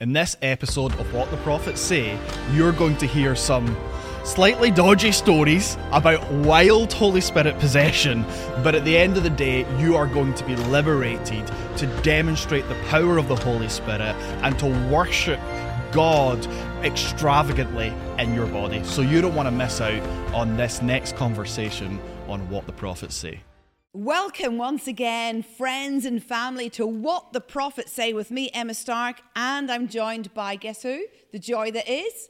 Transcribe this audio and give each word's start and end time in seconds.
In 0.00 0.12
this 0.12 0.36
episode 0.42 0.92
of 1.00 1.12
What 1.12 1.28
the 1.32 1.36
Prophets 1.38 1.80
Say, 1.80 2.16
you're 2.52 2.70
going 2.70 2.96
to 2.98 3.06
hear 3.06 3.34
some 3.34 3.76
slightly 4.22 4.70
dodgy 4.70 5.10
stories 5.10 5.76
about 5.90 6.24
wild 6.30 6.92
Holy 6.92 7.20
Spirit 7.20 7.58
possession, 7.58 8.24
but 8.62 8.76
at 8.76 8.84
the 8.84 8.96
end 8.96 9.16
of 9.16 9.24
the 9.24 9.30
day, 9.30 9.66
you 9.80 9.96
are 9.96 10.06
going 10.06 10.34
to 10.34 10.44
be 10.44 10.54
liberated 10.54 11.44
to 11.78 12.00
demonstrate 12.04 12.68
the 12.68 12.76
power 12.86 13.18
of 13.18 13.26
the 13.26 13.34
Holy 13.34 13.68
Spirit 13.68 14.14
and 14.44 14.56
to 14.60 14.66
worship 14.88 15.40
God 15.90 16.46
extravagantly 16.84 17.92
in 18.20 18.34
your 18.34 18.46
body. 18.46 18.84
So 18.84 19.02
you 19.02 19.20
don't 19.20 19.34
want 19.34 19.48
to 19.48 19.50
miss 19.50 19.80
out 19.80 20.00
on 20.32 20.56
this 20.56 20.80
next 20.80 21.16
conversation 21.16 21.98
on 22.28 22.48
What 22.50 22.66
the 22.66 22.72
Prophets 22.72 23.16
Say. 23.16 23.40
Welcome 23.94 24.58
once 24.58 24.86
again, 24.86 25.42
friends 25.42 26.04
and 26.04 26.22
family, 26.22 26.68
to 26.70 26.86
What 26.86 27.32
the 27.32 27.40
Prophets 27.40 27.90
Say 27.92 28.12
with 28.12 28.30
me, 28.30 28.50
Emma 28.52 28.74
Stark, 28.74 29.22
and 29.34 29.70
I'm 29.70 29.88
joined 29.88 30.32
by 30.34 30.56
guess 30.56 30.82
who? 30.82 31.04
The 31.32 31.38
joy 31.38 31.70
that 31.70 31.88
is 31.90 32.28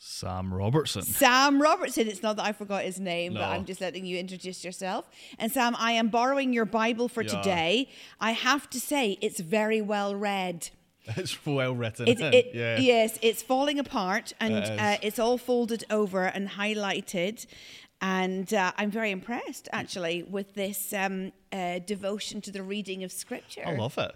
Sam 0.00 0.52
Robertson. 0.52 1.02
Sam 1.02 1.62
Robertson. 1.62 2.08
It's 2.08 2.22
not 2.22 2.36
that 2.36 2.44
I 2.46 2.52
forgot 2.52 2.82
his 2.82 2.98
name, 3.00 3.34
No. 3.34 3.40
but 3.40 3.48
I'm 3.50 3.64
just 3.64 3.80
letting 3.80 4.06
you 4.06 4.18
introduce 4.18 4.64
yourself. 4.64 5.08
And 5.38 5.50
Sam, 5.52 5.74
I 5.78 5.92
am 5.92 6.08
borrowing 6.08 6.52
your 6.52 6.64
Bible 6.64 7.08
for 7.08 7.22
Yeah. 7.22 7.30
today. 7.30 7.88
I 8.20 8.32
have 8.32 8.68
to 8.70 8.80
say, 8.80 9.18
it's 9.20 9.40
very 9.40 9.80
well 9.80 10.14
read. 10.16 10.70
It's 11.16 11.38
well 11.46 11.74
written. 11.74 12.06
It, 12.06 12.20
it, 12.20 12.50
yeah. 12.54 12.78
Yes, 12.78 13.18
it's 13.22 13.42
falling 13.42 13.78
apart 13.78 14.34
and 14.40 14.52
It 14.54 14.78
uh, 14.78 14.96
it's 15.00 15.18
all 15.18 15.38
folded 15.38 15.84
over 15.90 16.24
and 16.24 16.50
highlighted. 16.50 17.46
And 18.00 18.52
uh, 18.54 18.72
I'm 18.76 18.90
very 18.90 19.10
impressed, 19.10 19.68
actually, 19.72 20.22
with 20.22 20.54
this 20.54 20.92
um, 20.92 21.32
uh, 21.52 21.80
devotion 21.80 22.40
to 22.42 22.52
the 22.52 22.62
reading 22.62 23.02
of 23.02 23.10
Scripture. 23.10 23.62
I 23.66 23.74
love 23.74 23.98
it. 23.98 24.14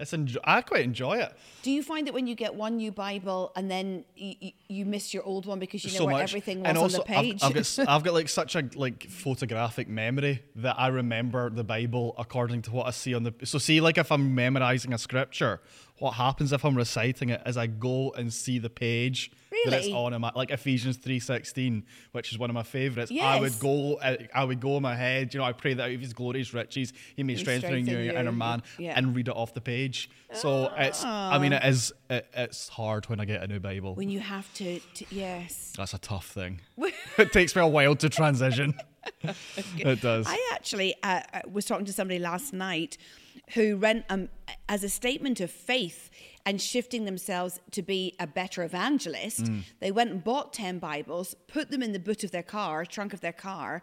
It's 0.00 0.12
enjo- 0.12 0.38
I 0.44 0.62
quite 0.62 0.82
enjoy 0.82 1.18
it. 1.18 1.36
Do 1.62 1.70
you 1.70 1.82
find 1.82 2.06
that 2.06 2.14
when 2.14 2.26
you 2.26 2.34
get 2.34 2.54
one 2.54 2.78
new 2.78 2.90
Bible 2.90 3.52
and 3.54 3.70
then 3.70 4.04
you, 4.16 4.34
you, 4.40 4.52
you 4.68 4.86
miss 4.86 5.12
your 5.12 5.22
old 5.24 5.44
one 5.44 5.58
because 5.58 5.84
you 5.84 5.92
know 5.92 5.98
so 5.98 6.06
where 6.06 6.14
much. 6.14 6.22
everything 6.22 6.60
was 6.60 6.68
and 6.68 6.78
also, 6.78 7.02
on 7.02 7.04
the 7.06 7.12
page? 7.12 7.42
I've, 7.42 7.48
I've 7.48 7.54
got 7.54 7.88
I've 7.88 8.02
got 8.02 8.14
like 8.14 8.28
such 8.30 8.56
a 8.56 8.64
like 8.74 9.04
photographic 9.10 9.88
memory 9.88 10.42
that 10.56 10.76
I 10.78 10.86
remember 10.86 11.50
the 11.50 11.64
Bible 11.64 12.14
according 12.16 12.62
to 12.62 12.70
what 12.70 12.86
I 12.86 12.92
see 12.92 13.12
on 13.12 13.24
the. 13.24 13.34
So 13.44 13.58
see, 13.58 13.82
like 13.82 13.98
if 13.98 14.10
I'm 14.10 14.34
memorizing 14.34 14.94
a 14.94 14.98
scripture, 14.98 15.60
what 15.98 16.12
happens 16.12 16.54
if 16.54 16.64
I'm 16.64 16.76
reciting 16.76 17.28
it 17.28 17.42
is 17.44 17.58
I 17.58 17.66
go 17.66 18.10
and 18.12 18.32
see 18.32 18.58
the 18.58 18.70
page 18.70 19.30
that 19.64 19.72
it's 19.74 19.88
on 19.88 20.12
in 20.12 20.20
my 20.20 20.32
like 20.34 20.50
Ephesians 20.50 20.96
three 20.96 21.20
sixteen, 21.20 21.84
which 22.12 22.32
is 22.32 22.38
one 22.38 22.50
of 22.50 22.54
my 22.54 22.62
favorites. 22.62 23.10
I 23.20 23.40
would 23.40 23.58
go, 23.58 23.94
uh, 23.96 24.16
I 24.34 24.44
would 24.44 24.60
go 24.60 24.76
in 24.76 24.82
my 24.82 24.94
head. 24.94 25.34
You 25.34 25.40
know, 25.40 25.44
I 25.44 25.52
pray 25.52 25.74
that 25.74 25.84
out 25.84 25.90
of 25.90 26.00
His 26.00 26.12
glorious 26.12 26.54
riches, 26.54 26.92
He 27.16 27.22
may 27.22 27.34
He 27.34 27.40
strengthen 27.40 27.70
you, 27.70 27.84
strengthen 27.84 27.94
your 28.04 28.14
you. 28.14 28.18
inner 28.18 28.32
man, 28.32 28.62
Yeah. 28.78 28.94
and 28.96 29.14
read 29.14 29.28
it 29.28 29.34
off 29.36 29.54
the 29.54 29.60
page. 29.60 30.10
So 30.32 30.72
it's. 30.76 31.04
I 31.04 31.38
mean, 31.38 31.52
it 31.52 31.64
is. 31.64 31.92
It, 32.08 32.26
it's 32.34 32.68
hard 32.68 33.08
when 33.08 33.20
I 33.20 33.24
get 33.24 33.42
a 33.42 33.46
new 33.46 33.60
Bible. 33.60 33.94
when 33.94 34.10
you 34.10 34.20
have 34.20 34.52
to, 34.54 34.78
to 34.80 35.04
yes. 35.10 35.72
That's 35.76 35.94
a 35.94 35.98
tough 35.98 36.26
thing. 36.28 36.60
it 37.18 37.32
takes 37.32 37.54
me 37.54 37.62
a 37.62 37.66
while 37.66 37.96
to 37.96 38.08
transition. 38.08 38.74
it 39.76 40.00
does. 40.00 40.26
I 40.28 40.50
actually 40.52 40.94
uh, 41.02 41.20
uh, 41.32 41.40
was 41.50 41.64
talking 41.64 41.86
to 41.86 41.92
somebody 41.92 42.18
last 42.18 42.52
night 42.52 42.98
who 43.54 43.76
ran 43.76 44.04
um, 44.08 44.28
as 44.68 44.84
a 44.84 44.88
statement 44.88 45.40
of 45.40 45.50
faith 45.50 46.10
and 46.46 46.60
shifting 46.60 47.04
themselves 47.04 47.60
to 47.72 47.82
be 47.82 48.14
a 48.18 48.26
better 48.26 48.62
evangelist. 48.62 49.44
Mm. 49.44 49.62
They 49.80 49.90
went 49.90 50.10
and 50.10 50.24
bought 50.24 50.52
10 50.52 50.78
Bibles, 50.78 51.34
put 51.48 51.70
them 51.70 51.82
in 51.82 51.92
the 51.92 51.98
boot 51.98 52.24
of 52.24 52.30
their 52.30 52.42
car, 52.42 52.84
trunk 52.84 53.12
of 53.12 53.20
their 53.20 53.32
car, 53.32 53.82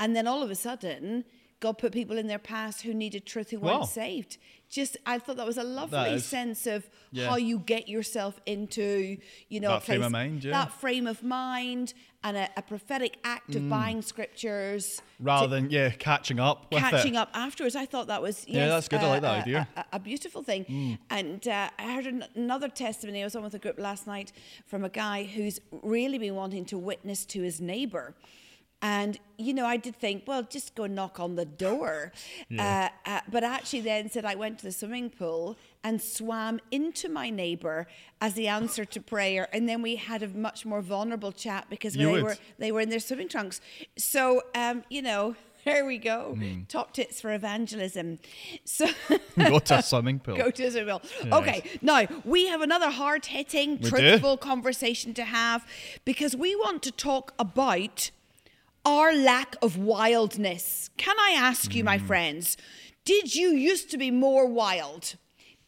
and 0.00 0.14
then 0.14 0.26
all 0.26 0.42
of 0.42 0.50
a 0.50 0.54
sudden, 0.54 1.24
God 1.60 1.78
put 1.78 1.92
people 1.92 2.18
in 2.18 2.28
their 2.28 2.38
past 2.38 2.82
who 2.82 2.94
needed 2.94 3.26
truth 3.26 3.50
who 3.50 3.58
weren't 3.58 3.80
Wow. 3.80 3.84
saved. 3.84 4.38
Just, 4.70 4.96
I 5.06 5.18
thought 5.18 5.36
that 5.38 5.46
was 5.46 5.56
a 5.56 5.64
lovely 5.64 6.10
is- 6.10 6.24
sense 6.26 6.66
of 6.66 6.88
yeah. 7.10 7.28
how 7.28 7.36
you 7.36 7.58
get 7.58 7.88
yourself 7.88 8.38
into, 8.46 9.16
you 9.48 9.60
know, 9.60 9.70
a 9.70 9.72
That 9.74 9.82
frame 9.84 10.02
of 10.02 10.12
mind, 10.12 10.44
yeah. 10.44 10.52
that 10.52 10.72
frame 10.72 11.06
of 11.06 11.22
mind, 11.22 11.94
and 12.22 12.36
a, 12.36 12.48
a 12.56 12.62
prophetic 12.62 13.16
act 13.24 13.50
Mm. 13.50 13.56
of 13.56 13.68
buying 13.70 14.02
scriptures 14.02 15.00
Rather 15.18 15.46
than 15.48 15.70
yeah, 15.70 15.90
catching 15.90 16.38
up 16.38 16.66
with 16.70 16.80
catching 16.80 17.14
it. 17.14 17.18
up 17.18 17.30
afterwards. 17.34 17.74
I 17.76 17.86
thought 17.86 18.06
that 18.08 18.20
was 18.22 18.44
yes, 18.46 18.56
Yeah, 18.56 18.68
that's 18.68 18.88
good. 18.88 19.00
I 19.00 19.08
like 19.08 19.22
that 19.22 19.40
idea. 19.42 19.68
A, 19.76 19.84
a 19.94 19.98
beautiful 19.98 20.42
thing. 20.42 20.98
And 21.10 21.48
uh, 21.48 21.70
I 21.78 21.92
heard 21.94 22.06
an- 22.06 22.24
another 22.36 22.68
testimony. 22.68 23.22
I 23.22 23.24
was 23.24 23.34
on 23.36 23.42
with 23.42 23.54
a 23.54 23.58
group 23.58 23.78
last 23.78 24.06
night 24.06 24.32
from 24.66 24.84
a 24.84 24.88
guy 24.90 25.24
who's 25.24 25.60
really 25.82 26.18
been 26.18 26.34
wanting 26.36 26.64
to 26.66 26.78
witness 26.78 27.24
to 27.26 27.42
his 27.42 27.60
neighbour. 27.60 28.14
And 28.80 29.18
you 29.36 29.54
know, 29.54 29.66
I 29.66 29.76
did 29.76 29.94
think, 29.96 30.24
well, 30.26 30.42
just 30.42 30.74
go 30.74 30.86
knock 30.86 31.18
on 31.20 31.36
the 31.36 31.44
door. 31.44 32.12
Yeah. 32.50 32.90
Uh, 33.06 33.10
uh, 33.10 33.20
but 33.30 33.44
actually, 33.44 33.80
then 33.82 34.08
said 34.10 34.24
I 34.24 34.34
went 34.34 34.58
to 34.60 34.64
the 34.66 34.72
swimming 34.72 35.10
pool 35.10 35.56
and 35.84 36.00
swam 36.00 36.60
into 36.70 37.08
my 37.08 37.28
neighbour 37.30 37.86
as 38.20 38.34
the 38.34 38.48
answer 38.48 38.84
to 38.86 39.00
prayer, 39.00 39.48
and 39.52 39.68
then 39.68 39.82
we 39.82 39.96
had 39.96 40.22
a 40.22 40.28
much 40.28 40.64
more 40.64 40.80
vulnerable 40.80 41.30
chat 41.32 41.66
because 41.68 41.94
they 41.94 42.06
would. 42.06 42.22
were 42.22 42.36
they 42.58 42.72
were 42.72 42.80
in 42.80 42.88
their 42.88 43.00
swimming 43.00 43.28
trunks. 43.28 43.60
So, 43.96 44.42
um, 44.54 44.82
you 44.88 45.02
know, 45.02 45.34
there 45.64 45.84
we 45.84 45.98
go. 45.98 46.34
Hmm. 46.36 46.62
Top 46.68 46.92
tips 46.94 47.20
for 47.20 47.32
evangelism. 47.34 48.18
So 48.64 48.86
Go 49.38 49.58
to 49.58 49.78
a 49.78 49.82
swimming 49.82 50.20
pool. 50.20 50.36
go 50.36 50.50
to 50.50 50.62
Israel. 50.62 51.02
Okay, 51.30 51.62
now 51.82 52.06
we 52.24 52.46
have 52.46 52.62
another 52.62 52.90
hard 52.90 53.26
hitting, 53.26 53.72
We 53.72 53.76
do. 53.78 53.90
truthful 53.90 54.36
conversation 54.38 55.12
to 55.14 55.24
have 55.24 55.66
because 56.04 56.34
we 56.34 56.54
want 56.56 56.82
to 56.84 56.90
talk 56.92 57.34
about 57.38 58.10
our 58.84 59.14
lack 59.14 59.56
of 59.62 59.76
wildness. 59.76 60.90
Can 60.96 61.16
I 61.18 61.34
ask 61.36 61.74
you, 61.74 61.84
my 61.84 61.98
mm. 61.98 62.06
friends, 62.06 62.56
did 63.04 63.34
you 63.34 63.50
used 63.50 63.90
to 63.90 63.98
be 63.98 64.10
more 64.10 64.46
wild? 64.46 65.14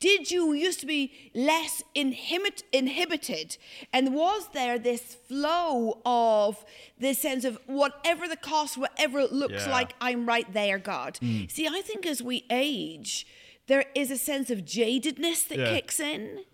Did 0.00 0.30
you 0.30 0.54
used 0.54 0.80
to 0.80 0.86
be 0.86 1.12
less 1.34 1.82
inhibit, 1.94 2.62
inhibited? 2.72 3.58
And 3.92 4.14
was 4.14 4.48
there 4.54 4.78
this 4.78 5.14
flow 5.28 6.00
of 6.06 6.64
this 6.98 7.18
sense 7.18 7.44
of 7.44 7.58
whatever 7.66 8.26
the 8.26 8.36
cost, 8.36 8.78
whatever 8.78 9.20
it 9.20 9.32
looks 9.32 9.66
Yeah. 9.66 9.70
Like, 9.70 9.94
I'm 10.00 10.26
right 10.26 10.50
there, 10.52 10.78
God? 10.78 11.18
Mm. 11.20 11.50
See, 11.50 11.68
I 11.68 11.82
think 11.82 12.06
as 12.06 12.22
we 12.22 12.46
age, 12.48 13.26
there 13.66 13.84
is 13.94 14.10
a 14.10 14.16
sense 14.16 14.48
of 14.50 14.64
jadedness 14.64 15.46
that 15.48 15.58
Yeah. 15.58 15.70
kicks 15.70 16.00
in. 16.00 16.44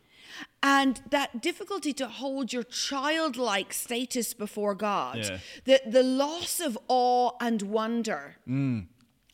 And 0.62 1.00
that 1.10 1.41
difficulty 1.42 1.92
to 1.94 2.08
hold 2.08 2.52
your 2.52 2.64
childlike 2.64 3.72
status 3.72 4.34
before 4.34 4.74
God, 4.74 5.19
Yeah. 5.19 5.38
the, 5.64 5.80
the 5.86 6.02
loss 6.02 6.60
of 6.60 6.76
awe 6.88 7.32
and 7.41 7.62
wonder. 7.62 8.36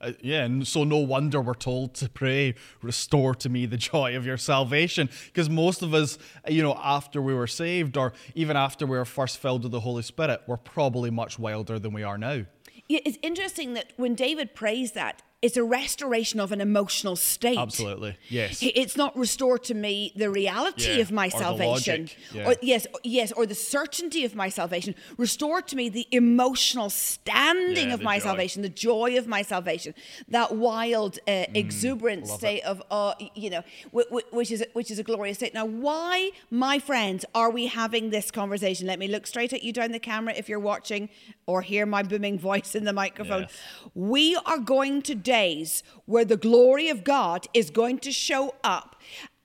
Uh, 0.00 0.12
yeah, 0.20 0.42
and 0.44 0.66
so 0.66 0.82
no 0.82 0.96
wonder 0.96 1.40
we're 1.40 1.54
told 1.54 1.94
to 1.94 2.08
pray, 2.08 2.54
restore 2.82 3.36
to 3.36 3.48
me 3.48 3.66
the 3.66 3.76
joy 3.76 4.16
of 4.16 4.26
your 4.26 4.36
salvation. 4.36 5.08
Because 5.26 5.48
most 5.48 5.80
of 5.80 5.94
us, 5.94 6.18
you 6.48 6.60
know, 6.62 6.74
after 6.82 7.22
we 7.22 7.32
were 7.34 7.46
saved, 7.46 7.96
or 7.96 8.12
even 8.34 8.56
after 8.56 8.84
we 8.84 8.96
were 8.98 9.04
first 9.04 9.38
filled 9.38 9.62
with 9.62 9.70
the 9.72 9.80
Holy 9.80 10.02
Spirit, 10.02 10.42
we're 10.48 10.56
probably 10.56 11.10
much 11.10 11.38
wilder 11.38 11.78
than 11.78 11.92
we 11.92 12.02
are 12.02 12.18
now. 12.18 12.44
Yeah, 12.88 12.98
It's 13.04 13.18
interesting 13.22 13.74
that 13.74 13.92
when 13.96 14.14
David 14.16 14.54
prays 14.56 14.92
that, 14.92 15.22
it's 15.42 15.56
a 15.56 15.64
restoration 15.64 16.38
of 16.40 16.52
an 16.52 16.60
emotional 16.60 17.16
state. 17.16 17.58
Absolutely, 17.58 18.16
yes. 18.28 18.60
It's 18.62 18.96
not 18.96 19.16
restore 19.18 19.58
to 19.58 19.74
me 19.74 20.12
the 20.16 20.30
reality 20.30 20.94
Yeah, 20.94 21.02
of 21.02 21.10
my 21.12 21.26
or 21.26 21.30
salvation. 21.30 22.08
yeah. 22.32 22.48
Or 22.48 22.54
yes, 22.62 22.86
yes, 23.02 23.32
or 23.32 23.44
the 23.44 23.54
certainty 23.56 24.24
of 24.24 24.34
my 24.36 24.48
salvation. 24.48 24.94
Restore 25.18 25.60
to 25.62 25.74
me 25.76 25.88
the 25.88 26.06
emotional 26.12 26.90
standing 26.90 27.88
Yeah, 27.88 27.94
of 27.94 28.02
my 28.02 28.18
joy. 28.18 28.24
salvation, 28.24 28.62
the 28.62 28.68
joy 28.68 29.18
of 29.18 29.26
my 29.26 29.42
salvation. 29.42 29.94
That 30.28 30.54
wild, 30.54 31.18
uh, 31.26 31.44
exuberant 31.54 32.24
Mm, 32.24 32.28
love 32.28 32.38
state 32.38 32.62
of, 32.62 32.82
uh, 32.90 33.14
you 33.34 33.50
know, 33.50 33.62
wh- 33.94 34.08
wh- 34.12 34.32
which 34.32 34.50
is 34.52 34.64
which 34.74 34.90
is 34.90 34.98
a 34.98 35.02
glorious 35.02 35.38
state. 35.38 35.54
Now, 35.54 35.66
why, 35.66 36.30
my 36.50 36.78
friends, 36.78 37.24
are 37.34 37.50
we 37.50 37.66
having 37.66 38.10
this 38.10 38.30
conversation? 38.30 38.86
Let 38.86 38.98
me 39.00 39.08
look 39.08 39.26
straight 39.26 39.52
at 39.52 39.62
you 39.64 39.72
down 39.72 39.90
the 39.92 39.98
camera 39.98 40.34
if 40.36 40.48
you're 40.48 40.60
watching, 40.60 41.08
or 41.46 41.62
hear 41.62 41.84
my 41.84 42.02
booming 42.04 42.38
voice 42.50 42.74
in 42.76 42.84
the 42.84 42.92
microphone. 42.92 43.42
Yes. 43.42 43.52
We 43.94 44.36
are 44.46 44.58
going 44.58 45.02
to 45.02 45.14
days 45.32 45.82
where 46.04 46.26
the 46.26 46.36
glory 46.36 46.90
of 46.90 47.04
God 47.04 47.46
is 47.54 47.70
going 47.70 47.98
to 48.00 48.12
show 48.12 48.54
up. 48.62 48.96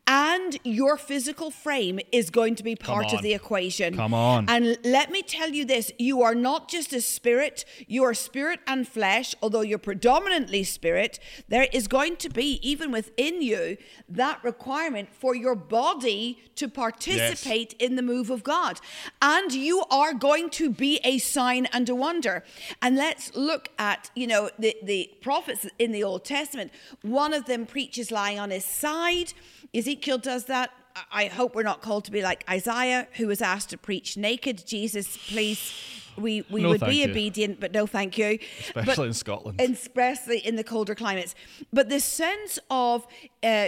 And 0.08 0.58
your 0.64 0.96
physical 0.96 1.52
frame 1.52 2.00
is 2.14 2.30
going 2.30 2.56
to 2.56 2.64
be 2.64 2.78
part 2.78 3.14
of 3.14 3.22
the 3.22 3.34
equation. 3.34 3.94
Come 3.94 4.14
on. 4.14 4.46
And 4.48 4.78
let 4.86 5.12
me 5.12 5.22
tell 5.22 5.50
you 5.50 5.66
this 5.66 5.92
you 6.00 6.22
are 6.22 6.34
not 6.34 6.70
just 6.70 6.94
a 6.94 7.02
spirit, 7.02 7.66
you 7.88 8.06
are 8.06 8.14
spirit 8.14 8.62
and 8.66 8.88
flesh, 8.88 9.36
although 9.42 9.62
you're 9.62 9.78
predominantly 9.78 10.64
spirit. 10.64 11.20
There 11.50 11.68
is 11.74 11.90
going 11.90 12.16
to 12.18 12.30
be, 12.30 12.60
even 12.62 12.90
within 12.90 13.42
you, 13.42 13.76
that 14.08 14.42
requirement 14.46 15.10
for 15.12 15.36
your 15.36 15.56
body 15.56 16.40
to 16.56 16.70
participate 16.70 17.74
in 17.74 17.98
the 17.98 18.02
move 18.02 18.30
of 18.30 18.44
God. 18.44 18.80
And 19.22 19.52
you 19.52 19.84
are 19.92 20.14
going 20.14 20.50
to 20.52 20.70
be 20.70 21.02
a 21.04 21.18
sign 21.18 21.68
and 21.74 21.88
a 21.90 21.96
wonder. 21.96 22.46
And 22.82 22.96
let's 22.96 23.36
look 23.36 23.68
at, 23.78 24.10
you 24.16 24.26
know, 24.26 24.50
the, 24.58 24.76
the 24.82 25.12
prophets 25.22 25.68
in 25.78 25.92
the 25.92 26.04
Old 26.06 26.24
Testament. 26.24 26.72
One 27.02 27.34
of 27.34 27.46
them 27.46 27.66
preaches 27.66 28.10
lying 28.10 28.40
on 28.40 28.52
his 28.52 28.64
side. 28.64 29.34
Ezekiel 29.74 29.97
does 30.02 30.46
that. 30.46 30.72
I 31.12 31.26
hope 31.28 31.54
we're 31.54 31.64
not 31.64 31.82
called 31.82 32.06
to 32.06 32.12
be 32.12 32.22
like 32.24 32.44
Isaiah, 32.50 33.08
who 33.14 33.28
was 33.28 33.42
asked 33.42 33.70
to 33.70 33.78
preach 33.78 34.18
naked. 34.18 34.66
Jesus, 34.66 35.16
please, 35.28 35.72
we, 36.18 36.44
we 36.50 36.62
No, 36.64 36.70
would 36.70 36.82
be 36.82 37.04
you. 37.04 37.10
obedient, 37.12 37.60
but 37.60 37.72
no 37.72 37.86
thank 37.86 38.18
you. 38.18 38.40
Especially 38.60 38.96
But- 38.96 39.06
in 39.08 39.14
Scotland. 39.14 39.62
Especially 39.62 40.40
in 40.40 40.56
the 40.56 40.64
colder 40.64 40.96
climates. 40.96 41.36
But 41.72 41.90
the 41.90 42.00
sense 42.00 42.58
of 42.72 43.06
uh, 43.44 43.68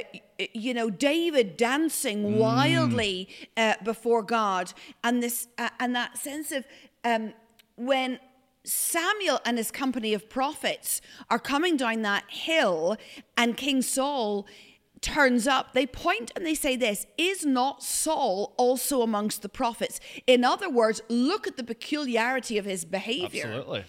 you 0.54 0.74
know, 0.74 0.90
David 0.90 1.56
dancing 1.58 2.40
wildly 2.40 3.30
uh, 3.56 3.76
before 3.84 4.24
God, 4.24 4.74
and 5.04 5.22
this 5.22 5.48
uh, 5.60 5.70
and 5.80 5.96
that 5.96 6.18
sense 6.18 6.52
of 6.52 6.66
um, 7.04 7.34
when 7.76 8.20
Samuel 8.64 9.40
and 9.46 9.58
his 9.58 9.70
company 9.70 10.14
of 10.14 10.30
prophets 10.30 11.02
are 11.30 11.40
coming 11.40 11.78
down 11.78 12.02
that 12.04 12.24
hill, 12.30 12.98
and 13.38 13.56
King 13.56 13.82
Saul 13.82 14.48
turns 15.02 15.48
up, 15.48 15.74
they 15.74 15.86
point 15.86 16.32
and 16.36 16.46
they 16.46 16.56
say 16.56 16.76
this 16.76 17.06
Is 17.18 17.46
not 17.46 17.84
Saul 17.84 18.54
also 18.58 19.02
amongst 19.02 19.42
the 19.42 19.50
prophets? 19.50 20.00
In 20.28 20.44
other 20.44 20.70
words, 20.70 21.02
look 21.10 21.48
at 21.48 21.58
the 21.58 21.64
peculiarity 21.64 22.58
of 22.58 22.66
his 22.66 22.86
behavior. 22.86 23.46
Absolutely. 23.48 23.84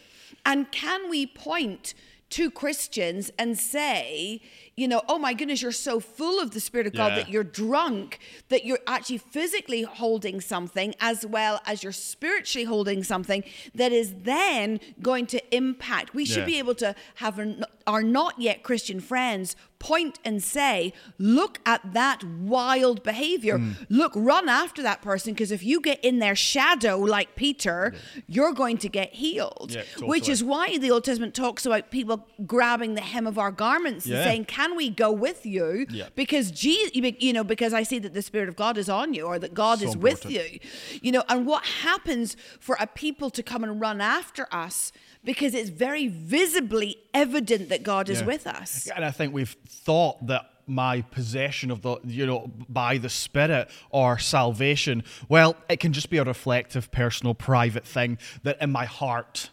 And 0.46 0.70
can 0.72 1.10
we 1.10 1.26
point 1.26 1.94
to 2.30 2.48
Christians 2.48 3.32
and 3.40 3.58
say, 3.58 4.40
you 4.76 4.86
know, 4.86 5.02
oh 5.08 5.18
my 5.18 5.34
goodness, 5.34 5.62
you're 5.62 5.72
so 5.72 5.98
full 5.98 6.40
of 6.40 6.52
the 6.52 6.60
Spirit 6.60 6.86
of 6.86 6.92
God 6.94 7.08
Yeah. 7.08 7.14
that 7.16 7.28
you're 7.28 7.42
drunk, 7.42 8.20
that 8.50 8.64
you're 8.64 8.78
actually 8.86 9.18
physically 9.18 9.82
holding 9.82 10.40
something 10.40 10.94
as 11.00 11.26
well 11.26 11.60
as 11.66 11.82
you're 11.82 11.92
spiritually 11.92 12.64
holding 12.64 13.02
something 13.02 13.42
that 13.74 13.90
is 13.90 14.14
then 14.22 14.78
going 15.02 15.26
to 15.26 15.54
impact. 15.54 16.14
We 16.14 16.24
should 16.24 16.38
Yeah. 16.38 16.44
be 16.46 16.58
able 16.58 16.76
to 16.76 16.94
have 17.16 17.38
our- 17.40 17.56
our 17.88 18.02
not 18.04 18.40
yet 18.40 18.62
Christian 18.62 19.00
friends 19.00 19.56
point 19.80 20.20
and 20.24 20.40
say, 20.42 20.92
look 21.18 21.58
at 21.66 21.94
that 21.94 22.22
wild 22.22 23.02
behavior. 23.02 23.58
Hmm. 23.58 23.72
Look, 23.88 24.12
run 24.14 24.48
after 24.48 24.82
that 24.82 25.02
person 25.02 25.32
because 25.34 25.50
if 25.50 25.64
you 25.64 25.80
get 25.80 25.98
in 26.04 26.20
their 26.20 26.36
shadow 26.36 26.98
like 26.98 27.34
Peter, 27.34 27.92
you're 28.28 28.52
going 28.52 28.78
to 28.78 28.88
get 28.88 29.14
healed. 29.14 29.72
Yeah, 29.74 29.82
Which 30.06 30.28
is 30.28 30.44
why 30.44 30.78
the 30.78 30.90
Old 30.90 31.04
Testament 31.04 31.34
talks 31.34 31.66
about 31.66 31.90
people 31.90 32.28
grabbing 32.46 32.94
the 32.94 33.00
hem 33.00 33.26
of 33.26 33.38
our 33.38 33.50
garments 33.50 34.06
and 34.06 34.14
saying, 34.14 34.44
"Can 34.44 34.76
we 34.76 34.90
go 34.90 35.10
with 35.10 35.44
you?" 35.44 35.86
Yeah. 35.90 36.08
Because 36.14 36.50
Jesus, 36.50 36.92
you 36.94 37.32
know, 37.32 37.42
because 37.42 37.72
I 37.72 37.82
see 37.82 37.98
that 37.98 38.14
the 38.14 38.22
Spirit 38.22 38.48
of 38.48 38.56
God 38.56 38.78
is 38.78 38.88
on 38.88 39.14
you, 39.14 39.24
or 39.24 39.38
that 39.38 39.54
God 39.54 39.80
So 39.80 39.88
is 39.88 39.96
with 39.96 40.30
you. 40.30 40.60
You 41.02 41.12
know, 41.12 41.24
and 41.28 41.46
what 41.46 41.64
happens 41.64 42.36
for 42.60 42.76
a 42.78 42.86
people 42.86 43.30
to 43.30 43.42
come 43.42 43.64
and 43.64 43.80
run 43.80 44.00
after 44.00 44.46
us 44.52 44.92
because 45.24 45.54
it's 45.54 45.70
very 45.70 46.08
visibly 46.08 46.96
evident 47.12 47.68
that 47.68 47.82
God 47.82 48.08
is 48.08 48.20
Yeah. 48.20 48.26
with 48.26 48.46
us. 48.46 48.88
And 48.94 49.04
I 49.04 49.10
think 49.10 49.32
we've 49.34 49.56
thought 49.68 50.26
that 50.26 50.46
my 50.66 51.00
possession 51.02 51.70
of 51.70 51.82
the, 51.82 51.98
you 52.04 52.24
know, 52.24 52.50
by 52.68 52.96
the 52.96 53.08
Spirit 53.08 53.68
or 53.90 54.18
salvation, 54.18 55.02
well, 55.28 55.56
it 55.68 55.80
can 55.80 55.92
just 55.92 56.10
be 56.10 56.18
a 56.18 56.24
reflective, 56.24 56.90
personal, 56.92 57.34
private 57.34 57.84
thing 57.84 58.18
that 58.44 58.56
in 58.60 58.70
my 58.70 58.84
heart 58.84 59.50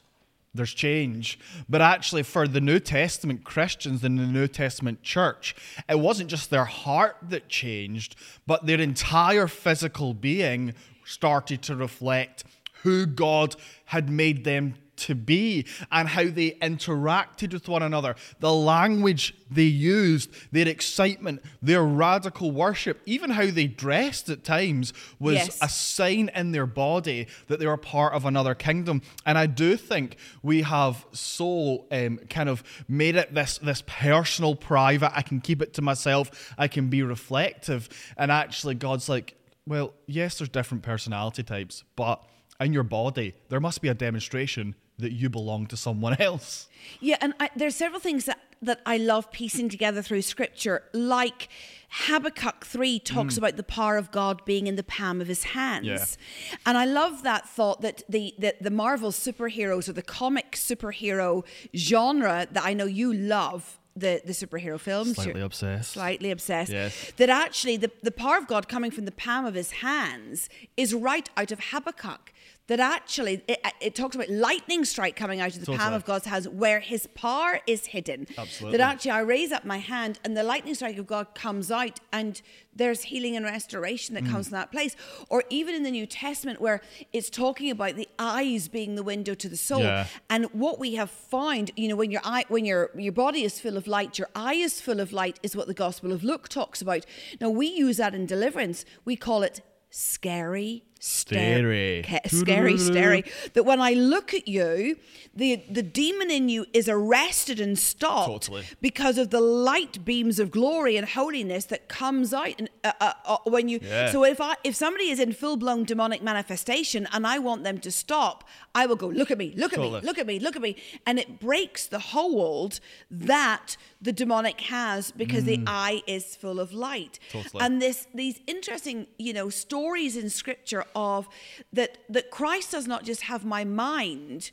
there's 0.53 0.73
change. 0.73 1.37
But 1.69 1.81
actually, 1.81 2.23
for 2.23 2.47
the 2.47 2.61
New 2.61 2.79
Testament 2.79 3.43
Christians 3.43 4.03
in 4.03 4.15
the 4.15 4.25
New 4.25 4.47
Testament 4.47 5.03
church, 5.03 5.55
it 5.89 5.99
wasn't 5.99 6.29
just 6.29 6.49
their 6.49 6.65
heart 6.65 7.17
that 7.21 7.47
changed, 7.49 8.15
but 8.45 8.65
their 8.65 8.79
entire 8.79 9.47
physical 9.47 10.13
being 10.13 10.73
started 11.05 11.61
to 11.63 11.75
reflect 11.75 12.43
who 12.83 13.05
God 13.05 13.55
had 13.85 14.09
made 14.09 14.43
them 14.43 14.75
to 14.97 15.15
be 15.15 15.65
and 15.91 16.07
how 16.09 16.25
they 16.25 16.51
interacted 16.61 17.53
with 17.53 17.67
one 17.67 17.83
another, 17.83 18.15
the 18.39 18.53
language 18.53 19.33
they 19.49 19.63
used, 19.63 20.29
their 20.51 20.67
excitement, 20.67 21.41
their 21.61 21.83
radical 21.83 22.51
worship, 22.51 23.01
even 23.05 23.29
how 23.31 23.45
they 23.47 23.67
dressed 23.67 24.29
at 24.29 24.43
times 24.43 24.93
was 25.19 25.35
Yes. 25.35 25.59
a 25.61 25.69
sign 25.69 26.29
in 26.35 26.51
their 26.51 26.65
body 26.65 27.27
that 27.47 27.59
they 27.59 27.65
were 27.67 27.77
part 27.77 28.13
of 28.13 28.25
another 28.25 28.55
kingdom. 28.55 29.01
And 29.25 29.37
I 29.37 29.45
do 29.45 29.77
think 29.77 30.17
we 30.43 30.63
have 30.63 31.05
so 31.11 31.85
um, 31.91 32.17
kind 32.29 32.49
of 32.49 32.63
made 32.87 33.15
it 33.15 33.33
this 33.33 33.57
this 33.59 33.83
personal, 33.85 34.55
private. 34.55 35.11
I 35.15 35.21
can 35.21 35.39
keep 35.41 35.61
it 35.61 35.73
to 35.75 35.81
myself. 35.81 36.53
I 36.57 36.67
can 36.67 36.89
be 36.89 37.03
reflective. 37.03 37.89
And 38.17 38.31
actually, 38.31 38.75
God's 38.75 39.07
like, 39.07 39.35
well, 39.65 39.93
yes, 40.05 40.37
there's 40.37 40.49
different 40.49 40.83
personality 40.83 41.43
types, 41.43 41.83
but 41.95 42.23
in 42.59 42.73
your 42.73 42.83
body, 42.83 43.33
there 43.49 43.59
must 43.59 43.81
be 43.81 43.87
a 43.89 43.93
demonstration 43.93 44.75
that 44.99 45.11
you 45.11 45.29
belong 45.29 45.67
to 45.67 45.77
someone 45.77 46.15
else. 46.21 46.67
Yeah, 46.99 47.17
and 47.21 47.33
I, 47.39 47.49
there's 47.55 47.75
several 47.75 47.99
things 47.99 48.25
that, 48.25 48.39
that 48.61 48.81
I 48.85 48.97
love 48.97 49.31
piecing 49.31 49.69
together 49.69 50.01
through 50.01 50.23
scripture, 50.23 50.83
like 50.93 51.49
Habakkuk 51.89 52.65
3 52.65 52.99
talks 52.99 53.35
mm. 53.35 53.37
about 53.37 53.55
the 53.55 53.63
power 53.63 53.97
of 53.97 54.11
God 54.11 54.43
being 54.45 54.67
in 54.67 54.75
the 54.75 54.83
palm 54.83 55.21
of 55.21 55.27
his 55.27 55.43
hands. 55.43 55.85
Yeah. 55.85 56.57
And 56.65 56.77
I 56.77 56.85
love 56.85 57.23
that 57.23 57.47
thought 57.47 57.81
that 57.81 58.03
the, 58.09 58.33
that 58.39 58.61
the 58.61 58.71
Marvel 58.71 59.11
superheroes 59.11 59.87
or 59.87 59.93
the 59.93 60.01
comic 60.01 60.53
superhero 60.53 61.45
genre 61.75 62.47
that 62.51 62.65
I 62.65 62.73
know 62.73 62.85
you 62.85 63.13
love. 63.13 63.79
The, 63.95 64.21
the 64.23 64.33
superhero 64.33 64.79
films. 64.79 65.15
Slightly 65.15 65.41
obsessed. 65.41 65.93
Slightly 65.93 66.29
obsessed. 66.29 66.71
Yes. 66.71 67.13
That 67.17 67.31
actually 67.31 67.77
the, 67.77 67.89
the 68.03 68.11
power 68.11 68.37
of 68.37 68.45
God 68.45 68.67
coming 68.67 68.91
from 68.91 69.05
the 69.05 69.11
palm 69.11 69.43
of 69.43 69.55
his 69.55 69.71
hands 69.71 70.49
is 70.75 70.93
right 70.93 71.27
out 71.35 71.51
of 71.51 71.59
Habakkuk. 71.71 72.31
That 72.67 72.81
actually 72.81 73.41
it, 73.47 73.65
it 73.79 73.95
talks 73.95 74.15
about 74.15 74.27
lightning 74.29 74.83
strike 74.83 75.15
coming 75.15 75.39
out 75.39 75.55
of 75.55 75.63
the 75.65 75.77
palm 75.77 75.93
of 75.93 76.03
God's 76.03 76.25
hands 76.25 76.49
where 76.49 76.81
his 76.81 77.07
power 77.15 77.61
is 77.65 77.85
hidden. 77.85 78.27
Absolutely. 78.37 78.77
That 78.77 78.91
actually 78.91 79.11
I 79.11 79.19
raise 79.21 79.53
up 79.53 79.63
my 79.63 79.77
hand 79.77 80.19
and 80.25 80.35
the 80.35 80.43
lightning 80.43 80.75
strike 80.75 80.97
of 80.97 81.07
God 81.07 81.33
comes 81.33 81.71
out 81.71 82.01
and 82.11 82.41
there's 82.75 83.03
healing 83.03 83.37
and 83.37 83.45
restoration 83.45 84.15
that 84.15 84.25
Mm. 84.25 84.31
comes 84.31 84.49
from 84.49 84.55
that 84.57 84.71
place. 84.71 84.97
Or 85.29 85.45
even 85.49 85.75
in 85.75 85.83
the 85.83 85.91
New 85.91 86.05
Testament 86.05 86.59
where 86.59 86.81
it's 87.13 87.29
talking 87.29 87.71
about 87.71 87.95
the 87.95 88.09
eyes 88.19 88.67
being 88.67 88.95
the 88.95 89.03
window 89.03 89.33
to 89.33 89.47
the 89.47 89.55
soul. 89.57 89.79
Yeah. 89.83 90.07
And 90.29 90.47
what 90.47 90.77
we 90.77 90.95
have 90.95 91.09
found, 91.09 91.71
you 91.77 91.87
know, 91.87 91.95
when 91.95 92.11
your 92.11 92.21
eye 92.25 92.43
when 92.49 92.65
your 92.65 92.89
your 92.97 93.13
body 93.13 93.43
is 93.43 93.61
full 93.61 93.77
of 93.77 93.87
light, 93.87 94.19
your 94.19 94.27
eye 94.35 94.55
is 94.55 94.81
full 94.81 94.99
of 94.99 95.13
light 95.13 95.39
is 95.41 95.55
what 95.55 95.67
the 95.67 95.73
Gospel 95.73 96.11
of 96.11 96.21
Luke 96.21 96.49
talks 96.49 96.81
about. 96.81 97.05
Now 97.39 97.49
we 97.49 97.67
use 97.67 97.95
that 97.95 98.13
in 98.13 98.25
deliverance. 98.25 98.83
We 99.05 99.15
call 99.15 99.41
it 99.41 99.61
scary 99.89 100.83
Stary. 101.07 102.03
Ca- 102.05 102.19
scary 102.27 102.77
stary 102.77 103.23
that 103.53 103.63
when 103.69 103.79
i 103.79 103.91
look 103.93 104.33
at 104.33 104.47
you 104.47 104.97
the 105.33 105.61
the 105.69 105.81
demon 105.83 106.29
in 106.29 106.49
you 106.49 106.65
is 106.73 106.89
arrested 106.89 107.59
and 107.59 107.77
stopped 107.79 108.27
Totally. 108.47 108.63
because 108.81 109.17
of 109.17 109.29
the 109.29 109.39
light 109.41 110.03
beams 110.03 110.39
of 110.39 110.51
glory 110.51 110.97
and 110.97 111.07
holiness 111.07 111.65
that 111.65 111.87
comes 111.87 112.33
out 112.33 112.55
and 112.59 112.69
uh, 112.83 112.91
uh, 112.99 113.13
uh, 113.25 113.37
when 113.45 113.69
you 113.69 113.79
Yeah. 113.81 114.11
so 114.11 114.23
if 114.25 114.41
i 114.41 114.55
if 114.63 114.75
somebody 114.75 115.09
is 115.09 115.19
in 115.19 115.31
full-blown 115.33 115.85
demonic 115.85 116.21
manifestation 116.21 117.07
and 117.13 117.25
i 117.25 117.39
want 117.39 117.63
them 117.63 117.77
to 117.79 117.91
stop 117.91 118.43
i 118.75 118.85
will 118.85 118.95
go 118.95 119.07
look 119.07 119.31
at 119.31 119.37
me 119.37 119.53
look 119.55 119.73
at 119.73 119.77
Totally. 119.77 120.01
me 120.01 120.07
look 120.07 120.17
at 120.17 120.27
me 120.27 120.39
look 120.39 120.55
at 120.55 120.61
me 120.61 120.75
and 121.05 121.19
it 121.19 121.39
breaks 121.39 121.85
the 121.87 121.99
hold 121.99 122.79
that 123.11 123.77
the 124.01 124.11
demonic 124.11 124.61
has 124.61 125.11
because 125.11 125.43
the 125.45 125.59
eye 125.65 126.01
is 126.07 126.35
full 126.35 126.59
of 126.59 126.73
light 126.73 127.17
Totally. 127.31 127.63
and 127.63 127.81
this 127.81 128.07
these 128.13 128.39
interesting 128.47 129.07
you 129.17 129.33
know 129.33 129.49
stories 129.49 130.15
in 130.17 130.29
scripture 130.29 130.83
of 130.97 131.29
that 131.71 131.91
that 132.09 132.31
Christ 132.31 132.71
does 132.71 132.87
not 132.87 133.01
just 133.03 133.21
have 133.31 133.45
my 133.45 133.63
mind 133.63 134.51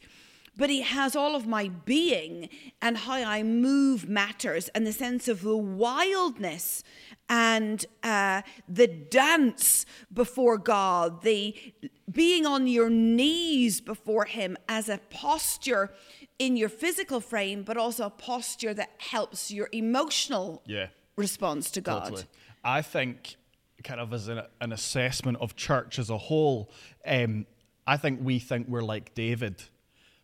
but 0.57 0.71
he 0.71 0.83
has 0.83 1.17
all 1.17 1.35
of 1.35 1.49
my 1.49 1.69
being 1.85 2.49
and 2.81 2.97
how 2.97 3.15
I 3.15 3.43
move 3.43 4.09
matters 4.09 4.69
and 4.69 4.87
the 4.87 4.93
sense 4.93 5.27
of 5.27 5.43
the 5.43 5.57
wildness 5.57 6.85
and 7.29 7.85
uh, 8.03 8.43
the 8.69 8.87
dance 8.87 9.85
before 10.13 10.59
God, 10.59 11.23
the 11.23 11.57
being 12.11 12.47
on 12.47 12.67
your 12.69 12.91
knees 12.91 13.81
before 13.81 14.27
Him 14.27 14.57
as 14.69 14.89
a 14.89 14.99
posture 15.11 15.93
in 16.39 16.57
your 16.57 16.69
physical 16.69 17.21
frame, 17.21 17.63
but 17.63 17.77
also 17.77 18.07
a 18.07 18.11
posture 18.11 18.75
that 18.75 18.91
helps 18.99 19.51
your 19.51 19.69
emotional 19.73 20.63
Yeah. 20.67 20.89
response 21.17 21.71
to 21.73 21.81
God. 21.81 22.05
Totally. 22.05 22.25
I 22.63 22.83
think, 22.83 23.37
kind 23.85 24.01
of 24.01 24.13
as 24.13 24.29
an, 24.29 24.43
an 24.61 24.73
assessment 24.73 25.39
of 25.41 25.55
church 25.55 25.99
as 25.99 26.11
a 26.11 26.19
whole, 26.19 26.71
um, 27.07 27.47
I 27.87 27.97
think 27.99 28.21
we 28.23 28.39
think 28.39 28.67
we're 28.69 28.83
like 28.83 29.15
David 29.15 29.63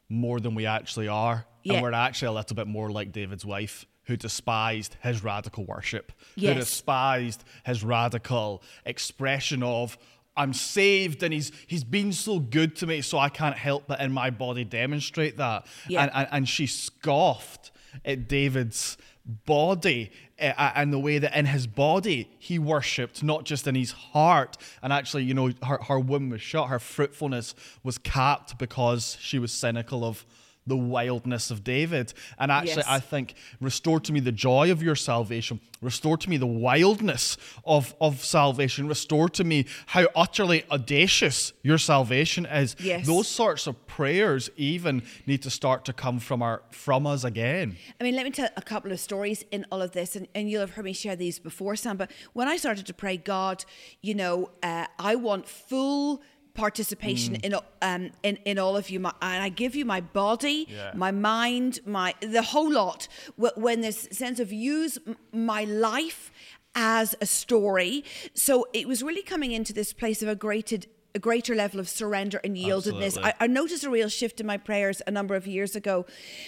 more 0.08 0.40
than 0.40 0.54
we 0.54 0.66
actually 0.66 1.08
are. 1.08 1.46
Yeah. 1.62 1.74
And 1.74 1.82
we're 1.82 1.92
actually 1.92 2.28
a 2.28 2.32
little 2.32 2.56
bit 2.56 2.66
more 2.66 2.90
like 2.90 3.12
David's 3.12 3.44
wife, 3.44 3.84
who 4.04 4.16
despised 4.16 4.96
his 5.02 5.22
radical 5.22 5.64
worship, 5.66 6.10
Yes. 6.34 6.54
who 6.54 6.60
despised 6.60 7.44
his 7.64 7.84
radical 7.84 8.62
expression 8.86 9.62
of, 9.62 9.98
I'm 10.36 10.54
saved 10.54 11.22
and 11.22 11.34
he's 11.34 11.52
he's 11.66 11.84
been 11.84 12.12
so 12.12 12.38
good 12.38 12.76
to 12.76 12.86
me, 12.86 13.02
so 13.02 13.18
I 13.18 13.28
can't 13.28 13.56
help 13.58 13.86
but 13.88 14.00
in 14.00 14.10
my 14.10 14.30
body 14.30 14.64
demonstrate 14.64 15.36
that. 15.36 15.66
Yeah. 15.86 16.04
And, 16.04 16.10
and, 16.14 16.28
and 16.32 16.48
she 16.48 16.66
scoffed 16.66 17.72
at 18.04 18.26
David's 18.26 18.96
body 19.44 20.10
Eh, 20.40 20.54
and 20.74 20.90
the 20.90 20.98
way 20.98 21.18
that 21.18 21.36
in 21.36 21.46
his 21.46 21.66
body 21.66 22.30
he 22.38 22.58
worshipped, 22.58 23.22
not 23.22 23.44
just 23.44 23.66
in 23.66 23.74
his 23.74 23.92
heart. 23.92 24.56
And 24.82 24.92
actually, 24.92 25.24
you 25.24 25.34
know, 25.34 25.52
her, 25.62 25.78
her 25.82 26.00
womb 26.00 26.30
was 26.30 26.40
shut, 26.40 26.68
her 26.68 26.78
fruitfulness 26.78 27.54
was 27.82 27.98
capped 27.98 28.58
because 28.58 29.18
she 29.20 29.38
was 29.38 29.52
cynical 29.52 30.02
of 30.02 30.24
the 30.70 30.76
wildness 30.76 31.50
of 31.50 31.62
David. 31.62 32.14
And 32.38 32.50
actually, 32.50 32.84
Yes. 32.86 32.86
I 32.88 33.00
think, 33.00 33.34
restore 33.60 34.00
to 34.00 34.12
me 34.12 34.20
the 34.20 34.32
joy 34.32 34.70
of 34.72 34.82
your 34.82 34.96
salvation, 34.96 35.60
restore 35.82 36.16
to 36.16 36.30
me 36.30 36.38
the 36.38 36.46
wildness 36.46 37.36
of, 37.64 37.94
of 38.00 38.24
salvation, 38.24 38.88
restore 38.88 39.28
to 39.30 39.44
me 39.44 39.66
how 39.86 40.06
utterly 40.16 40.64
audacious 40.70 41.52
your 41.62 41.76
salvation 41.78 42.46
is. 42.46 42.76
Yes. 42.80 43.06
Those 43.06 43.28
sorts 43.28 43.66
of 43.66 43.86
prayers 43.86 44.48
even 44.56 45.02
need 45.26 45.42
to 45.42 45.50
start 45.50 45.84
to 45.84 45.92
come 45.92 46.18
from 46.18 46.40
our 46.42 46.62
from 46.70 47.06
us 47.06 47.24
again. 47.24 47.76
I 48.00 48.04
mean, 48.04 48.16
let 48.16 48.24
me 48.24 48.30
tell 48.30 48.48
a 48.56 48.62
couple 48.62 48.92
of 48.92 49.00
stories 49.00 49.44
in 49.50 49.66
all 49.70 49.82
of 49.82 49.90
this, 49.92 50.16
and, 50.16 50.26
and 50.34 50.48
you'll 50.50 50.60
have 50.60 50.70
heard 50.70 50.84
me 50.84 50.92
share 50.92 51.16
these 51.16 51.38
before, 51.38 51.76
Sam. 51.76 51.96
But 51.96 52.10
when 52.32 52.48
I 52.48 52.56
started 52.56 52.86
to 52.86 52.94
pray, 52.94 53.16
God, 53.16 53.64
you 54.00 54.14
know, 54.14 54.50
uh, 54.62 54.86
I 54.98 55.16
want 55.16 55.48
full 55.48 56.22
participation 56.54 57.34
Mm. 57.36 57.44
in 57.44 57.54
um 57.82 58.10
in, 58.22 58.36
in 58.44 58.58
all 58.58 58.76
of 58.76 58.90
you 58.90 59.00
my, 59.00 59.12
and 59.22 59.42
I 59.42 59.48
give 59.48 59.74
you 59.74 59.84
my 59.84 60.00
body 60.00 60.66
Yeah. 60.68 60.92
my 60.94 61.10
mind 61.10 61.80
my 61.86 62.14
the 62.20 62.42
whole 62.42 62.70
lot 62.72 63.08
Wh- 63.36 63.56
when 63.56 63.80
this 63.80 64.08
sense 64.12 64.40
of 64.40 64.52
use 64.52 64.98
my 65.32 65.64
life 65.64 66.30
as 66.74 67.14
a 67.20 67.26
story 67.26 68.04
so 68.34 68.66
it 68.72 68.86
was 68.86 69.02
really 69.02 69.22
coming 69.22 69.52
into 69.52 69.72
this 69.72 69.92
place 69.92 70.22
of 70.22 70.28
a 70.28 70.34
greater 70.36 70.78
a 71.14 71.18
greater 71.18 71.54
level 71.56 71.80
of 71.80 71.88
surrender 71.88 72.40
and 72.44 72.56
yieldedness 72.56 73.18
I, 73.20 73.34
I 73.40 73.46
noticed 73.48 73.82
a 73.82 73.90
real 73.90 74.08
shift 74.08 74.40
in 74.40 74.46
my 74.46 74.56
prayers 74.56 75.02
a 75.08 75.10
number 75.10 75.34
of 75.34 75.44
years 75.46 75.74
ago 75.74 76.06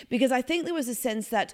because 0.08 0.30
I 0.30 0.40
think 0.42 0.64
there 0.66 0.74
was 0.74 0.88
a 0.88 0.94
sense 0.94 1.28
that 1.28 1.52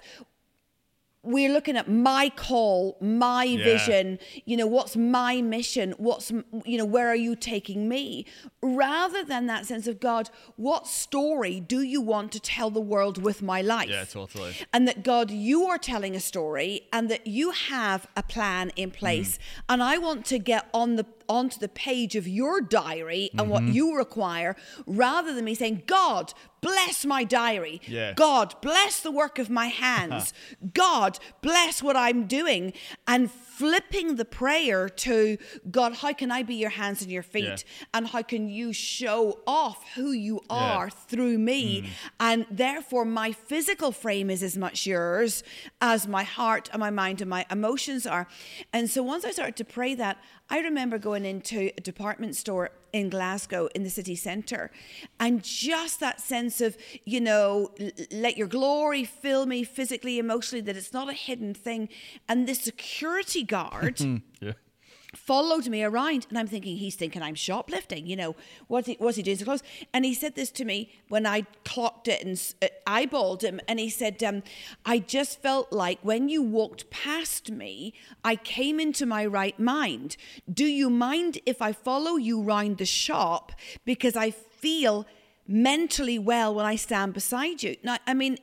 we're 1.21 1.51
looking 1.51 1.75
at 1.75 1.89
my 1.89 2.29
call, 2.29 2.97
my 3.01 3.43
Yeah. 3.43 3.63
vision, 3.63 4.19
you 4.45 4.55
know, 4.55 4.65
what's 4.67 4.95
my 4.95 5.41
mission? 5.41 5.93
What's, 5.97 6.31
you 6.65 6.77
know, 6.77 6.85
where 6.85 7.09
are 7.09 7.15
you 7.15 7.35
taking 7.35 7.89
me? 7.89 8.25
Rather 8.61 9.23
than 9.23 9.45
that 9.47 9.65
sense 9.65 9.85
of 9.85 9.99
God, 9.99 10.29
what 10.55 10.87
story 10.87 11.59
do 11.59 11.81
you 11.81 11.99
want 11.99 12.31
to 12.31 12.39
tell 12.39 12.69
the 12.69 12.79
world 12.79 13.21
with 13.21 13.41
my 13.41 13.61
life? 13.61 13.89
Yeah, 13.89 14.05
totally. 14.05 14.55
And 14.71 14.87
that 14.87 15.03
God, 15.03 15.29
you 15.29 15.65
are 15.65 15.77
telling 15.77 16.15
a 16.15 16.21
story 16.21 16.87
and 16.93 17.09
that 17.11 17.27
you 17.27 17.51
have 17.51 18.07
a 18.15 18.23
plan 18.23 18.71
in 18.77 18.91
place. 18.91 19.37
Mm. 19.37 19.63
And 19.69 19.83
I 19.83 19.97
want 19.97 20.25
to 20.27 20.39
get 20.39 20.69
on 20.73 20.95
the 20.95 21.05
onto 21.29 21.59
the 21.59 21.69
page 21.69 22.15
of 22.15 22.27
your 22.27 22.59
diary 22.59 23.29
and 23.31 23.41
Mm-hmm. 23.41 23.49
what 23.51 23.63
you 23.63 23.95
require 23.95 24.55
rather 24.85 25.33
than 25.33 25.45
me 25.45 25.55
saying, 25.55 25.83
God, 25.85 26.33
bless 26.61 27.05
my 27.05 27.23
diary. 27.23 27.81
Yeah. 27.87 28.13
God, 28.13 28.55
bless 28.61 28.99
the 28.99 29.11
work 29.11 29.39
of 29.39 29.49
my 29.49 29.67
hands. 29.85 30.33
God, 30.73 31.19
bless 31.41 31.81
what 31.81 31.95
I'm 31.95 32.25
doing. 32.27 32.73
And 33.07 33.31
flipping 33.31 34.15
the 34.15 34.25
prayer 34.25 34.89
to 34.89 35.37
God, 35.71 35.95
how 35.95 36.11
can 36.13 36.31
I 36.31 36.43
be 36.43 36.55
your 36.55 36.69
hands 36.71 37.01
and 37.01 37.11
your 37.11 37.23
feet? 37.23 37.43
Yeah. 37.43 37.85
And 37.93 38.07
how 38.07 38.21
can 38.23 38.49
you 38.49 38.73
show 38.73 39.39
off 39.47 39.85
who 39.95 40.11
you 40.11 40.41
Yeah. 40.49 40.55
are 40.77 40.89
through 40.89 41.37
me? 41.37 41.89
And 42.19 42.45
therefore, 42.51 43.05
my 43.05 43.31
physical 43.31 43.91
frame 43.91 44.29
is 44.29 44.43
as 44.43 44.57
much 44.57 44.85
yours 44.85 45.43
as 45.79 46.07
my 46.07 46.23
heart 46.23 46.69
and 46.73 46.79
my 46.79 46.89
mind 46.89 47.21
and 47.21 47.29
my 47.29 47.45
emotions 47.51 48.05
are. 48.05 48.27
And 48.73 48.89
so 48.89 49.01
once 49.03 49.23
I 49.23 49.31
started 49.31 49.55
to 49.57 49.65
pray 49.65 49.95
that, 49.95 50.17
I 50.49 50.59
remember 50.59 50.97
going 50.97 51.25
into 51.25 51.71
a 51.77 51.81
department 51.81 52.35
store 52.35 52.71
in 52.91 53.09
Glasgow 53.09 53.69
in 53.75 53.83
the 53.83 53.89
city 53.89 54.15
centre 54.15 54.71
and 55.19 55.43
just 55.43 55.99
that 55.99 56.19
sense 56.19 56.59
of, 56.59 56.75
you 57.05 57.21
know, 57.21 57.71
let 58.11 58.35
your 58.35 58.47
glory 58.47 59.03
fill 59.03 59.45
me 59.45 59.63
physically, 59.63 60.17
emotionally, 60.17 60.61
that 60.61 60.75
it's 60.75 60.91
not 60.91 61.07
a 61.09 61.13
hidden 61.13 61.53
thing. 61.53 61.87
And 62.27 62.47
this 62.47 62.61
security 62.61 63.43
guard 63.43 63.99
Yeah. 64.41 64.53
Followed 65.15 65.67
me 65.67 65.83
around 65.83 66.27
and 66.29 66.37
I'm 66.37 66.47
thinking 66.47 66.77
he's 66.77 66.95
thinking 66.95 67.21
I'm 67.21 67.35
shoplifting 67.35 68.05
you 68.05 68.15
know 68.15 68.35
what's 68.67 68.87
he, 68.87 68.95
what's 68.99 69.17
he 69.17 69.23
doing 69.23 69.37
so 69.37 69.45
close? 69.45 69.63
And 69.93 70.05
he 70.05 70.13
said 70.13 70.35
this 70.35 70.51
to 70.51 70.65
me 70.65 70.91
when 71.07 71.25
I 71.25 71.45
clocked 71.65 72.07
it 72.07 72.23
and 72.23 72.39
uh, 72.61 72.67
eyeballed 72.87 73.41
him 73.41 73.59
and 73.67 73.79
he 73.79 73.89
said 73.89 74.23
um, 74.23 74.43
I 74.85 74.99
just 74.99 75.41
felt 75.41 75.71
like 75.71 75.99
when 76.01 76.29
you 76.29 76.43
walked 76.43 76.89
past 76.89 77.51
me 77.51 77.93
I 78.23 78.35
came 78.35 78.79
into 78.79 79.05
my 79.05 79.25
right 79.25 79.59
mind. 79.59 80.15
Do 80.51 80.65
you 80.65 80.89
mind 80.89 81.39
if 81.45 81.61
I 81.61 81.71
follow 81.71 82.15
you 82.15 82.41
round 82.41 82.77
the 82.77 82.85
shop? 82.85 83.51
Because 83.85 84.15
I 84.15 84.29
feel 84.31 85.07
mentally 85.47 86.19
well 86.19 86.53
when 86.53 86.65
I 86.65 86.75
stand 86.75 87.13
beside 87.13 87.63
you. 87.63 87.75
Now 87.83 87.97
I 88.05 88.13
mean 88.13 88.37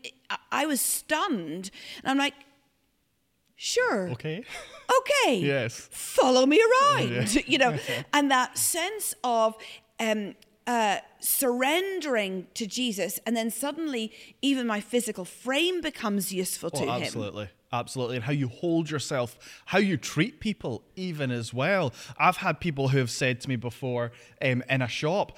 I 0.51 0.67
was 0.67 0.81
stunned 0.81 1.71
and 2.03 2.11
I'm 2.11 2.19
like 2.19 2.35
sure 3.57 4.11
Okay. 4.11 4.45
okay 5.01 5.37
Yes. 5.55 5.89
follow 5.91 6.47
me 6.47 6.61
around 6.61 7.35
you 7.49 7.59
know 7.59 7.77
and 8.13 8.31
that 8.31 8.57
sense 8.59 9.15
of 9.25 9.57
um 9.99 10.35
uh, 10.69 10.99
surrendering 11.21 12.49
to 12.55 12.67
Jesus, 12.67 13.21
and 13.25 13.37
then 13.37 13.51
suddenly 13.53 14.13
even 14.43 14.67
my 14.67 14.81
physical 14.81 15.25
frame 15.25 15.81
becomes 15.81 16.33
useful 16.33 16.71
to 16.71 16.83
Oh, 16.83 16.87
him. 16.97 17.03
absolutely. 17.03 17.49
Absolutely. 17.73 18.17
And 18.17 18.25
how 18.25 18.33
you 18.33 18.49
hold 18.49 18.91
yourself, 18.91 19.37
how 19.67 19.79
you 19.79 19.97
treat 19.97 20.41
people, 20.41 20.83
even 20.97 21.31
as 21.31 21.55
well. 21.55 21.93
I've 22.19 22.39
had 22.39 22.59
people 22.59 22.89
who 22.89 22.99
have 22.99 23.11
said 23.11 23.41
to 23.43 23.49
me 23.49 23.55
before 23.57 24.11
um, 24.43 24.63
in 24.69 24.83
a 24.83 24.89
shop, 24.89 25.37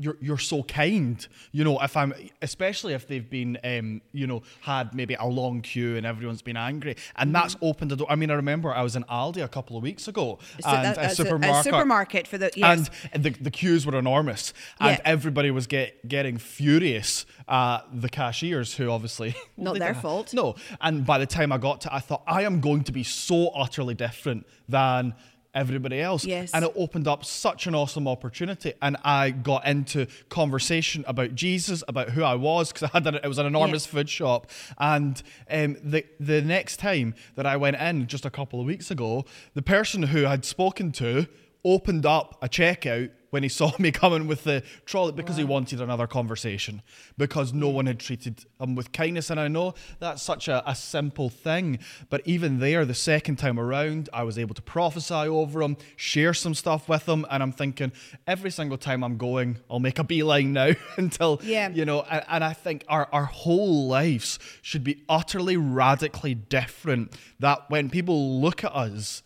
you're, 0.00 0.16
you're 0.20 0.38
so 0.38 0.62
kind. 0.64 1.26
You 1.52 1.64
know, 1.64 1.78
if 1.80 1.96
I'm, 1.96 2.12
especially 2.42 2.94
if 2.94 3.06
they've 3.06 3.28
been, 3.28 3.58
um, 3.64 4.00
you 4.12 4.26
know, 4.26 4.42
had 4.60 4.94
maybe 4.94 5.14
a 5.14 5.26
long 5.26 5.60
queue 5.60 5.96
and 5.96 6.04
everyone's 6.06 6.42
been 6.42 6.56
angry. 6.56 6.96
And 7.16 7.34
that's 7.34 7.56
opened 7.62 7.90
the 7.90 7.96
door. 7.96 8.06
I 8.10 8.16
mean, 8.16 8.30
I 8.30 8.34
remember 8.34 8.72
I 8.74 8.82
was 8.82 8.96
in 8.96 9.04
Aldi 9.04 9.42
a 9.42 9.48
couple 9.48 9.76
of 9.76 9.82
weeks 9.82 10.08
ago 10.08 10.38
So 10.60 10.68
and 10.70 10.84
that- 10.96 11.12
a- 11.12 11.14
supermarket, 11.14 11.60
a 11.60 11.62
supermarket 11.64 12.26
for 12.28 12.38
the 12.38 12.50
yes. 12.56 12.90
and 13.12 13.22
the, 13.24 13.30
the 13.30 13.50
queues 13.50 13.86
were 13.86 13.96
enormous, 13.98 14.52
and 14.80 14.96
Yeah. 14.98 15.02
everybody 15.04 15.50
was 15.50 15.66
get, 15.66 16.06
getting 16.08 16.38
furious 16.38 17.26
at 17.48 17.80
the 17.92 18.08
cashiers, 18.08 18.74
who 18.74 18.90
obviously 18.90 19.34
Not 19.56 19.78
their 19.78 19.94
fault. 19.94 20.34
No, 20.34 20.56
and 20.80 21.04
by 21.06 21.18
the 21.18 21.26
time 21.26 21.52
I 21.52 21.58
got 21.58 21.82
to, 21.82 21.94
I 21.94 22.00
thought 22.00 22.22
I 22.26 22.42
am 22.42 22.60
going 22.60 22.82
to 22.84 22.92
be 22.92 23.02
so 23.04 23.48
utterly 23.48 23.94
different 23.94 24.46
than 24.68 25.14
everybody 25.54 26.00
else. 26.00 26.24
Yes. 26.24 26.50
And 26.52 26.64
it 26.64 26.72
opened 26.76 27.08
up 27.08 27.24
such 27.24 27.66
an 27.66 27.74
awesome 27.74 28.08
opportunity, 28.08 28.74
and 28.82 28.96
I 29.04 29.30
got 29.30 29.66
into 29.66 30.06
conversation 30.28 31.04
about 31.06 31.34
Jesus, 31.34 31.82
about 31.88 32.10
who 32.10 32.22
I 32.22 32.34
was, 32.34 32.72
because 32.72 32.90
I 32.90 32.92
had 32.92 33.06
an, 33.06 33.16
it 33.16 33.28
was 33.28 33.38
an 33.38 33.46
enormous 33.46 33.86
food 33.86 34.08
shop, 34.08 34.50
and 34.78 35.22
um, 35.50 35.76
the 35.82 36.04
the 36.20 36.42
next 36.42 36.78
time 36.78 37.14
that 37.36 37.46
I 37.46 37.56
went 37.56 37.76
in, 37.76 38.06
just 38.06 38.24
a 38.24 38.30
couple 38.30 38.60
of 38.60 38.66
weeks 38.66 38.90
ago, 38.90 39.24
the 39.54 39.62
person 39.62 40.04
who 40.04 40.26
I'd 40.26 40.44
spoken 40.44 40.92
to 40.92 41.26
opened 41.64 42.04
up 42.04 42.36
a 42.42 42.48
checkout 42.48 43.10
when 43.34 43.42
he 43.42 43.48
saw 43.48 43.72
me 43.80 43.90
coming 43.90 44.28
with 44.28 44.44
the 44.44 44.62
trolley 44.86 45.10
because 45.10 45.36
he 45.36 45.42
wanted 45.42 45.80
another 45.80 46.06
conversation 46.06 46.80
because 47.18 47.52
no 47.52 47.68
one 47.68 47.86
had 47.86 47.98
treated 47.98 48.44
him 48.60 48.76
with 48.76 48.92
kindness 48.92 49.28
and 49.28 49.40
i 49.40 49.48
know 49.48 49.74
that's 49.98 50.22
such 50.22 50.46
a, 50.46 50.62
a 50.70 50.74
simple 50.74 51.28
thing 51.28 51.76
but 52.10 52.22
even 52.24 52.60
there 52.60 52.84
the 52.84 52.94
second 52.94 53.34
time 53.36 53.58
around 53.58 54.08
i 54.12 54.22
was 54.22 54.38
able 54.38 54.54
to 54.54 54.62
prophesy 54.62 55.12
over 55.14 55.60
him 55.62 55.76
share 55.96 56.32
some 56.32 56.54
stuff 56.54 56.88
with 56.88 57.08
him 57.08 57.26
and 57.28 57.42
i'm 57.42 57.50
thinking 57.50 57.90
every 58.28 58.50
single 58.52 58.78
time 58.78 59.02
i'm 59.02 59.16
going 59.16 59.58
i'll 59.68 59.80
make 59.80 59.98
a 59.98 60.04
beeline 60.04 60.52
now 60.52 60.70
until 60.96 61.40
Yeah. 61.42 61.70
you 61.70 61.84
know 61.84 62.02
and, 62.08 62.24
and 62.28 62.44
i 62.44 62.52
think 62.52 62.84
our, 62.88 63.08
our 63.12 63.24
whole 63.24 63.88
lives 63.88 64.38
should 64.62 64.84
be 64.84 65.02
utterly 65.08 65.56
radically 65.56 66.34
different 66.36 67.12
that 67.40 67.68
when 67.68 67.90
people 67.90 68.40
look 68.40 68.62
at 68.62 68.72
us 68.74 69.22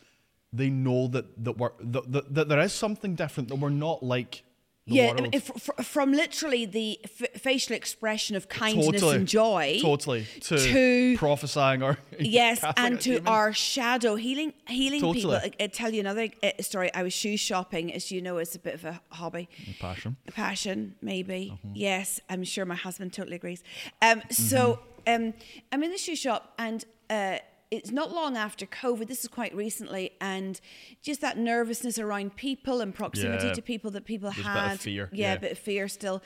they 0.53 0.71
know 0.71 1.09
that 1.09 1.45
that 1.45 1.59
we're 1.59 1.71
that, 1.81 2.11
that, 2.13 2.35
that 2.35 2.49
there 2.49 2.61
is 2.61 2.73
something 2.73 3.15
different 3.15 3.49
that 3.49 3.57
we're 3.57 3.69
not 3.71 4.03
like 4.03 4.43
the 4.87 4.95
yeah, 4.95 5.03
I 5.03 5.07
world. 5.09 5.21
mean, 5.25 5.31
if, 5.35 5.45
fr- 5.45 5.83
from 5.83 6.13
literally 6.13 6.65
the 6.65 6.99
f- 7.05 7.43
facial 7.43 7.77
expression 7.77 8.37
of 8.37 8.49
kindness 8.49 8.87
totally 8.87 9.17
and 9.17 9.29
joy, 9.29 9.79
totally 9.83 10.27
to, 10.41 10.57
to- 10.57 11.17
prophesying 11.19 11.83
or 11.83 11.99
yes, 12.19 12.65
and 12.79 12.99
to 13.03 13.11
demons. 13.11 13.29
our 13.29 13.53
shadow 13.53 14.15
healing, 14.15 14.55
healing 14.67 15.13
people. 15.13 15.33
I, 15.33 15.51
I 15.61 15.67
tell 15.67 15.93
you 15.93 16.01
another 16.01 16.29
uh, 16.43 16.53
story. 16.61 16.91
I 16.95 17.03
was 17.03 17.13
shoe 17.13 17.37
shopping, 17.37 17.93
as 17.93 18.11
you 18.11 18.23
know, 18.23 18.39
it's 18.39 18.55
a 18.55 18.59
bit 18.59 18.73
of 18.77 18.85
a 18.87 18.99
hobby. 19.11 19.51
passion 19.79 20.17
A 20.27 20.33
passion, 20.33 20.95
maybe. 21.03 21.53
Mm-hmm. 21.53 21.73
Yes, 21.75 22.19
I'm 22.31 22.43
sure 22.43 22.65
my 22.65 22.75
husband 22.75 23.13
totally 23.13 23.37
agrees. 23.37 23.63
Um, 24.01 24.23
so 24.31 24.81
Mm-hmm. 25.07 25.25
um, 25.27 25.35
I'm 25.71 25.83
in 25.83 25.91
the 25.91 25.99
shoe 25.99 26.17
shop, 26.17 26.55
and 26.59 26.83
uh, 27.11 27.39
it's 27.71 27.91
not 27.91 28.13
long 28.13 28.37
after 28.37 28.65
COVID. 28.67 29.07
This 29.09 29.23
is 29.23 29.29
quite 29.29 29.55
recently, 29.55 30.13
and 30.21 30.61
just 31.03 31.21
that 31.21 31.37
nervousness 31.37 31.99
around 31.99 32.37
people 32.37 32.81
and 32.81 32.95
proximity 32.95 33.49
Yeah. 33.49 33.53
to 33.55 33.63
people 33.63 33.91
that 33.93 34.05
people 34.05 34.31
There's 34.31 34.45
a 34.47 34.49
had. 34.49 34.65
bit 34.69 34.75
of 34.75 34.81
fear, 34.81 35.09
Yeah, 35.13 35.27
yeah. 35.27 35.35
a 35.35 35.41
bit 35.41 35.53
of 35.53 35.59
fear 35.59 35.89
still. 35.89 36.23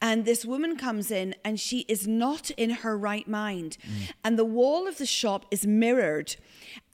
And 0.00 0.24
this 0.24 0.44
woman 0.44 0.76
comes 0.76 1.10
in, 1.10 1.34
and 1.44 1.60
she 1.60 1.80
is 1.88 2.06
not 2.08 2.50
in 2.52 2.70
her 2.70 2.96
right 2.96 3.28
mind, 3.28 3.76
Mm. 3.82 4.12
and 4.24 4.38
the 4.38 4.44
wall 4.44 4.86
of 4.88 4.98
the 4.98 5.06
shop 5.06 5.44
is 5.50 5.66
mirrored, 5.66 6.36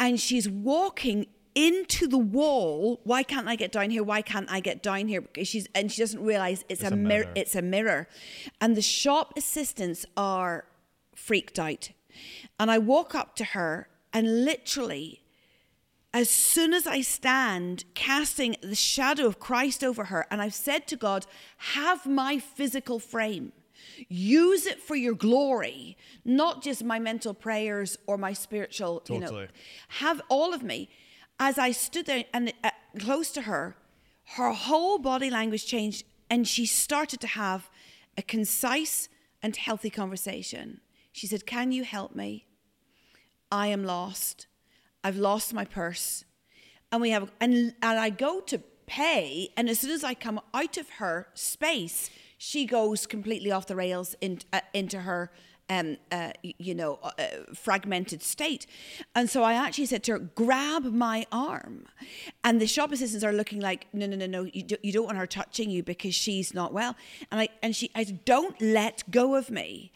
and 0.00 0.20
she's 0.20 0.48
walking 0.48 1.26
into 1.54 2.08
the 2.08 2.18
wall. 2.18 3.00
Why 3.04 3.22
can't 3.22 3.46
I 3.46 3.54
get 3.54 3.70
down 3.70 3.90
here? 3.90 4.02
Why 4.02 4.22
can't 4.22 4.50
I 4.50 4.58
get 4.58 4.82
down 4.82 5.06
here? 5.06 5.20
Because 5.20 5.46
she's 5.46 5.68
and 5.72 5.92
she 5.92 6.02
doesn't 6.02 6.20
realize 6.20 6.64
it's, 6.68 6.82
a, 6.82 6.88
a 6.88 6.90
mirror. 6.96 7.22
mirror. 7.26 7.32
It's 7.36 7.54
a 7.54 7.62
mirror, 7.62 8.08
and 8.60 8.76
the 8.76 8.82
shop 8.82 9.34
assistants 9.36 10.04
are 10.16 10.64
freaked 11.14 11.60
out. 11.60 11.90
And 12.58 12.70
I 12.70 12.78
walk 12.78 13.14
up 13.14 13.36
to 13.36 13.44
her, 13.44 13.88
and 14.12 14.44
literally, 14.44 15.22
as 16.12 16.30
soon 16.30 16.72
as 16.72 16.86
I 16.86 17.00
stand, 17.00 17.84
casting 17.94 18.56
the 18.62 18.76
shadow 18.76 19.26
of 19.26 19.40
Christ 19.40 19.82
over 19.82 20.04
her, 20.04 20.26
and 20.30 20.40
I've 20.40 20.54
said 20.54 20.86
to 20.88 20.96
God, 20.96 21.26
"Have 21.74 22.06
my 22.06 22.38
physical 22.38 22.98
frame." 22.98 23.52
Use 24.08 24.66
it 24.66 24.80
for 24.80 24.96
your 24.96 25.14
glory, 25.14 25.96
not 26.24 26.62
just 26.62 26.82
my 26.84 26.98
mental 26.98 27.34
prayers 27.34 27.98
or 28.06 28.16
my 28.16 28.32
spiritual, 28.32 29.02
you 29.08 29.20
know. 29.20 29.26
Have 29.88 30.22
all 30.28 30.54
of 30.54 30.62
me. 30.62 30.88
As 31.38 31.58
I 31.58 31.72
stood 31.72 32.06
there 32.06 32.24
and 32.32 32.52
uh, 32.62 32.70
close 32.98 33.30
to 33.32 33.42
her, 33.42 33.76
her 34.36 34.52
whole 34.52 34.98
body 34.98 35.28
language 35.30 35.66
changed 35.66 36.04
and 36.30 36.48
she 36.48 36.64
started 36.66 37.20
to 37.20 37.26
have 37.26 37.68
a 38.16 38.22
concise 38.22 39.08
and 39.42 39.54
healthy 39.56 39.90
conversation. 39.90 40.80
She 41.14 41.28
said, 41.28 41.46
Can 41.46 41.70
you 41.70 41.84
help 41.84 42.16
me? 42.16 42.44
I 43.50 43.68
am 43.68 43.84
lost. 43.84 44.48
I've 45.04 45.16
lost 45.16 45.54
my 45.54 45.64
purse. 45.64 46.24
And 46.90 47.00
we 47.00 47.10
have 47.10 47.30
and 47.40 47.54
and 47.54 47.98
I 47.98 48.10
go 48.10 48.40
to 48.40 48.58
pay, 48.86 49.48
and 49.56 49.70
as 49.70 49.78
soon 49.78 49.92
as 49.92 50.02
I 50.02 50.14
come 50.14 50.40
out 50.52 50.76
of 50.76 50.90
her 50.98 51.28
space, 51.34 52.10
she 52.36 52.66
goes 52.66 53.06
completely 53.06 53.52
off 53.52 53.68
the 53.68 53.76
rails 53.76 54.16
in, 54.20 54.40
uh, 54.52 54.60
into 54.72 55.02
her 55.02 55.30
um, 55.70 55.96
uh, 56.12 56.32
you 56.42 56.74
know, 56.74 56.98
uh, 57.02 57.10
uh, 57.18 57.24
fragmented 57.54 58.22
state. 58.22 58.66
And 59.14 59.30
so 59.30 59.42
I 59.42 59.54
actually 59.54 59.86
said 59.86 60.02
to 60.04 60.12
her, 60.12 60.18
grab 60.18 60.84
my 60.84 61.26
arm. 61.32 61.86
And 62.42 62.60
the 62.60 62.66
shop 62.66 62.92
assistants 62.92 63.24
are 63.24 63.32
looking 63.32 63.60
like, 63.60 63.86
no, 63.92 64.06
no, 64.06 64.16
no, 64.16 64.26
no, 64.26 64.42
you, 64.44 64.62
do, 64.62 64.76
you 64.82 64.92
don't 64.92 65.06
want 65.06 65.18
her 65.18 65.26
touching 65.26 65.70
you 65.70 65.82
because 65.82 66.14
she's 66.14 66.52
not 66.52 66.72
well. 66.72 66.96
And 67.30 67.40
I, 67.40 67.48
and 67.62 67.74
she, 67.74 67.90
I 67.94 68.04
said, 68.04 68.24
don't 68.24 68.60
let 68.60 69.10
go 69.10 69.34
of 69.36 69.50
me. 69.50 69.92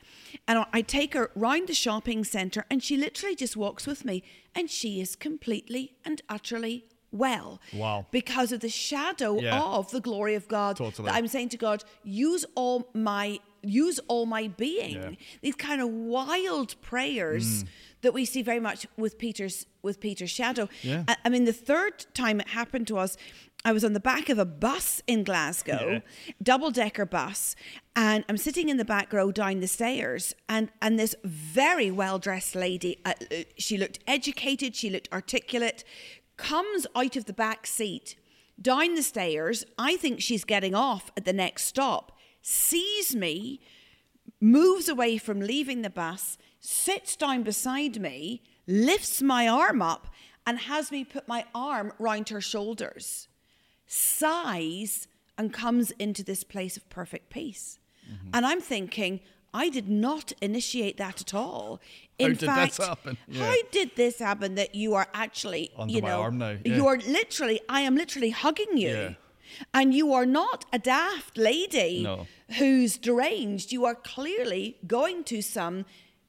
And 0.47 0.65
I- 0.73 0.81
take 0.83 1.13
her 1.15 1.31
round 1.35 1.69
the 1.69 1.75
shopping 1.75 2.25
centre 2.25 2.65
and 2.71 2.83
she 2.83 2.97
literally 2.97 3.35
just 3.37 3.57
walks 3.57 3.87
with 3.87 4.05
me 4.07 4.23
and 4.55 4.71
she 4.71 5.01
is 5.03 5.15
completely 5.17 5.97
and 6.05 6.23
utterly 6.31 6.87
well. 7.13 7.61
Wow. 7.75 8.07
Because 8.11 8.53
of 8.53 8.61
the 8.61 8.69
shadow 8.71 9.39
Yeah. 9.39 9.61
of 9.61 9.91
the 9.91 10.01
glory 10.01 10.35
of 10.35 10.49
God. 10.49 10.77
Totally. 10.77 11.07
That 11.07 11.15
I'm 11.15 11.29
saying 11.29 11.51
to 11.51 11.57
God, 11.59 11.85
use 12.05 12.47
all 12.55 12.89
my 12.95 13.39
use 13.63 13.99
all 14.09 14.27
my 14.27 14.49
being. 14.49 14.95
Yeah. 14.95 15.11
These 15.43 15.55
kind 15.57 15.81
of 15.81 15.89
wild 15.89 16.81
prayers 16.81 17.65
that 18.03 18.15
we 18.15 18.25
see 18.25 18.43
very 18.43 18.61
much 18.61 18.87
with 18.97 19.19
Peter's 19.19 19.67
with 19.83 20.01
Peter's 20.01 20.31
shadow. 20.31 20.69
Yeah. 20.83 21.05
I, 21.09 21.17
I 21.25 21.29
mean, 21.29 21.45
the 21.45 21.53
third 21.53 22.07
time 22.15 22.41
it 22.41 22.49
happened 22.49 22.87
to 22.89 22.99
us, 22.99 23.17
I 23.65 23.73
was 23.73 23.85
on 23.85 23.93
the 23.93 24.01
back 24.01 24.29
of 24.29 24.39
a 24.39 24.45
bus 24.45 25.03
in 25.07 25.25
Glasgow, 25.25 26.03
double 26.43 26.71
decker 26.71 27.07
bus, 27.07 27.57
and 27.97 28.25
I'm 28.29 28.37
sitting 28.37 28.69
in 28.69 28.77
the 28.77 28.85
back 28.85 29.13
row 29.13 29.33
down 29.33 29.61
the 29.61 29.67
stairs, 29.67 30.35
and 30.49 30.71
and 30.81 30.99
this 30.99 31.15
very 31.25 31.91
well 31.91 32.19
dressed 32.19 32.55
lady, 32.55 32.99
uh, 33.05 33.15
uh, 33.31 33.37
she 33.57 33.77
looked 33.77 33.99
educated, 34.07 34.77
she 34.77 34.91
looked 34.91 35.09
articulate, 35.13 35.83
comes 36.37 36.87
out 36.95 37.17
of 37.17 37.25
the 37.25 37.33
back 37.33 37.67
seat 37.67 38.15
down 38.61 38.95
the 38.95 39.03
stairs. 39.03 39.65
I 39.79 39.97
think 39.97 40.21
she's 40.21 40.45
getting 40.45 40.75
off 40.75 41.11
at 41.17 41.25
the 41.25 41.33
next 41.33 41.65
stop, 41.65 42.17
sees 42.49 43.15
me, 43.15 43.61
moves 44.41 44.89
away 44.89 45.19
from 45.19 45.39
leaving 45.39 45.83
the 45.83 45.91
bus, 45.91 46.39
sits 46.61 47.15
down 47.15 47.43
beside 47.43 48.01
me, 48.01 48.43
lifts 48.67 49.21
my 49.21 49.47
arm 49.47 49.83
up, 49.83 50.09
and 50.47 50.61
has 50.61 50.91
me 50.91 51.05
put 51.05 51.29
my 51.29 51.45
arm 51.55 51.93
round 51.99 52.31
her 52.31 52.41
shoulders, 52.41 53.29
sighs, 53.87 55.09
and 55.37 55.53
comes 55.53 55.91
into 55.93 56.25
this 56.25 56.43
place 56.43 56.79
of 56.79 56.89
perfect 56.89 57.29
peace. 57.29 57.79
Mm-hmm. 58.11 58.31
And 58.33 58.47
I'm 58.47 58.63
thinking, 58.63 59.21
I 59.53 59.69
did 59.69 59.91
not 59.91 60.33
initiate 60.41 60.97
that 60.97 61.21
at 61.21 61.35
all. 61.35 61.81
How 62.19 62.27
In 62.27 62.31
did 62.31 62.39
this 62.41 62.49
fact, 62.49 62.79
happen? 62.79 63.19
Yeah. 63.29 63.45
how 63.45 63.57
did 63.71 63.91
this 63.95 64.19
happen 64.21 64.55
that 64.55 64.75
you 64.75 64.95
are 64.95 65.09
actually, 65.13 65.71
Under 65.77 65.93
you 65.93 66.01
my 66.01 66.09
know, 66.09 66.23
arm 66.23 66.39
now, 66.39 66.57
yeah. 66.65 66.77
you 66.77 66.87
are 66.87 66.97
literally, 66.97 67.61
I 67.69 67.83
am 67.83 67.95
literally 67.95 68.31
hugging 68.31 68.79
you. 68.79 68.89
Yeah. 68.89 69.15
And 69.75 69.95
you 69.95 70.13
are 70.13 70.27
not 70.27 70.65
a 70.73 70.79
daft 70.79 71.37
lady 71.39 72.03
No. 72.03 72.27
who's 72.59 72.99
deranged. 72.99 73.73
You 73.73 73.85
are 73.85 73.95
clearly 73.95 74.77
going 74.87 75.25
to 75.25 75.43
some, 75.43 75.85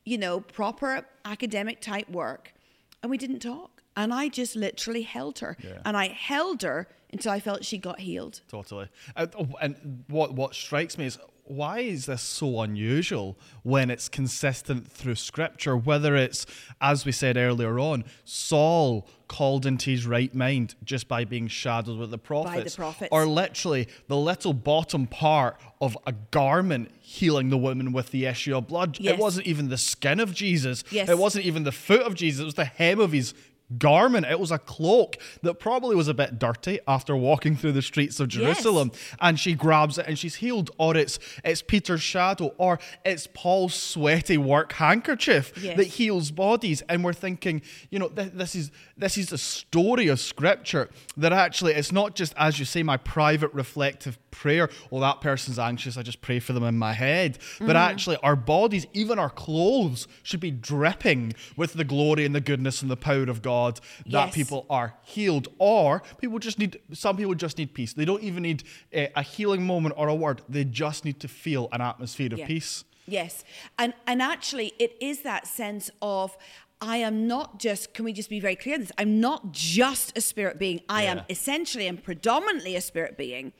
you 0.05 0.17
know, 0.17 0.39
proper 0.41 1.05
academic 1.25 1.81
type 1.81 2.09
work. 2.09 2.53
And 3.01 3.09
we 3.09 3.17
didn't 3.17 3.39
talk. 3.39 3.83
And 3.95 4.13
I 4.13 4.29
just 4.29 4.55
literally 4.55 5.01
held 5.03 5.39
her. 5.39 5.57
Yeah. 5.63 5.81
And 5.85 5.97
I 5.97 6.07
held 6.07 6.61
her 6.61 6.87
until 7.11 7.31
I 7.31 7.39
felt 7.39 7.65
she 7.65 7.77
got 7.77 7.99
healed. 7.99 8.41
Totally. 8.47 8.87
And, 9.15 9.33
oh, 9.37 9.47
and 9.61 10.03
what 10.07 10.33
what 10.33 10.53
strikes 10.55 10.97
me 10.97 11.05
is 11.05 11.17
why 11.49 11.79
is 11.79 12.05
this 12.05 12.21
so 12.21 12.61
unusual 12.61 13.37
when 13.63 13.89
it's 13.89 14.07
consistent 14.07 14.87
through 14.87 15.15
scripture? 15.15 15.75
Whether 15.75 16.15
it's, 16.15 16.45
as 16.79 17.05
we 17.05 17.11
said 17.11 17.37
earlier 17.37 17.79
on, 17.79 18.05
Saul 18.23 19.07
called 19.27 19.65
into 19.65 19.89
his 19.89 20.05
right 20.05 20.33
mind 20.33 20.75
just 20.83 21.07
by 21.07 21.25
being 21.25 21.47
shadowed 21.47 21.97
with 21.97 22.11
the 22.11 22.17
prophets, 22.17 22.75
prophets. 22.75 23.09
or 23.11 23.25
literally 23.25 23.87
the 24.07 24.17
little 24.17 24.53
bottom 24.53 25.07
part 25.07 25.59
of 25.81 25.97
a 26.05 26.11
garment 26.11 26.91
healing 26.99 27.49
the 27.49 27.57
woman 27.57 27.93
with 27.93 28.11
the 28.11 28.25
issue 28.25 28.55
of 28.55 28.67
blood. 28.67 28.99
Yes. 28.99 29.13
It 29.13 29.19
wasn't 29.19 29.47
even 29.47 29.69
the 29.69 29.77
skin 29.77 30.19
of 30.19 30.33
Jesus. 30.33 30.83
Yes. 30.91 31.09
It 31.09 31.17
wasn't 31.17 31.45
even 31.45 31.63
the 31.63 31.71
foot 31.71 32.01
of 32.01 32.13
Jesus. 32.13 32.41
It 32.41 32.45
was 32.45 32.53
the 32.55 32.65
hem 32.65 32.99
of 32.99 33.11
his 33.11 33.33
garment. 33.77 34.25
It 34.25 34.39
was 34.39 34.51
a 34.51 34.57
cloak 34.57 35.17
that 35.43 35.55
probably 35.55 35.95
was 35.95 36.07
a 36.07 36.13
bit 36.13 36.39
dirty 36.39 36.79
after 36.87 37.15
walking 37.15 37.55
through 37.55 37.73
the 37.73 37.81
streets 37.81 38.19
of 38.19 38.33
Yes. 38.33 38.41
Jerusalem. 38.57 38.91
And 39.19 39.39
she 39.39 39.53
grabs 39.53 39.97
it 39.97 40.05
and 40.07 40.17
she's 40.17 40.35
healed. 40.35 40.71
Or 40.77 40.95
it's 40.97 41.19
it's 41.43 41.61
Peter's 41.61 42.01
shadow, 42.01 42.53
or 42.57 42.79
it's 43.05 43.27
Paul's 43.33 43.73
sweaty 43.75 44.37
work 44.37 44.73
handkerchief 44.73 45.53
Yes. 45.61 45.77
that 45.77 45.83
heals 45.87 46.31
bodies. 46.31 46.81
And 46.89 47.03
we're 47.03 47.13
thinking, 47.13 47.61
you 47.89 47.99
know, 47.99 48.07
th- 48.09 48.31
this 48.33 48.55
is 48.55 48.71
this 48.97 49.17
is 49.17 49.29
the 49.29 49.37
story 49.37 50.07
of 50.07 50.19
Scripture 50.19 50.89
that 51.17 51.31
actually 51.33 51.73
it's 51.73 51.91
not 51.91 52.15
just 52.15 52.33
as 52.37 52.59
you 52.59 52.65
say, 52.65 52.83
my 52.83 52.97
private 52.97 53.53
reflective 53.53 54.17
prayer. 54.31 54.69
Oh, 54.91 54.99
that 54.99 55.21
person's 55.21 55.59
anxious. 55.59 55.97
I 55.97 56.01
just 56.01 56.21
pray 56.21 56.39
for 56.39 56.53
them 56.53 56.63
in 56.63 56.77
my 56.77 56.93
head. 56.93 57.37
But 57.59 57.75
mm. 57.75 57.79
actually, 57.79 58.17
our 58.17 58.35
bodies, 58.35 58.85
even 58.93 59.19
our 59.19 59.29
clothes, 59.29 60.07
should 60.23 60.39
be 60.39 60.51
dripping 60.51 61.33
with 61.55 61.73
the 61.73 61.83
glory 61.83 62.25
and 62.25 62.33
the 62.35 62.41
goodness 62.41 62.81
and 62.81 62.89
the 62.89 62.97
power 62.97 63.23
of 63.29 63.41
God. 63.41 63.79
That 64.05 64.27
Yes. 64.27 64.35
people 64.35 64.65
are 64.69 64.95
healed, 65.03 65.47
or 65.57 66.01
people 66.17 66.39
just 66.39 66.59
need. 66.59 66.79
Some 66.93 67.17
people 67.17 67.35
just 67.35 67.57
need 67.57 67.73
peace. 67.73 67.93
They 67.93 68.05
don't 68.05 68.23
even 68.23 68.43
need 68.43 68.63
a, 68.93 69.09
a 69.15 69.21
healing 69.21 69.65
moment 69.65 69.95
or 69.97 70.07
a 70.07 70.15
word. 70.15 70.41
They 70.47 70.63
just 70.63 71.05
need 71.05 71.19
to 71.21 71.27
feel 71.27 71.69
an 71.71 71.81
atmosphere 71.81 72.33
of 72.33 72.39
Yeah. 72.39 72.47
peace. 72.47 72.83
Yes. 73.07 73.43
And 73.77 73.93
and 74.05 74.21
actually 74.21 74.73
it 74.79 74.95
is 75.01 75.21
that 75.23 75.47
sense 75.47 75.89
of 76.01 76.37
I 76.81 76.97
am 76.97 77.27
not 77.27 77.59
just 77.59 77.93
can 77.93 78.05
we 78.05 78.13
just 78.13 78.29
be 78.29 78.39
very 78.39 78.55
clear 78.55 78.75
on 78.75 78.81
this? 78.81 78.91
I'm 78.97 79.19
not 79.19 79.51
just 79.51 80.17
a 80.17 80.21
spirit 80.21 80.57
being. 80.57 80.81
I 80.87 81.03
am 81.03 81.21
essentially 81.29 81.87
and 81.87 82.01
predominantly 82.01 82.75
a 82.75 82.81
spirit 82.81 83.17
being. 83.17 83.51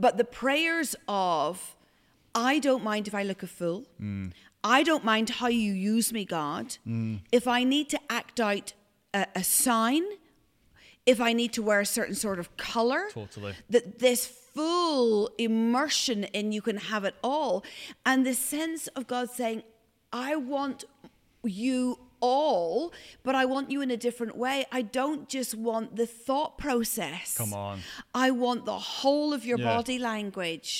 But 0.00 0.16
the 0.16 0.24
prayers 0.24 0.96
of 1.06 1.76
I 2.34 2.58
don't 2.58 2.82
mind 2.82 3.06
if 3.06 3.14
I 3.14 3.22
look 3.22 3.42
a 3.42 3.46
fool. 3.46 3.84
Mm. 4.00 4.32
I 4.64 4.82
don't 4.82 5.04
mind 5.04 5.28
how 5.28 5.48
you 5.48 5.72
use 5.72 6.12
me, 6.12 6.24
God. 6.24 6.78
If 7.30 7.46
I 7.46 7.64
need 7.64 7.90
to 7.90 8.00
act 8.08 8.40
out 8.40 8.72
a, 9.12 9.26
a 9.36 9.44
sign, 9.44 10.02
if 11.04 11.20
I 11.20 11.34
need 11.34 11.52
to 11.52 11.62
wear 11.62 11.80
a 11.80 11.86
certain 11.86 12.14
sort 12.14 12.38
of 12.38 12.56
color, 12.56 13.08
Totally. 13.12 13.52
that 13.68 13.98
this 13.98 14.26
full 14.26 15.30
immersion 15.36 16.24
in 16.24 16.50
you 16.50 16.62
can 16.62 16.78
have 16.78 17.04
it 17.04 17.14
all, 17.22 17.62
and 18.06 18.26
the 18.26 18.32
sense 18.34 18.86
of 18.88 19.06
God 19.06 19.30
saying, 19.30 19.64
"I 20.12 20.36
want 20.36 20.84
you 21.42 21.98
all, 22.32 22.92
but 23.26 23.34
I 23.42 23.44
want 23.52 23.66
you 23.72 23.78
in 23.86 23.90
a 23.98 24.00
different 24.06 24.34
way. 24.44 24.56
I 24.78 24.82
don't 25.00 25.24
just 25.36 25.52
want 25.68 25.86
the 26.00 26.06
thought 26.26 26.52
process. 26.66 27.36
Come 27.42 27.52
on. 27.68 27.76
I 28.26 28.28
want 28.44 28.60
the 28.72 28.78
whole 28.98 29.30
of 29.38 29.42
your 29.50 29.58
Yeah. 29.58 29.74
body 29.76 29.98
language." 30.12 30.72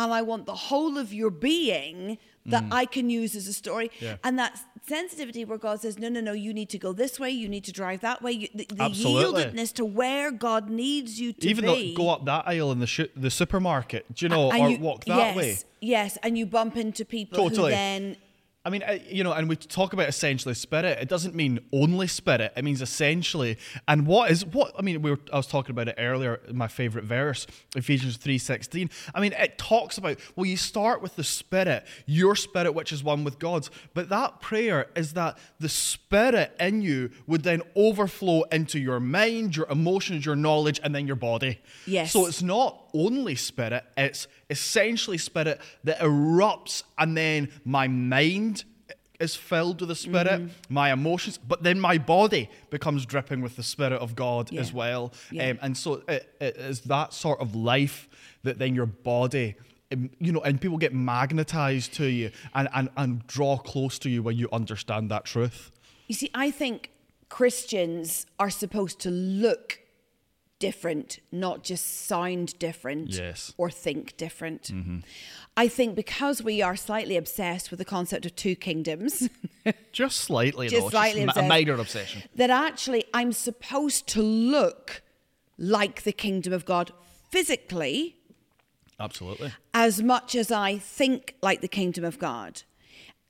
And 0.00 0.12
I 0.20 0.22
want 0.30 0.42
the 0.46 0.60
whole 0.68 0.94
of 1.04 1.08
your 1.20 1.32
being 1.50 2.18
that 2.52 2.64
I 2.80 2.84
can 2.86 3.06
use 3.10 3.32
as 3.40 3.46
a 3.48 3.52
story. 3.62 3.88
Mm. 3.88 4.02
Yeah. 4.06 4.16
And 4.26 4.38
that 4.38 4.52
sensitivity 4.86 5.44
where 5.44 5.58
God 5.58 5.80
says, 5.80 5.98
no, 5.98 6.08
no, 6.08 6.20
no, 6.20 6.32
you 6.46 6.52
need 6.60 6.70
to 6.76 6.78
go 6.86 6.90
this 7.02 7.18
way, 7.22 7.30
you 7.42 7.48
need 7.48 7.64
to 7.64 7.72
drive 7.72 8.00
that 8.08 8.22
way. 8.22 8.32
You, 8.40 8.48
the 8.54 8.64
the 8.80 8.84
Absolutely. 8.84 9.42
yieldedness 9.44 9.70
to 9.74 9.84
where 9.84 10.30
God 10.30 10.70
needs 10.70 11.10
you 11.20 11.32
to 11.40 11.48
Even 11.52 11.64
be. 11.64 11.70
though 11.96 12.04
go 12.04 12.10
up 12.14 12.22
that 12.26 12.46
aisle 12.46 12.70
in 12.74 12.78
the 12.78 12.86
sh- 12.86 13.12
the 13.16 13.30
supermarket, 13.40 14.02
do 14.14 14.24
you 14.24 14.28
know, 14.34 14.44
And 14.52 14.62
or 14.62 14.70
you- 14.70 14.78
walk 14.78 15.04
that 15.06 15.16
yes, 15.26 15.36
way. 15.36 15.58
Yes, 15.80 16.16
and 16.22 16.38
you 16.38 16.46
bump 16.46 16.76
into 16.84 17.04
people 17.04 17.36
Totally. 17.38 17.72
who 17.72 17.76
then 17.76 18.16
I 18.64 18.70
mean, 18.70 18.82
you 19.08 19.24
know, 19.24 19.32
and 19.32 19.48
we 19.48 19.56
talk 19.56 19.94
about 19.94 20.08
essentially 20.08 20.52
spirit. 20.52 20.98
It 20.98 21.08
doesn't 21.08 21.34
mean 21.34 21.60
only 21.72 22.06
spirit. 22.06 22.52
It 22.54 22.64
means 22.64 22.82
essentially. 22.82 23.56
And 23.86 24.06
what 24.06 24.30
is 24.30 24.44
what? 24.44 24.72
I 24.78 24.82
mean, 24.82 25.00
we 25.00 25.12
were. 25.12 25.20
I 25.32 25.36
was 25.36 25.46
talking 25.46 25.70
about 25.70 25.88
it 25.88 25.94
earlier. 25.96 26.40
My 26.52 26.68
favorite 26.68 27.04
verse, 27.04 27.46
Ephesians 27.76 28.16
three 28.18 28.36
sixteen. 28.36 28.90
I 29.14 29.20
mean, 29.20 29.32
it 29.32 29.56
talks 29.56 29.96
about. 29.96 30.18
Well, 30.36 30.44
you 30.44 30.56
start 30.58 31.00
with 31.00 31.16
the 31.16 31.24
spirit, 31.24 31.86
your 32.04 32.36
spirit, 32.36 32.72
which 32.72 32.92
is 32.92 33.02
one 33.02 33.24
with 33.24 33.38
God's. 33.38 33.70
But 33.94 34.10
that 34.10 34.40
prayer 34.40 34.88
is 34.94 35.14
that 35.14 35.38
the 35.60 35.68
spirit 35.68 36.54
in 36.60 36.82
you 36.82 37.10
would 37.26 37.44
then 37.44 37.62
overflow 37.74 38.42
into 38.52 38.78
your 38.78 39.00
mind, 39.00 39.56
your 39.56 39.68
emotions, 39.70 40.26
your 40.26 40.36
knowledge, 40.36 40.78
and 40.82 40.94
then 40.94 41.06
your 41.06 41.16
body. 41.16 41.60
Yes. 41.86 42.12
So 42.12 42.26
it's 42.26 42.42
not 42.42 42.87
only 42.94 43.34
spirit, 43.34 43.84
it's 43.96 44.26
essentially 44.50 45.18
spirit 45.18 45.60
that 45.84 45.98
erupts, 46.00 46.82
and 46.98 47.16
then 47.16 47.50
my 47.64 47.88
mind 47.88 48.64
is 49.20 49.34
filled 49.34 49.80
with 49.80 49.88
the 49.88 49.96
spirit, 49.96 50.26
Mm-hmm. 50.42 50.72
my 50.74 50.92
emotions, 50.92 51.38
but 51.38 51.62
then 51.64 51.80
my 51.80 51.98
body 51.98 52.48
becomes 52.70 53.04
dripping 53.04 53.40
with 53.40 53.56
the 53.56 53.62
spirit 53.64 54.00
of 54.00 54.14
God 54.14 54.52
Yeah. 54.52 54.60
as 54.60 54.72
well. 54.72 55.12
Yeah. 55.32 55.48
Um, 55.50 55.58
and 55.60 55.76
so 55.76 56.02
it, 56.06 56.32
it 56.40 56.56
is 56.56 56.82
that 56.82 57.12
sort 57.12 57.40
of 57.40 57.54
life 57.56 58.08
that 58.44 58.58
then 58.58 58.74
your 58.76 58.86
body 58.86 59.56
um, 59.90 60.10
you 60.20 60.32
know, 60.32 60.40
and 60.42 60.60
people 60.60 60.76
get 60.76 60.92
magnetized 60.94 61.94
to 61.94 62.04
you 62.04 62.30
and, 62.54 62.68
and, 62.74 62.90
and 62.98 63.26
draw 63.26 63.56
close 63.56 63.98
to 64.00 64.10
you 64.10 64.22
when 64.22 64.36
you 64.36 64.46
understand 64.52 65.10
that 65.10 65.24
truth. 65.24 65.70
You 66.08 66.14
see, 66.14 66.30
I 66.34 66.50
think 66.50 66.90
Christians 67.30 68.26
are 68.38 68.50
supposed 68.50 69.00
to 69.00 69.10
look 69.10 69.80
different, 70.58 71.18
not 71.30 71.62
just 71.62 72.06
sound 72.06 72.58
different 72.58 73.10
Yes. 73.10 73.52
or 73.56 73.70
think 73.70 74.16
different. 74.16 74.64
Mm-hmm. 74.64 74.98
I 75.56 75.68
think 75.68 75.94
because 75.96 76.42
we 76.42 76.62
are 76.62 76.76
slightly 76.76 77.16
obsessed 77.16 77.70
with 77.70 77.78
the 77.78 77.84
concept 77.84 78.26
of 78.26 78.34
two 78.36 78.54
kingdoms, 78.56 79.28
Just 79.92 80.18
slightly, 80.20 80.68
Just 80.68 80.82
though. 80.84 80.90
slightly 80.90 81.24
just 81.24 81.36
ma- 81.36 81.42
a 81.42 81.48
minor 81.48 81.74
obsession. 81.74 82.22
that 82.36 82.48
actually 82.50 83.04
I'm 83.12 83.32
supposed 83.32 84.06
to 84.08 84.22
look 84.22 85.02
like 85.58 86.02
the 86.04 86.12
kingdom 86.12 86.52
of 86.52 86.64
God 86.64 86.92
physically 87.30 88.16
Absolutely. 89.00 89.52
as 89.74 90.02
much 90.02 90.34
as 90.34 90.50
I 90.50 90.78
think 90.78 91.34
like 91.42 91.60
the 91.60 91.68
kingdom 91.68 92.04
of 92.04 92.18
God. 92.18 92.62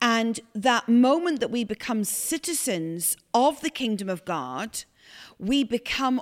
And 0.01 0.39
that 0.55 0.89
moment 0.89 1.41
that 1.41 1.51
we 1.51 1.65
become 1.65 2.05
citizens 2.05 3.17
of 3.35 3.61
the 3.63 3.71
kingdom 3.71 4.09
of 4.09 4.25
God, 4.25 4.85
we 5.39 5.65
become 5.65 6.21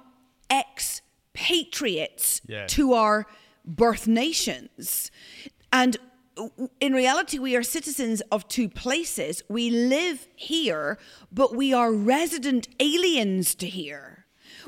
expatriates 0.50 2.40
Yeah. 2.46 2.66
to 2.68 2.92
our 2.94 3.26
birth 3.64 4.06
nations. 4.06 5.11
And 5.72 5.96
in 6.80 6.92
reality, 6.92 7.38
we 7.38 7.56
are 7.56 7.62
citizens 7.62 8.20
of 8.30 8.46
two 8.48 8.68
places. 8.68 9.42
We 9.48 9.70
live 9.70 10.28
here, 10.35 10.98
but 11.32 11.54
we 11.56 11.72
are 11.72 11.92
resident 11.92 12.68
aliens 12.78 13.54
to 13.56 13.66
here. 13.68 14.26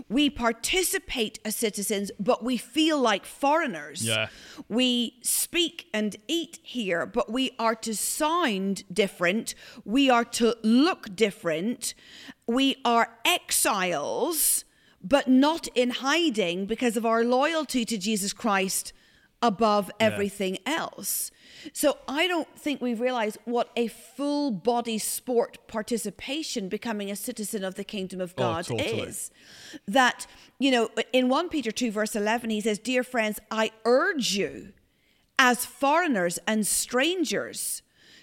We 0.09 0.31
participate 0.31 1.41
as 1.45 1.57
citizens, 1.57 2.11
but 2.21 2.43
we 2.45 2.57
feel 2.57 2.99
like 3.01 3.25
foreigners. 3.27 4.03
Yeah. 4.03 4.29
We 4.69 5.19
speak 5.23 5.89
and 5.93 6.17
eat 6.29 6.59
here, 6.63 7.05
but 7.05 7.31
we 7.33 7.51
are 7.59 7.75
to 7.77 7.95
sound 7.97 8.85
different. 8.93 9.55
We 9.85 10.09
are 10.09 10.25
to 10.25 10.57
look 10.63 11.15
different. 11.17 11.95
We 12.47 12.77
are 12.85 13.19
exiles, 13.25 14.65
but 15.03 15.29
not 15.29 15.69
in 15.75 15.91
hiding 15.91 16.67
because 16.67 16.97
of 16.97 17.07
our 17.07 17.25
loyalty 17.25 17.85
to 17.85 17.97
Jesus 17.99 18.33
Christ 18.33 18.93
above 19.41 19.89
everything 20.01 20.59
else. 20.67 21.31
So 21.73 21.99
I 22.09 22.27
don't 22.27 22.49
think 22.59 22.81
we 22.81 22.95
realize 22.95 23.39
what 23.45 23.71
a 23.77 23.87
full 23.87 24.51
body 24.51 24.99
sport 24.99 25.59
participation 25.69 26.69
becoming 26.69 27.11
a 27.11 27.17
citizen 27.17 27.63
of 27.63 27.77
the 27.77 27.85
kingdom 27.85 28.21
of 28.21 28.35
Oh, 28.37 28.43
God 28.43 28.65
totally. 28.65 29.01
is. 29.03 29.31
That, 29.87 30.27
you 30.59 30.71
know, 30.73 30.89
in 31.13 31.29
1 31.29 31.49
Peter 31.51 31.71
2, 31.71 31.91
verse 31.93 32.17
11, 32.17 32.51
he 32.51 32.61
says, 32.61 32.79
Dear 32.81 33.05
friends, 33.05 33.39
I 33.51 33.71
urge 33.85 34.37
you 34.37 34.73
as 35.39 35.65
foreigners 35.65 36.39
and 36.47 36.67
strangers 36.67 37.83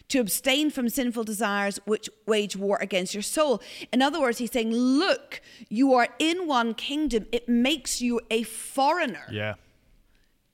to 0.10 0.20
abstain 0.20 0.70
from 0.70 0.88
sinful 0.90 1.24
desires 1.24 1.80
which 1.86 2.10
wage 2.28 2.56
war 2.56 2.78
against 2.82 3.14
your 3.14 3.24
soul. 3.24 3.62
In 3.92 4.02
other 4.02 4.20
words, 4.22 4.38
he's 4.38 4.52
saying, 4.52 4.72
Look, 4.72 5.42
you 5.70 5.94
are 5.94 6.08
in 6.20 6.48
one 6.48 6.74
kingdom, 6.76 7.26
it 7.32 7.50
makes 7.50 8.02
you 8.02 8.22
a 8.30 8.44
foreigner 8.44 9.26
Yeah. 9.32 9.56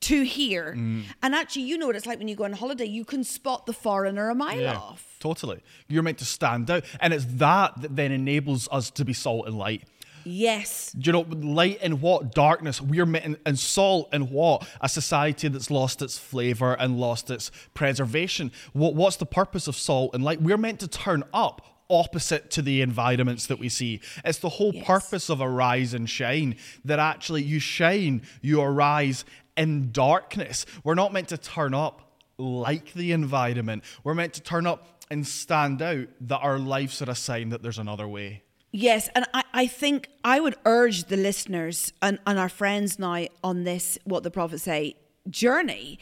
to 0.01 0.23
here. 0.23 0.73
Mm. 0.77 1.03
And 1.21 1.35
actually, 1.35 1.63
you 1.63 1.77
know 1.77 1.87
what 1.87 1.95
it's 1.95 2.05
like 2.05 2.17
when 2.19 2.27
you 2.27 2.35
go 2.35 2.45
on 2.45 2.53
holiday, 2.53 2.85
you 2.85 3.05
can 3.05 3.23
spot 3.23 3.65
the 3.65 3.73
foreigner 3.73 4.29
a 4.29 4.35
mile 4.35 4.59
Yeah, 4.59 4.77
off. 4.77 5.17
totally. 5.19 5.59
You're 5.87 6.01
meant 6.03 6.17
to 6.19 6.25
stand 6.25 6.71
out, 6.71 6.83
and 6.99 7.13
it's 7.13 7.25
that 7.35 7.81
that 7.81 7.95
then 7.95 8.11
enables 8.11 8.67
us 8.71 8.89
to 8.91 9.05
be 9.05 9.13
salt 9.13 9.47
and 9.47 9.57
light. 9.57 9.83
Yes. 10.23 10.91
Do 10.91 11.07
you 11.07 11.11
know 11.13 11.21
light 11.21 11.79
and 11.81 12.01
what 12.01 12.33
darkness? 12.33 12.81
We're 12.81 13.05
meant 13.05 13.39
and 13.45 13.59
salt 13.59 14.09
and 14.11 14.29
what 14.31 14.67
a 14.81 14.89
society 14.89 15.47
that's 15.47 15.71
lost 15.71 16.01
its 16.01 16.17
flavor 16.17 16.73
and 16.73 16.99
lost 16.99 17.29
its 17.29 17.51
preservation. 17.73 18.51
What 18.73 18.95
what's 18.95 19.17
the 19.17 19.25
purpose 19.25 19.67
of 19.67 19.75
salt 19.75 20.13
and 20.13 20.23
light? 20.23 20.41
We're 20.41 20.57
meant 20.57 20.79
to 20.81 20.87
turn 20.87 21.23
up 21.33 21.61
opposite 21.89 22.49
to 22.51 22.61
the 22.61 22.81
environments 22.81 23.47
that 23.47 23.59
we 23.59 23.67
see. 23.67 23.99
It's 24.23 24.39
the 24.39 24.49
whole 24.49 24.73
Yes. 24.73 24.85
purpose 24.85 25.29
of 25.29 25.41
arise 25.41 25.93
and 25.93 26.09
shine 26.09 26.55
that 26.85 26.99
actually 26.99 27.43
you 27.43 27.59
shine, 27.59 28.21
you 28.41 28.61
arise 28.61 29.25
in 29.57 29.91
darkness. 29.91 30.65
We're 30.83 30.95
not 30.95 31.11
meant 31.11 31.27
to 31.29 31.37
turn 31.37 31.73
up 31.73 32.01
like 32.37 32.93
the 32.93 33.11
environment. 33.11 33.83
We're 34.03 34.13
meant 34.13 34.33
to 34.35 34.41
turn 34.41 34.65
up 34.65 35.03
and 35.11 35.27
stand 35.27 35.81
out 35.81 36.07
that 36.21 36.37
our 36.37 36.57
lives 36.57 37.01
are 37.01 37.09
a 37.09 37.15
sign 37.15 37.49
that 37.49 37.61
there's 37.61 37.77
another 37.77 38.07
way. 38.07 38.43
Yes, 38.71 39.09
and 39.15 39.25
I, 39.33 39.43
I 39.53 39.67
think 39.67 40.09
I 40.23 40.39
would 40.39 40.55
urge 40.65 41.05
the 41.05 41.17
listeners 41.17 41.91
and, 42.01 42.19
and 42.25 42.39
our 42.39 42.49
friends 42.49 42.97
now 42.97 43.25
on 43.43 43.63
this, 43.65 43.97
what 44.05 44.23
the 44.23 44.31
prophets 44.31 44.63
say, 44.63 44.95
journey, 45.29 45.99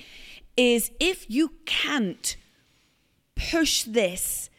is 0.56 0.92
if 1.00 1.26
you 1.30 1.54
can't 1.66 2.38
push 3.36 3.84
this 3.84 4.50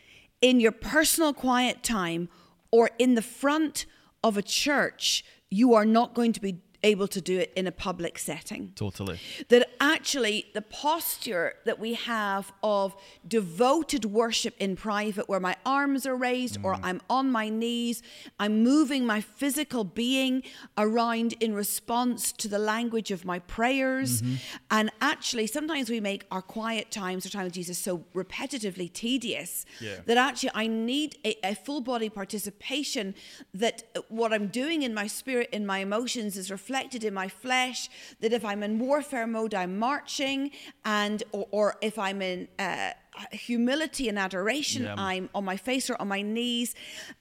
in 0.40 0.59
your 0.59 0.73
personal 0.73 1.33
quiet 1.33 1.83
time 1.83 2.29
or 2.73 2.90
in 2.99 3.14
the 3.14 3.23
front 3.23 3.87
of 4.25 4.37
a 4.37 4.42
church, 4.42 5.25
you 5.51 5.75
are 5.75 5.85
not 5.85 6.14
going 6.14 6.33
to 6.33 6.40
be 6.40 6.59
able 6.83 7.07
to 7.09 7.21
do 7.21 7.38
it 7.38 7.53
in 7.55 7.66
a 7.66 7.73
public 7.73 8.19
setting 8.19 8.73
Totally. 8.75 9.19
that 9.49 9.69
actually 9.81 10.47
the 10.55 10.62
posture 10.62 11.55
that 11.64 11.79
we 11.79 11.95
have 11.95 12.53
of 12.62 12.97
devoted 13.27 14.05
worship 14.07 14.55
in 14.59 14.77
private, 14.77 15.29
where 15.29 15.40
my 15.40 15.57
arms 15.66 16.07
are 16.07 16.16
raised 16.16 16.59
or 16.62 16.75
mm. 16.75 16.81
I'm 16.83 17.01
on 17.11 17.31
my 17.31 17.49
knees, 17.49 18.03
I'm 18.38 18.62
moving 18.62 19.05
my 19.05 19.21
physical 19.21 19.85
being 19.85 20.43
around 20.79 21.35
in 21.35 21.55
response 21.55 22.33
to 22.33 22.49
the 22.49 22.59
language 22.59 23.11
of 23.11 23.25
my 23.25 23.38
prayers. 23.40 24.23
Mm-hmm. 24.23 24.35
And 24.71 24.90
actually, 25.01 25.47
sometimes 25.47 25.90
we 25.90 26.01
make 26.01 26.25
our 26.31 26.43
quiet 26.43 26.90
times 26.90 27.27
or 27.27 27.29
time 27.29 27.45
with 27.45 27.53
Jesus 27.53 27.79
so 27.79 28.05
repetitively 28.14 28.93
tedious 28.93 29.66
Yeah. 29.81 29.97
that 30.07 30.16
actually 30.16 30.51
I 30.55 30.66
need 30.66 31.19
a, 31.25 31.37
a 31.47 31.55
full 31.55 31.81
body 31.81 32.09
participation 32.09 33.14
that 33.53 33.83
what 34.09 34.33
I'm 34.33 34.49
doing 34.49 34.83
in 34.83 34.95
my 34.95 35.07
spirit, 35.07 35.51
in 35.53 35.66
my 35.66 35.79
emotions 35.79 36.37
is 36.37 36.51
reflected 36.51 36.69
in 37.04 37.14
my 37.14 37.28
flesh. 37.28 37.88
That 38.20 38.33
if 38.33 38.44
I'm 38.44 38.62
in 38.62 38.78
warfare 38.78 39.26
mode, 39.26 39.54
I'm 39.54 39.78
marching, 39.78 40.50
and 40.85 41.22
or, 41.33 41.46
or 41.50 41.76
if 41.80 41.98
I'm 41.98 42.22
in 42.22 42.48
uh, 42.59 42.92
humility 43.33 44.09
and 44.09 44.18
adoration, 44.18 44.85
Yeah. 44.85 44.94
I'm 44.96 45.28
on 45.35 45.44
my 45.44 45.56
face 45.56 45.90
or 45.90 45.96
on 46.00 46.09
my 46.09 46.22
knees, 46.22 46.74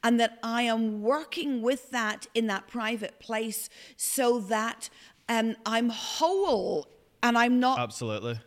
and 0.03 0.19
that 0.19 0.39
I 0.43 0.63
am 0.63 1.01
working 1.01 1.61
with 1.61 1.91
that 1.91 2.27
in 2.33 2.47
that 2.47 2.67
private 2.67 3.19
place 3.19 3.69
so 3.97 4.39
that 4.41 4.89
um, 5.27 5.55
I'm 5.65 5.89
whole 5.89 6.87
and 7.21 7.37
I'm 7.37 7.59
not 7.59 7.79
Absolutely. 7.79 8.39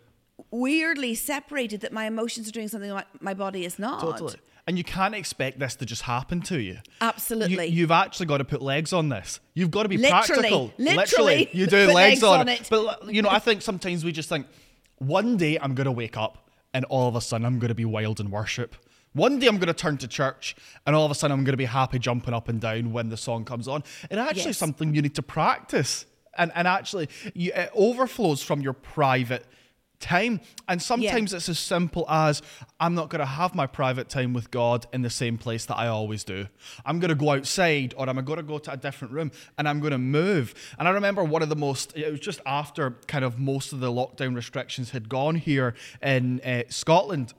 weirdly 0.51 1.15
separated 1.15 1.81
that 1.83 1.93
my 1.93 2.07
emotions 2.07 2.49
are 2.49 2.53
doing 2.53 2.69
something 2.69 2.91
my, 2.91 3.05
my 3.21 3.35
body 3.35 3.65
is 3.65 3.79
not. 3.79 4.01
Totally. 4.01 4.37
And 4.67 4.79
you 4.79 4.85
can't 4.85 5.15
expect 5.15 5.59
this 5.59 5.75
to 5.77 5.85
just 5.85 6.03
happen 6.03 6.41
to 6.43 6.61
you. 6.61 6.79
Absolutely. 7.01 7.67
You, 7.67 7.83
have 7.83 7.91
actually 7.91 8.27
got 8.27 8.39
to 8.39 8.45
put 8.45 8.63
legs 8.63 8.93
on 8.93 9.09
this. 9.09 9.41
You've 9.55 9.73
got 9.73 9.83
to 9.83 9.89
be 9.89 9.97
Literally, 9.97 10.27
practical. 10.27 10.73
literally, 10.79 11.51
You 11.53 11.67
do 11.67 11.87
legs, 11.87 11.95
legs 11.95 12.23
on, 12.23 12.41
on 12.41 12.49
it. 12.49 12.61
it. 12.61 12.69
But, 12.71 13.13
you 13.13 13.23
know, 13.23 13.29
I 13.29 13.41
think 13.41 13.61
sometimes 13.63 14.05
we 14.05 14.13
just 14.13 14.29
think, 14.29 14.47
one 14.99 15.37
day 15.37 15.59
I'm 15.61 15.75
going 15.75 15.87
to 15.87 15.93
wake 15.93 16.17
up 16.17 16.49
and 16.73 16.85
all 16.85 17.09
of 17.09 17.17
a 17.17 17.21
sudden 17.21 17.45
I'm 17.45 17.59
going 17.59 17.71
to 17.71 17.75
be 17.75 17.85
wild 17.85 18.21
in 18.21 18.31
worship. 18.31 18.77
One 19.15 19.41
day 19.41 19.49
I'm 19.49 19.57
going 19.57 19.67
to 19.67 19.75
turn 19.75 19.99
to 19.99 20.07
church 20.09 20.55
and 20.87 20.95
all 20.95 21.05
of 21.05 21.11
a 21.11 21.15
sudden 21.17 21.37
I'm 21.37 21.45
going 21.45 21.55
to 21.55 21.57
be 21.59 21.65
happy 21.65 21.99
jumping 21.99 22.33
up 22.33 22.49
and 22.49 22.61
down 22.61 22.93
when 22.93 23.09
the 23.09 23.17
song 23.17 23.45
comes 23.45 23.67
on. 23.67 23.83
It 24.11 24.17
actually 24.19 24.43
Yes. 24.45 24.59
something 24.59 24.95
you 24.95 25.03
need 25.03 25.17
to 25.17 25.23
practice. 25.23 26.07
And, 26.39 26.53
and 26.55 26.67
actually, 26.69 27.09
you, 27.35 27.51
it 27.55 27.71
overflows 27.75 28.43
from 28.43 28.61
your 28.63 28.73
private 28.73 29.45
time. 30.03 30.41
And 30.69 30.83
sometimes 30.83 31.33
it's 31.33 31.49
as 31.49 31.59
simple 31.59 32.05
as 32.11 32.43
I'm 32.79 32.95
not 32.95 33.09
going 33.09 33.21
to 33.21 33.27
have 33.27 33.55
my 33.55 33.67
private 33.67 34.09
time 34.09 34.35
with 34.35 34.51
God 34.51 34.87
in 34.93 35.01
the 35.03 35.11
same 35.11 35.39
place 35.39 35.65
that 35.67 35.77
I 35.77 35.89
always 35.89 36.25
do. 36.25 36.47
I'm 36.85 37.01
going 37.01 37.09
to 37.09 37.15
go 37.15 37.31
outside 37.31 37.95
or 37.97 38.09
I'm 38.09 38.23
going 38.25 38.37
to 38.37 38.43
go 38.43 38.59
to 38.59 38.73
a 38.73 38.77
different 38.77 39.15
room 39.15 39.31
and 39.57 39.69
I'm 39.69 39.81
going 39.81 39.93
to 39.93 39.99
move. 39.99 40.55
And 40.79 40.87
I 40.87 40.91
remember 40.91 41.25
one 41.25 41.43
of 41.43 41.49
the 41.49 41.57
most, 41.57 41.97
it 41.97 42.11
was 42.11 42.21
just 42.21 42.41
after 42.45 42.99
kind 43.07 43.25
of 43.25 43.39
most 43.39 43.73
of 43.73 43.81
the 43.81 43.91
lockdown 43.91 44.35
restrictions 44.35 44.91
had 44.91 45.09
gone 45.09 45.37
here 45.37 45.75
in 46.03 46.41
uh, 46.41 46.65
Scotland. 46.69 47.33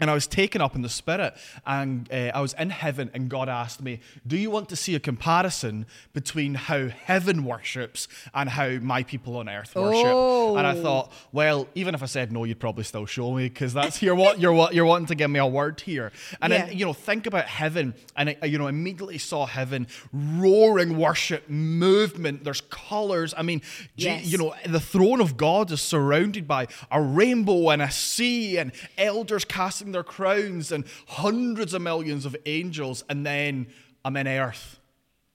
And 0.00 0.08
I 0.10 0.14
was 0.14 0.26
taken 0.28 0.60
up 0.60 0.76
in 0.76 0.82
the 0.82 0.88
spirit, 0.88 1.34
and 1.66 2.08
uh, 2.12 2.30
I 2.34 2.40
was 2.40 2.52
in 2.54 2.70
heaven, 2.70 3.10
and 3.14 3.28
God 3.28 3.48
asked 3.48 3.82
me, 3.82 3.98
Do 4.26 4.36
you 4.36 4.48
want 4.50 4.68
to 4.68 4.76
see 4.76 4.94
a 4.94 5.00
comparison 5.00 5.86
between 6.12 6.54
how 6.54 6.88
heaven 6.88 7.44
worships 7.44 8.06
and 8.32 8.48
how 8.50 8.68
my 8.80 9.02
people 9.02 9.36
on 9.38 9.48
earth 9.48 9.74
worship? 9.74 10.16
And 10.56 10.66
I 10.66 10.72
Oh. 10.76 10.82
thought, 10.82 11.12
well, 11.32 11.66
even 11.74 11.94
if 11.94 12.02
I 12.02 12.06
said 12.06 12.30
no, 12.30 12.44
you'd 12.44 12.60
probably 12.60 12.84
still 12.84 13.06
show 13.06 13.32
me 13.34 13.48
because 13.48 13.74
that's 13.74 14.00
you're 14.02 14.14
what 14.14 14.38
you're 14.38 14.52
what 14.52 14.72
you're 14.74 14.84
wanting 14.84 15.06
to 15.08 15.14
give 15.16 15.30
me 15.30 15.40
a 15.40 15.46
word 15.46 15.80
here. 15.80 16.12
And 16.40 16.52
Yeah. 16.52 16.66
then 16.66 16.78
you 16.78 16.84
know, 16.86 16.92
think 16.92 17.26
about 17.26 17.46
heaven, 17.46 17.94
and 18.16 18.36
I, 18.40 18.46
you 18.46 18.58
know, 18.58 18.68
immediately 18.68 19.18
saw 19.18 19.46
heaven 19.46 19.86
roaring 20.12 20.96
worship 20.96 21.48
movement. 21.48 22.44
There's 22.44 22.60
colors. 22.60 23.34
I 23.36 23.42
mean, 23.42 23.62
Yes. 23.96 24.26
you 24.26 24.38
know, 24.38 24.54
the 24.66 24.80
throne 24.80 25.20
of 25.20 25.36
God 25.36 25.70
is 25.72 25.80
surrounded 25.82 26.46
by 26.46 26.68
a 26.90 27.00
rainbow 27.02 27.70
and 27.70 27.82
a 27.82 27.90
sea 27.90 28.58
and 28.58 28.72
elders 28.96 29.44
casting 29.44 29.87
their 29.92 30.02
crowns 30.04 30.72
and 30.72 30.84
hundreds 31.06 31.74
of 31.74 31.82
millions 31.82 32.24
of 32.26 32.36
angels. 32.46 33.04
And 33.08 33.24
then 33.24 33.68
I'm 34.04 34.16
in 34.16 34.26
earth 34.28 34.78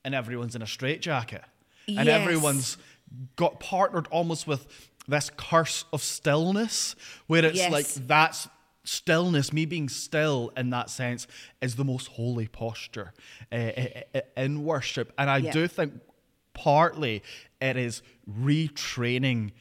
and 0.04 0.14
everyone's 0.16 0.56
in 0.56 0.62
a 0.62 0.68
straitjacket. 0.68 1.44
And 1.88 2.08
everyone's 2.08 2.78
got 3.36 3.60
partnered 3.60 4.08
almost 4.08 4.48
with 4.48 4.66
this 5.08 5.30
curse 5.36 5.84
of 5.92 6.02
stillness, 6.02 6.96
where 7.28 7.44
it's 7.46 7.58
Yes. 7.58 7.72
like 7.72 8.08
that's 8.08 8.48
stillness, 8.86 9.52
me 9.54 9.66
being 9.66 9.90
still 9.90 10.52
in 10.58 10.70
that 10.70 10.90
sense, 10.90 11.28
is 11.62 11.76
the 11.76 11.84
most 11.86 12.08
holy 12.08 12.48
posture 12.48 13.14
uh, 13.52 13.72
in 14.38 14.64
worship. 14.64 15.12
And 15.18 15.30
I 15.30 15.38
Yeah. 15.38 15.52
do 15.52 15.68
think 15.68 15.94
partly 16.54 17.22
it 17.62 17.76
is 17.78 18.02
retraining, 18.30 19.52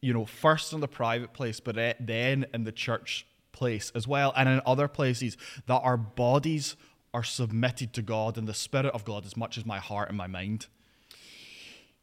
you 0.00 0.12
know, 0.12 0.24
first 0.24 0.72
in 0.72 0.80
the 0.80 0.88
private 0.88 1.32
place, 1.32 1.60
but 1.60 1.74
then 2.00 2.46
in 2.54 2.64
the 2.64 2.72
church 2.72 3.26
place 3.58 3.90
as 3.94 4.06
well, 4.06 4.32
and 4.36 4.48
in 4.48 4.60
other 4.64 4.88
places 4.88 5.36
that 5.66 5.80
our 5.88 5.96
bodies 5.96 6.76
are 7.12 7.24
submitted 7.24 7.92
to 7.94 8.02
God 8.02 8.38
and 8.38 8.46
the 8.46 8.54
Spirit 8.54 8.94
of 8.94 9.04
God 9.04 9.26
as 9.26 9.36
much 9.36 9.58
as 9.58 9.66
my 9.66 9.78
heart 9.78 10.08
and 10.08 10.16
my 10.16 10.28
mind. 10.28 10.66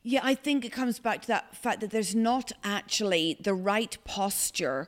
Yeah, 0.04 0.20
I 0.24 0.36
think 0.36 0.65
it 0.65 0.72
comes 0.72 1.00
back 1.00 1.22
to 1.22 1.28
that 1.30 1.56
fact 1.56 1.80
that 1.82 1.91
there's 1.91 2.13
not 2.13 2.52
actually 2.63 3.38
the 3.39 3.54
right 3.54 3.98
posture 4.04 4.88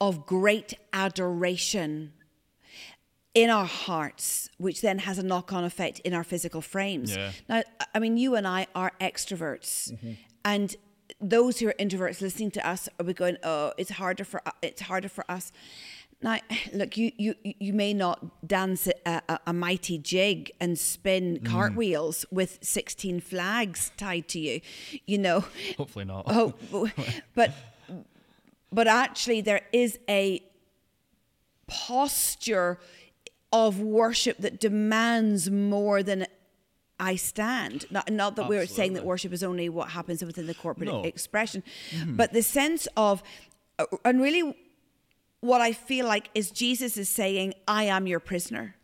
of 0.00 0.26
great 0.26 0.74
adoration 0.92 2.12
in 3.34 3.50
our 3.50 3.66
hearts, 3.66 4.48
which 4.56 4.80
then 4.80 4.98
has 5.00 5.18
a 5.18 5.22
knock 5.22 5.52
on 5.52 5.62
effect 5.62 6.00
in 6.00 6.14
our 6.14 6.24
physical 6.24 6.62
frames. 6.62 7.14
Yeah. 7.14 7.32
Now, 7.48 7.62
I 7.94 7.98
mean, 7.98 8.16
you 8.16 8.34
and 8.34 8.46
I 8.46 8.66
are 8.74 8.92
extroverts, 9.00 9.92
mm-hmm. 9.92 10.12
and 10.44 10.74
those 11.20 11.58
who 11.58 11.68
are 11.68 11.74
introverts 11.78 12.20
listening 12.20 12.50
to 12.52 12.66
us 12.66 12.88
are 12.98 13.04
we 13.04 13.12
going, 13.12 13.36
"Oh, 13.42 13.72
it's 13.78 13.90
harder 13.90 14.24
for 14.24 14.42
it's 14.62 14.82
harder 14.82 15.08
for 15.08 15.24
us." 15.30 15.52
Now, 16.26 16.38
look, 16.74 16.98
you 16.98 17.12
you 17.16 17.34
you 17.42 17.72
may 17.72 17.94
not 17.94 18.46
dance 18.46 18.88
a, 19.06 19.22
a, 19.28 19.40
a 19.46 19.52
mighty 19.52 19.96
jig 19.96 20.50
and 20.60 20.78
spin 20.78 21.38
mm. 21.38 21.46
cartwheels 21.46 22.26
with 22.30 22.58
sixteen 22.60 23.20
flags 23.20 23.92
tied 23.96 24.28
to 24.28 24.40
you, 24.40 24.60
you 25.06 25.16
know. 25.16 25.44
Hopefully 25.78 26.04
not. 26.04 26.24
Oh, 26.26 26.52
but 27.34 27.54
but 28.72 28.88
actually, 28.88 29.40
there 29.40 29.62
is 29.72 29.98
a 30.08 30.42
posture 31.68 32.78
of 33.52 33.80
worship 33.80 34.38
that 34.38 34.60
demands 34.60 35.50
more 35.50 36.02
than 36.02 36.26
I 36.98 37.16
stand. 37.16 37.86
Not, 37.90 38.10
not 38.10 38.36
that 38.36 38.48
we're 38.48 38.66
saying 38.66 38.94
that 38.94 39.04
worship 39.04 39.32
is 39.32 39.42
only 39.42 39.68
what 39.68 39.90
happens 39.90 40.24
within 40.24 40.46
the 40.46 40.54
corporate 40.54 40.88
No. 40.88 41.02
expression, 41.02 41.62
mm-hmm. 41.90 42.16
but 42.16 42.32
the 42.32 42.42
sense 42.42 42.88
of, 42.96 43.22
and 44.04 44.20
really, 44.20 44.54
what 45.40 45.60
I 45.60 45.72
feel 45.72 46.06
like 46.06 46.30
is 46.34 46.50
Jesus 46.50 46.96
is 46.96 47.08
saying, 47.08 47.54
"I 47.68 47.84
am 47.84 48.06
your 48.06 48.20
prisoner." 48.20 48.76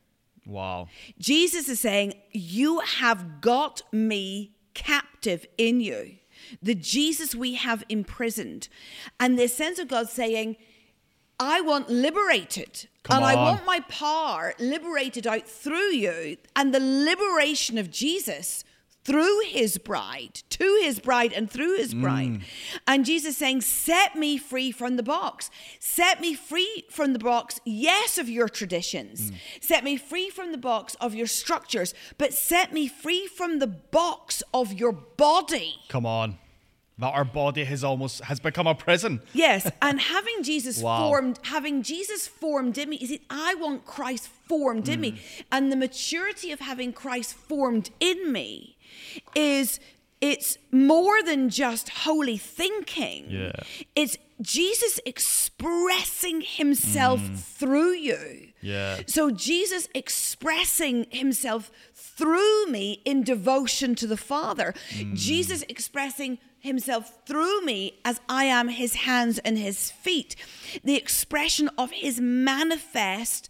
Wow. 0.47 0.89
Jesus 1.19 1.69
is 1.69 1.81
saying, 1.81 2.15
You 2.33 2.81
have 2.81 3.41
got 3.41 3.83
me 3.93 4.57
captive 4.75 5.47
in 5.59 5.81
you. 5.81 6.17
The 6.61 6.75
Jesus 6.75 7.35
we 7.35 7.55
have 7.55 7.85
imprisoned. 7.89 8.69
And 9.21 9.39
the 9.39 9.49
sense 9.49 9.79
of 9.79 9.89
God 9.89 10.09
saying, 10.09 10.57
I 11.39 11.61
want 11.61 11.89
liberated. 11.89 12.89
Come 13.03 13.17
and 13.19 13.25
I 13.25 13.35
want 13.35 13.65
my 13.65 13.81
power 13.81 14.55
liberated 14.59 15.27
out 15.27 15.47
through 15.47 15.93
you. 15.93 16.37
And 16.55 16.75
the 16.75 16.81
liberation 16.81 17.79
of 17.79 17.91
Jesus 17.91 18.65
through 19.05 19.41
his 19.47 19.79
bride, 19.79 20.43
to 20.51 20.79
his 20.83 21.01
bride 21.01 21.33
and 21.33 21.51
through 21.51 21.77
his 21.77 21.93
bride. 21.93 22.43
And 22.87 23.05
Jesus 23.05 23.37
saying, 23.37 23.63
Set 23.63 24.15
me 24.17 24.39
free 24.39 24.71
from 24.71 24.97
the 24.97 25.03
box. 25.03 25.51
Set 25.81 26.21
me 26.21 26.35
free 26.35 26.85
from 26.91 27.13
the 27.13 27.19
box, 27.19 27.61
yes, 27.65 28.17
of 28.19 28.29
your 28.29 28.49
traditions. 28.49 29.33
Set 29.61 29.83
me 29.83 29.97
free 29.97 30.31
from 30.31 30.53
the 30.53 30.59
box 30.59 30.95
of 31.01 31.15
your 31.15 31.27
structures, 31.27 31.95
but 32.17 32.33
set 32.33 32.73
me 32.73 32.87
free 32.87 33.27
from 33.27 33.59
the 33.59 33.67
box 33.67 34.43
of 34.55 34.73
your 34.73 34.93
body. 34.93 35.77
Come 35.89 36.07
on. 36.07 36.39
That 36.99 37.15
our 37.15 37.25
body 37.25 37.65
has 37.65 37.83
almost 37.83 38.21
has 38.25 38.39
become 38.39 38.67
a 38.69 38.75
prison. 38.75 39.23
Yes, 39.33 39.69
and 39.83 39.99
having 39.99 40.43
Jesus 40.45 40.81
Wow. 40.81 41.09
formed, 41.09 41.41
having 41.45 41.83
Jesus 41.83 42.29
formed 42.29 42.79
in 42.79 42.91
me, 42.91 42.97
is 42.97 43.11
it? 43.11 43.23
I 43.31 43.55
want 43.57 43.85
Christ 43.87 44.29
formed 44.29 44.89
in 44.89 44.99
Mm. 44.99 45.03
me, 45.03 45.21
and 45.51 45.73
the 45.73 45.77
maturity 45.77 46.53
of 46.53 46.61
having 46.61 46.93
Christ 46.93 47.35
formed 47.35 47.91
in 47.99 48.31
me 48.31 48.77
is 49.35 49.81
it's 50.21 50.57
more 50.71 51.21
than 51.23 51.51
just 51.51 51.89
holy 51.89 52.37
thinking. 52.37 53.27
Yeah. 53.29 53.53
It's 53.97 54.17
Jesus 54.41 55.01
expressing 55.05 56.43
himself 56.43 57.21
mm. 57.21 57.37
through 57.37 57.95
you. 57.95 58.53
Yeah. 58.61 59.01
So 59.07 59.33
Jesus 59.33 59.89
expressing 59.95 61.07
himself 61.11 61.73
through 61.93 62.67
me 62.67 63.03
in 63.05 63.25
devotion 63.25 63.97
to 63.97 64.07
the 64.07 64.17
Father. 64.17 64.75
Mm. 64.91 65.17
Jesus 65.17 65.65
expressing 65.69 66.39
himself 66.61 67.27
through 67.27 67.65
me 67.65 67.99
as 68.05 68.21
I 68.29 68.45
am 68.45 68.69
his 68.69 68.95
hands 68.95 69.41
and 69.41 69.59
his 69.59 69.91
feet. 69.91 70.37
The 70.85 70.95
expression 70.95 71.69
of 71.77 71.91
his 71.91 72.21
manifest 72.21 73.49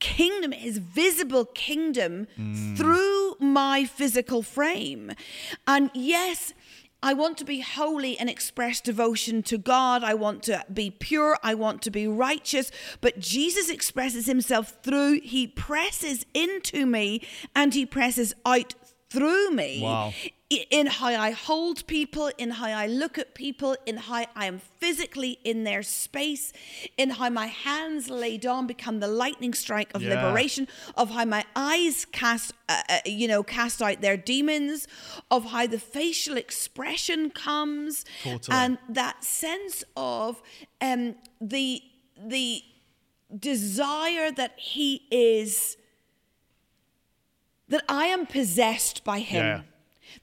kingdom, 0.00 0.50
his 0.50 0.78
visible 0.78 1.44
kingdom 1.44 2.26
mm. 2.36 2.76
through 2.76 3.21
my 3.42 3.84
physical 3.84 4.42
frame. 4.42 5.12
And 5.66 5.90
yes, 5.94 6.54
I 7.02 7.14
want 7.14 7.36
to 7.38 7.44
be 7.44 7.60
holy 7.60 8.16
and 8.16 8.30
express 8.30 8.80
devotion 8.80 9.42
to 9.44 9.58
God. 9.58 10.04
I 10.04 10.14
want 10.14 10.44
to 10.44 10.64
be 10.72 10.90
pure. 10.90 11.36
I 11.42 11.54
want 11.54 11.82
to 11.82 11.90
be 11.90 12.06
righteous. 12.06 12.70
But 13.00 13.18
Jesus 13.18 13.68
expresses 13.68 14.26
himself 14.26 14.78
through, 14.82 15.20
he 15.20 15.48
presses 15.48 16.24
into 16.32 16.86
me 16.86 17.22
and 17.56 17.74
he 17.74 17.84
presses 17.84 18.34
out 18.46 18.74
through 19.10 19.50
me 19.50 19.82
Wow. 19.82 20.12
In 20.70 20.86
how 20.86 21.08
I 21.08 21.30
hold 21.30 21.86
people, 21.86 22.30
in 22.38 22.50
how 22.50 22.66
I 22.66 22.86
look 22.86 23.18
at 23.18 23.34
people, 23.34 23.76
in 23.86 23.96
how 23.96 24.26
I 24.36 24.46
am 24.46 24.60
physically 24.78 25.38
in 25.44 25.64
their 25.64 25.82
space, 25.82 26.52
in 26.96 27.10
how 27.10 27.28
my 27.30 27.46
hands 27.46 28.08
laid 28.10 28.44
on 28.46 28.66
become 28.66 29.00
the 29.00 29.08
lightning 29.08 29.54
strike 29.54 29.90
of 29.94 30.02
Yeah. 30.02 30.14
liberation, 30.14 30.68
of 30.96 31.10
how 31.10 31.24
my 31.24 31.44
eyes 31.56 32.04
cast, 32.04 32.52
uh, 32.68 32.82
uh, 32.88 32.98
you 33.06 33.28
know, 33.28 33.42
cast 33.42 33.80
out 33.82 34.00
their 34.00 34.16
demons, 34.16 34.86
of 35.30 35.46
how 35.46 35.66
the 35.66 35.78
facial 35.78 36.36
expression 36.36 37.30
comes, 37.30 38.04
Totally. 38.22 38.56
and 38.56 38.78
that 38.88 39.24
sense 39.24 39.84
of 39.96 40.42
um, 40.80 41.14
the 41.40 41.82
the 42.24 42.62
desire 43.38 44.30
that 44.30 44.52
he 44.58 45.02
is 45.10 45.76
that 47.68 47.82
I 47.88 48.06
am 48.06 48.26
possessed 48.26 49.02
by 49.04 49.20
him. 49.20 49.44
Yeah. 49.44 49.62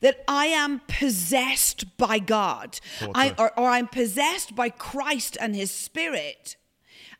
That 0.01 0.23
I 0.27 0.45
am 0.47 0.81
possessed 0.87 1.97
by 1.97 2.19
God, 2.19 2.79
I, 3.13 3.35
or, 3.37 3.57
or 3.59 3.69
I'm 3.69 3.87
possessed 3.87 4.55
by 4.55 4.69
Christ 4.69 5.37
and 5.39 5.55
His 5.55 5.71
Spirit, 5.71 6.55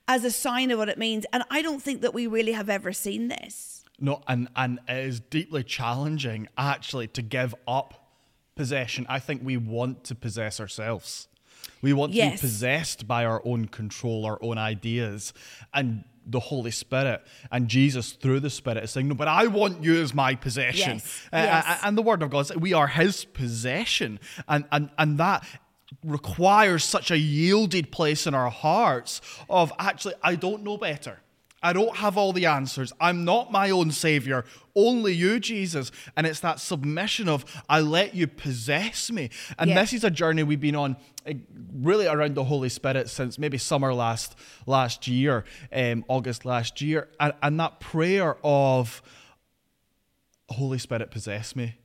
as 0.08 0.23
a 0.23 0.32
sign 0.32 0.71
of 0.71 0.79
what 0.79 0.89
it 0.89 0.97
means. 0.97 1.25
And 1.34 1.43
I 1.49 1.62
don't 1.62 1.82
think 1.82 2.01
that 2.01 2.13
we 2.13 2.27
really 2.27 2.53
have 2.53 2.69
ever 2.69 2.93
seen 2.93 3.27
this. 3.27 3.84
No, 3.99 4.21
and 4.27 4.47
and 4.55 4.79
it 4.88 5.05
is 5.05 5.19
deeply 5.19 5.63
challenging 5.63 6.47
actually 6.58 7.08
to 7.10 7.21
give 7.21 7.53
up 7.67 8.08
possession. 8.55 9.05
I 9.10 9.19
think 9.19 9.41
we 9.43 9.58
want 9.58 10.03
to 10.05 10.15
possess 10.15 10.60
ourselves. 10.60 11.27
We 11.82 11.93
want 11.93 12.12
to 12.13 12.17
Yes. 12.17 12.34
be 12.41 12.47
possessed 12.47 13.08
by 13.08 13.25
our 13.25 13.41
own 13.45 13.67
control, 13.67 14.25
our 14.25 14.38
own 14.41 14.58
ideas, 14.58 15.34
and 15.73 16.03
the 16.31 16.39
Holy 16.39 16.71
Spirit 16.71 17.21
and 17.51 17.67
Jesus 17.67 18.11
through 18.13 18.39
the 18.39 18.49
Spirit 18.49 18.83
is 18.83 18.91
saying, 18.91 19.07
"No, 19.07 19.15
but 19.15 19.27
I 19.27 19.47
want 19.47 19.83
you 19.83 20.01
as 20.01 20.13
my 20.13 20.35
possession." 20.35 20.95
Yes, 20.95 21.27
Uh, 21.33 21.37
yes. 21.37 21.79
And 21.83 21.97
the 21.97 22.01
Word 22.01 22.21
of 22.23 22.29
God 22.29 22.47
says 22.47 22.57
we 22.57 22.73
are 22.73 22.87
His 22.87 23.25
possession, 23.25 24.19
and 24.47 24.65
and 24.71 24.89
and 24.97 25.17
that 25.17 25.43
requires 26.03 26.83
such 26.83 27.11
a 27.11 27.17
yielded 27.17 27.91
place 27.91 28.27
in 28.27 28.33
our 28.35 28.49
hearts 28.49 29.21
of 29.49 29.73
actually, 29.79 30.13
I 30.23 30.35
don't 30.35 30.63
know 30.63 30.77
better. 30.77 31.19
I 31.61 31.73
don't 31.73 31.97
have 31.97 32.17
all 32.17 32.31
the 32.31 32.45
answers. 32.45 32.93
I'm 33.01 33.25
not 33.25 33.51
my 33.51 33.69
own 33.69 33.91
savior. 33.91 34.45
Only 34.75 35.13
you, 35.13 35.39
Jesus. 35.39 35.91
And 36.15 36.25
it's 36.25 36.39
that 36.39 36.59
submission 36.59 37.27
of, 37.27 37.43
I 37.67 37.81
let 37.81 38.15
you 38.15 38.27
possess 38.27 39.11
me. 39.11 39.29
And 39.57 39.69
Yeah. 39.69 39.81
this 39.81 39.91
is 39.93 40.03
a 40.05 40.09
journey 40.09 40.43
we've 40.43 40.61
been 40.61 40.75
on 40.75 40.95
eh, 41.25 41.33
really 41.73 42.07
around 42.07 42.35
the 42.35 42.45
Holy 42.45 42.69
Spirit 42.69 43.09
since 43.09 43.37
maybe 43.37 43.57
summer 43.57 43.93
last 43.93 44.37
last 44.65 45.07
year, 45.07 45.43
um, 45.73 46.05
August 46.07 46.45
last 46.45 46.81
year. 46.81 47.09
And, 47.19 47.33
and 47.41 47.59
that 47.59 47.79
prayer 47.81 48.37
of, 48.43 49.01
Holy 50.49 50.77
Spirit, 50.77 51.11
possess 51.11 51.55
me. 51.55 51.75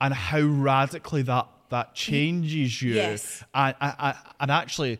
And 0.00 0.12
how 0.12 0.40
radically 0.42 1.22
that, 1.22 1.48
that 1.70 1.94
changes 1.94 2.82
you. 2.82 2.94
Yes. 2.94 3.42
And, 3.54 3.74
and, 3.80 4.16
and 4.38 4.50
actually, 4.50 4.98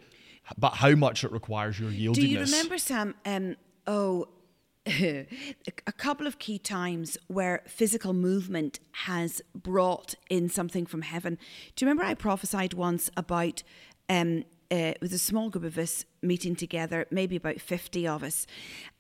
but 0.59 0.71
how 0.75 0.91
much 0.95 1.25
it 1.25 1.33
requires 1.33 1.79
your 1.79 1.91
yieldedness. 1.91 2.15
Do 2.15 2.27
you 2.27 2.41
remember, 2.41 2.79
Sam? 2.79 3.15
Um, 3.25 3.57
oh, 3.87 4.29
a 4.87 5.93
couple 5.97 6.27
of 6.27 6.39
key 6.39 6.59
times 6.59 7.17
where 7.29 7.63
physical 7.67 8.13
movement 8.13 8.81
has 8.93 9.41
brought 9.55 10.15
in 10.29 10.49
something 10.49 10.85
from 10.87 11.03
heaven. 11.03 11.39
Do 11.75 11.85
you 11.85 11.89
remember 11.91 12.05
I 12.05 12.15
prophesied 12.15 12.75
once 12.75 13.11
about 13.17 13.63
um, 14.11 14.45
uh, 14.71 14.93
with 15.01 15.13
a 15.15 15.19
small 15.19 15.49
group 15.49 15.65
of 15.65 15.79
us 15.79 16.05
meeting 16.23 16.55
together, 16.55 17.07
maybe 17.11 17.37
about 17.37 17.61
50 17.61 18.07
of 18.07 18.23
us, 18.23 18.47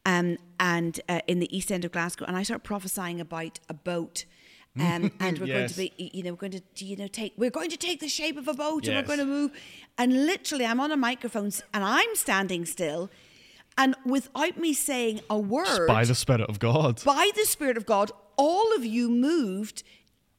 um, 0.07 0.38
and 0.59 1.01
uh, 1.09 1.20
in 1.27 1.38
the 1.40 1.55
east 1.55 1.70
end 1.70 1.85
of 1.85 1.92
Glasgow, 1.92 2.25
and 2.27 2.37
I 2.37 2.42
started 2.44 2.64
prophesying 2.64 3.20
about 3.20 3.61
a 3.68 3.75
boat 3.75 4.25
Um, 4.77 5.12
and 5.20 5.38
we're 5.38 5.47
Yes. 5.47 5.55
going 5.57 5.68
to 5.68 5.77
be, 5.77 6.11
you 6.14 6.23
know, 6.25 6.31
we're 6.33 6.49
going 6.49 6.61
to, 6.75 6.85
you 6.85 6.97
know, 6.97 7.07
take, 7.07 7.33
we're 7.37 7.51
going 7.51 7.70
to 7.70 7.77
take 7.77 8.01
the 8.01 8.09
shape 8.09 8.37
of 8.37 8.49
a 8.49 8.55
boat 8.55 8.87
and 8.88 8.97
we're 8.97 9.03
going 9.07 9.20
to 9.20 9.25
move. 9.25 9.51
And 9.99 10.27
literally, 10.27 10.66
I'm 10.66 10.81
on 10.81 10.90
a 10.90 10.97
microphone 10.97 11.51
and 11.73 11.85
I'm 11.85 12.14
standing 12.16 12.64
still, 12.66 13.09
and 13.76 13.94
without 14.06 14.56
me 14.58 14.72
saying 14.72 15.20
a 15.28 15.38
word, 15.38 15.87
By 15.88 16.04
the 16.04 16.14
Spirit 16.14 16.42
of 16.42 16.58
God. 16.58 17.02
by 17.04 17.30
the 17.34 17.44
Spirit 17.44 17.76
of 17.76 17.87
God, 17.87 18.10
all 18.37 18.74
of 18.76 18.84
you 18.84 19.08
moved 19.08 19.82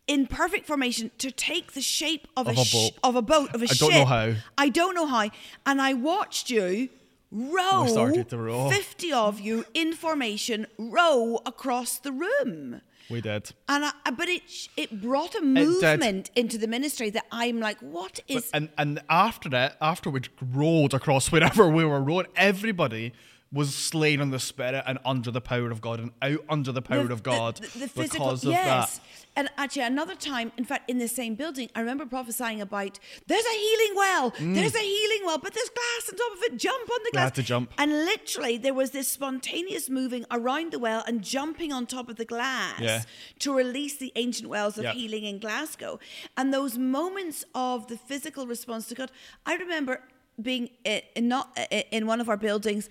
in 0.08 0.28
perfect 0.28 0.66
formation 0.68 1.10
to 1.18 1.32
take 1.32 1.74
the 1.74 1.82
shape 1.82 2.28
of, 2.38 2.48
Of 2.48 2.58
a, 2.58 2.62
a 2.62 2.66
sh- 2.66 2.74
boat. 2.74 2.92
of 3.04 3.16
a 3.16 3.22
boat 3.22 3.54
of 3.56 3.62
a 3.62 3.66
I 3.66 3.74
ship. 3.74 3.88
I 3.88 3.90
don't 3.90 4.00
know 4.00 4.06
how. 4.06 4.34
I 4.58 4.70
don't 4.70 4.96
know 4.96 5.06
how. 5.08 5.30
And 5.66 5.82
I 5.82 5.94
watched 5.94 6.50
you 6.50 6.90
row, 7.32 7.84
We 7.84 7.90
started 7.90 8.30
to 8.30 8.38
row. 8.38 8.70
fifty 8.70 9.12
of 9.12 9.40
you 9.40 9.66
in 9.74 9.94
formation, 9.94 10.68
row 10.78 11.40
across 11.46 11.98
the 12.00 12.12
room. 12.12 12.82
We 13.10 13.22
did. 13.22 13.52
And 13.70 13.86
I, 13.86 13.92
but 14.18 14.28
it 14.28 14.42
it 14.76 15.02
brought 15.02 15.36
a 15.36 15.42
movement 15.42 16.32
into 16.36 16.58
the 16.58 16.68
ministry 16.68 17.12
that 17.12 17.26
I'm 17.32 17.60
like, 17.60 17.78
what 17.80 18.20
is? 18.28 18.50
And 18.52 18.70
and 18.78 19.02
after 19.10 19.48
that, 19.50 19.78
after 19.80 20.10
we 20.10 20.22
rowed 20.42 20.94
across 20.94 21.32
wherever 21.32 21.68
we 21.70 21.86
were 21.86 22.02
rowing, 22.02 22.28
everybody 22.36 23.14
was 23.56 23.74
slain 23.74 24.20
in 24.20 24.30
the 24.32 24.40
spirit 24.40 24.84
and 24.86 25.00
under 25.06 25.32
the 25.32 25.40
power 25.42 25.72
of 25.72 25.80
God 25.80 26.00
and 26.02 26.12
out 26.22 26.44
under 26.50 26.72
the 26.74 26.82
power 26.82 27.06
the- 27.06 27.14
of 27.14 27.24
God 27.24 27.56
the, 27.56 27.62
the 27.80 27.88
physical, 27.88 28.26
because 28.28 28.44
of 28.46 28.52
yes. 28.52 28.98
that. 28.98 29.02
And 29.38 29.50
actually, 29.58 29.82
another 29.84 30.16
time, 30.16 30.52
in 30.58 30.64
fact, 30.66 30.90
in 30.90 30.98
the 30.98 31.08
same 31.10 31.36
building, 31.36 31.70
I 31.76 31.80
remember 31.82 32.06
prophesying 32.06 32.62
about 32.62 33.00
there's 33.28 33.46
a 33.46 33.58
healing 33.66 33.94
well, 33.96 34.32
mm. 34.32 34.56
there's 34.56 34.76
a 34.76 34.80
healing 34.80 35.22
well, 35.26 35.38
but 35.40 35.54
there's 35.54 35.70
glass 35.70 36.10
on 36.12 36.18
top 36.18 36.32
of 36.38 36.44
it. 36.44 36.58
Jump 36.58 36.90
on 36.90 37.00
the 37.04 37.10
Mm. 37.10 37.14
Glass. 37.14 37.24
had 37.24 37.36
to 37.36 37.44
jump. 37.44 37.72
And 37.78 37.92
literally, 38.06 38.58
there 38.58 38.74
was 38.74 38.92
this 38.92 39.08
spontaneous 39.10 39.90
moving 39.90 40.26
around 40.32 40.72
the 40.74 40.80
well 40.80 41.04
and 41.08 41.22
jumping 41.22 41.72
on 41.74 41.86
top 41.86 42.10
of 42.10 42.16
the 42.18 42.26
glass 42.26 42.80
Yeah. 42.80 43.04
to 43.40 43.54
release 43.54 43.96
the 43.98 44.12
ancient 44.16 44.50
wells 44.50 44.78
of 44.78 44.84
Yep. 44.86 44.96
healing 44.96 45.24
in 45.26 45.40
Glasgow. 45.40 46.00
And 46.38 46.54
those 46.54 46.78
moments 46.78 47.44
of 47.56 47.88
the 47.88 47.98
physical 47.98 48.48
response 48.48 48.88
to 48.88 48.96
God, 48.96 49.12
I 49.46 49.56
remember 49.56 50.02
being 50.42 50.70
i- 50.86 51.04
in, 51.16 51.28
not 51.30 51.52
eh, 51.58 51.66
eh, 51.72 51.84
in 51.92 52.06
one 52.08 52.20
of 52.20 52.28
our 52.28 52.36
buildings, 52.38 52.90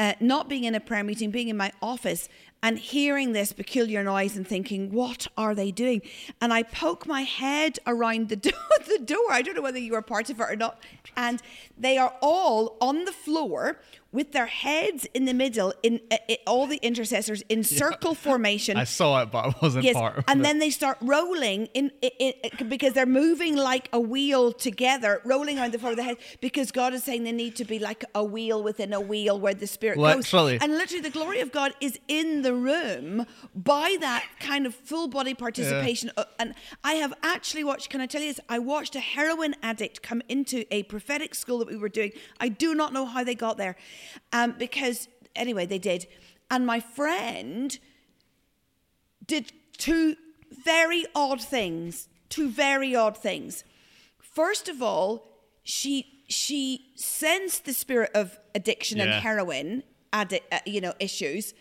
uh, 0.00 0.14
not 0.18 0.48
being 0.48 0.64
in 0.64 0.74
a 0.74 0.80
prayer 0.80 1.04
meeting, 1.04 1.30
being 1.30 1.48
in 1.48 1.56
my 1.58 1.70
office 1.82 2.26
and 2.62 2.78
hearing 2.78 3.32
this 3.32 3.52
peculiar 3.52 4.02
noise 4.02 4.34
and 4.34 4.48
thinking, 4.48 4.90
what 4.90 5.26
are 5.36 5.54
they 5.54 5.70
doing? 5.70 6.00
And 6.40 6.54
I 6.54 6.62
poke 6.62 7.06
my 7.06 7.20
head 7.22 7.78
around 7.86 8.30
the, 8.30 8.36
do- 8.36 8.50
the 8.86 8.98
door. 9.04 9.30
I 9.30 9.42
don't 9.42 9.54
know 9.54 9.62
whether 9.62 9.78
you 9.78 9.92
were 9.92 10.02
part 10.02 10.30
of 10.30 10.40
it 10.40 10.42
or 10.42 10.56
not. 10.56 10.82
And 11.16 11.42
they 11.76 11.98
are 11.98 12.14
all 12.22 12.78
on 12.80 13.04
the 13.04 13.12
floor 13.12 13.78
with 14.12 14.32
their 14.32 14.46
heads 14.46 15.06
in 15.14 15.24
the 15.24 15.32
middle, 15.32 15.72
in 15.82 16.00
uh, 16.10 16.16
all 16.46 16.66
the 16.66 16.78
intercessors 16.82 17.42
in 17.48 17.62
circle 17.62 18.14
formation. 18.14 18.76
I 18.76 18.84
saw 18.84 19.22
it, 19.22 19.30
but 19.30 19.44
I 19.46 19.54
wasn't 19.62 19.84
Yes, 19.84 19.94
part 19.94 20.18
of 20.18 20.24
and 20.26 20.40
it. 20.40 20.42
then 20.42 20.58
they 20.58 20.70
start 20.70 20.98
rolling 21.00 21.66
in, 21.74 21.92
in, 22.02 22.10
in 22.18 22.68
because 22.68 22.92
they're 22.92 23.06
moving 23.06 23.54
like 23.56 23.88
a 23.92 24.00
wheel 24.00 24.52
together, 24.52 25.20
rolling 25.24 25.58
around 25.58 25.72
the 25.72 25.78
floor 25.78 25.92
of 25.92 25.96
the 25.96 26.02
head. 26.02 26.16
Because 26.40 26.72
God 26.72 26.92
is 26.92 27.04
saying 27.04 27.22
they 27.24 27.32
need 27.32 27.54
to 27.56 27.64
be 27.64 27.78
like 27.78 28.04
a 28.14 28.24
wheel 28.24 28.62
within 28.62 28.92
a 28.92 29.00
wheel, 29.00 29.38
where 29.38 29.54
the 29.54 29.66
Spirit 29.66 29.98
Literally. 29.98 30.54
goes. 30.58 30.62
And 30.62 30.76
literally, 30.76 31.02
the 31.02 31.10
glory 31.10 31.40
of 31.40 31.52
God 31.52 31.72
is 31.80 31.98
in 32.08 32.42
the 32.42 32.54
room 32.54 33.26
by 33.54 33.96
that 34.00 34.24
kind 34.40 34.66
of 34.66 34.74
full 34.74 35.06
body 35.08 35.34
participation. 35.34 36.10
Uh, 36.16 36.24
And 36.38 36.54
I 36.82 36.94
have 36.94 37.14
actually 37.22 37.62
watched. 37.64 37.90
Can 37.90 38.00
I 38.00 38.06
tell 38.06 38.22
you 38.22 38.28
this? 38.28 38.40
I 38.48 38.58
watched 38.58 38.96
a 38.96 39.00
heroin 39.00 39.54
addict 39.62 40.02
come 40.02 40.20
into 40.28 40.64
a 40.74 40.82
prophetic 40.84 41.34
school 41.34 41.58
that 41.60 41.68
we 41.68 41.76
were 41.76 41.88
doing. 41.88 42.12
I 42.40 42.48
do 42.48 42.74
not 42.74 42.92
know 42.92 43.06
how 43.06 43.22
they 43.22 43.34
got 43.34 43.56
there, 43.56 43.76
um, 44.32 44.54
because 44.58 45.08
anyway, 45.36 45.66
they 45.66 45.78
did. 45.78 46.06
And 46.50 46.66
my 46.66 46.80
friend 46.80 47.78
did 49.26 49.52
two 49.78 50.16
very 50.64 51.04
odd 51.14 51.40
things. 51.40 52.08
Two 52.28 52.48
very 52.50 52.94
odd 52.94 53.16
things. 53.16 53.64
First 54.20 54.68
of 54.68 54.82
all, 54.82 55.26
she 55.62 56.24
she 56.28 56.92
sensed 56.96 57.64
the 57.64 57.72
spirit 57.72 58.10
of 58.14 58.38
addiction 58.54 59.00
and 59.00 59.22
heroin, 59.22 59.82
addi- 60.12 60.42
uh, 60.52 60.60
you 60.64 60.80
know, 60.80 60.94
issues, 61.00 61.54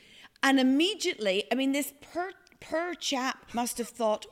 and 0.43 0.59
immediately, 0.59 1.45
I 1.51 1.55
mean, 1.55 1.71
this 1.71 1.93
per 2.01 2.31
per 2.59 2.93
chap 2.93 3.45
must 3.53 3.77
have 3.79 3.87
thought, 3.89 4.25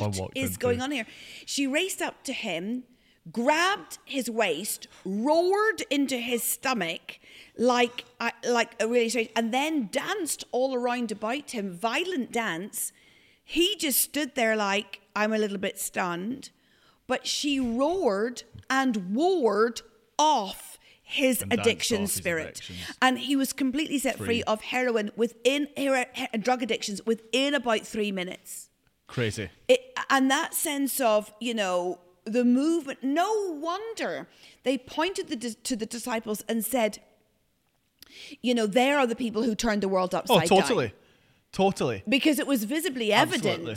what 0.22 0.30
is 0.34 0.56
going 0.56 0.80
on 0.82 0.90
here? 0.90 1.06
She 1.46 1.66
raced 1.66 2.02
up 2.02 2.24
to 2.24 2.32
him, 2.32 2.84
grabbed 3.32 3.98
his 4.04 4.30
waist, 4.30 4.86
roared 5.04 5.82
into 5.90 6.16
his 6.18 6.42
stomach 6.42 7.18
like 7.56 8.04
uh, 8.20 8.30
like 8.48 8.74
a 8.80 8.88
really 8.88 9.08
strange, 9.08 9.30
and 9.36 9.52
then 9.52 9.88
danced 9.92 10.44
all 10.52 10.74
around 10.74 11.12
about 11.12 11.52
him, 11.52 11.72
violent 11.72 12.32
dance. 12.32 12.92
He 13.44 13.76
just 13.76 14.00
stood 14.00 14.34
there 14.34 14.56
like 14.56 15.00
I'm 15.14 15.32
a 15.32 15.38
little 15.38 15.58
bit 15.58 15.78
stunned, 15.78 16.50
but 17.06 17.26
she 17.26 17.60
roared 17.60 18.42
and 18.68 19.14
ward 19.14 19.82
off 20.18 20.78
his 21.02 21.42
And 21.42 21.52
addiction 21.52 22.00
his 22.02 22.12
spirit, 22.12 22.62
and 23.02 23.18
he 23.18 23.36
was 23.36 23.52
completely 23.52 23.98
set 23.98 24.16
free, 24.16 24.26
Free. 24.26 24.42
of 24.44 24.62
heroin 24.62 25.10
within 25.16 25.68
hero- 25.76 26.06
he- 26.14 26.38
drug 26.38 26.62
addictions 26.62 27.04
within 27.04 27.54
about 27.54 27.82
three 27.86 28.10
minutes 28.10 28.70
Crazy. 29.06 29.50
it, 29.68 29.80
and 30.08 30.30
that 30.30 30.54
sense 30.54 31.00
of 31.00 31.32
you 31.40 31.52
know 31.54 31.98
the 32.24 32.44
movement 32.44 33.02
no 33.02 33.52
wonder 33.60 34.26
they 34.62 34.78
pointed 34.78 35.28
the, 35.28 35.36
to 35.54 35.76
the 35.76 35.86
disciples 35.86 36.42
and 36.48 36.64
said 36.64 36.98
you 38.40 38.54
know 38.54 38.66
there 38.66 38.98
are 38.98 39.06
the 39.06 39.16
people 39.16 39.42
who 39.42 39.54
turned 39.54 39.82
the 39.82 39.88
world 39.88 40.14
upside 40.14 40.48
down. 40.48 40.58
Oh, 40.58 40.60
totally. 40.60 40.86
down 40.88 40.96
Totally. 41.52 42.02
because 42.08 42.38
it 42.40 42.46
was 42.46 42.64
visibly 42.64 43.12
evident 43.12 43.60
Absolutely. 43.68 43.74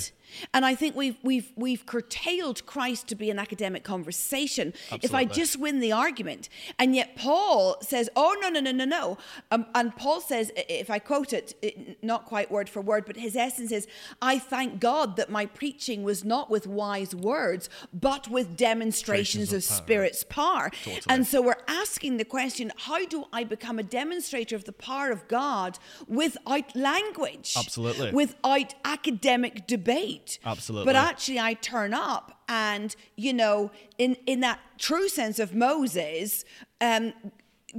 And 0.54 0.66
i 0.66 0.76
think 0.76 0.96
we've 0.96 1.18
we've 1.24 1.52
we've 1.56 1.86
curtailed 1.86 2.66
christ 2.66 3.08
to 3.08 3.16
be 3.16 3.30
an 3.30 3.40
academic 3.40 3.84
conversation 3.84 4.74
if 5.02 5.14
i 5.14 5.26
just 5.26 5.58
win 5.58 5.80
the 5.80 5.92
argument 5.92 6.50
and 6.80 6.96
yet 6.96 7.16
paul 7.16 7.78
says 7.82 8.10
oh 8.16 8.36
no 8.42 8.50
no 8.50 8.60
no 8.60 8.72
no 8.72 8.86
no 8.86 9.18
um, 9.52 9.66
and 9.76 9.96
paul 9.96 10.22
says 10.22 10.52
if 10.56 10.90
i 10.90 11.00
quote 11.00 11.34
it, 11.34 11.54
it 11.62 12.02
not 12.04 12.26
quite 12.26 12.52
word 12.52 12.70
for 12.70 12.82
word 12.82 13.06
but 13.06 13.16
his 13.16 13.36
essence 13.36 13.72
is 13.72 13.88
i 14.22 14.38
thank 14.38 14.80
god 14.80 15.16
that 15.16 15.30
my 15.30 15.46
preaching 15.46 16.04
was 16.04 16.24
not 16.24 16.50
with 16.50 16.68
wise 16.68 17.14
words 17.16 17.70
but 17.94 18.28
with 18.28 18.56
demonstrations 18.56 19.50
Demonstrations 19.50 19.54
of, 19.54 19.64
of 19.64 19.70
power. 19.70 19.78
spirit's 19.78 20.24
power 20.24 20.70
Totally. 20.84 21.02
and 21.10 21.28
so 21.28 21.42
we're 21.42 21.56
asking 21.68 22.18
the 22.18 22.26
question 22.26 22.72
how 22.78 23.06
do 23.06 23.26
i 23.34 23.44
become 23.44 23.80
a 23.80 23.84
demonstrator 23.84 24.56
of 24.56 24.66
the 24.66 24.72
power 24.74 25.12
of 25.12 25.28
god 25.28 25.80
without 26.08 26.76
language 26.76 27.54
Absolutely. 27.58 28.12
without 28.12 28.74
academic 28.86 29.68
debate. 29.68 30.17
Absolutely. 30.46 30.86
But 30.86 30.96
actually, 30.96 31.40
I 31.40 31.54
turn 31.54 31.94
up, 31.94 32.42
and 32.48 32.96
you 33.16 33.34
know, 33.34 33.72
in 33.98 34.16
in 34.26 34.40
that 34.42 34.60
true 34.78 35.10
sense 35.10 35.40
of 35.40 35.54
Moses, 35.54 36.46
um, 36.82 37.14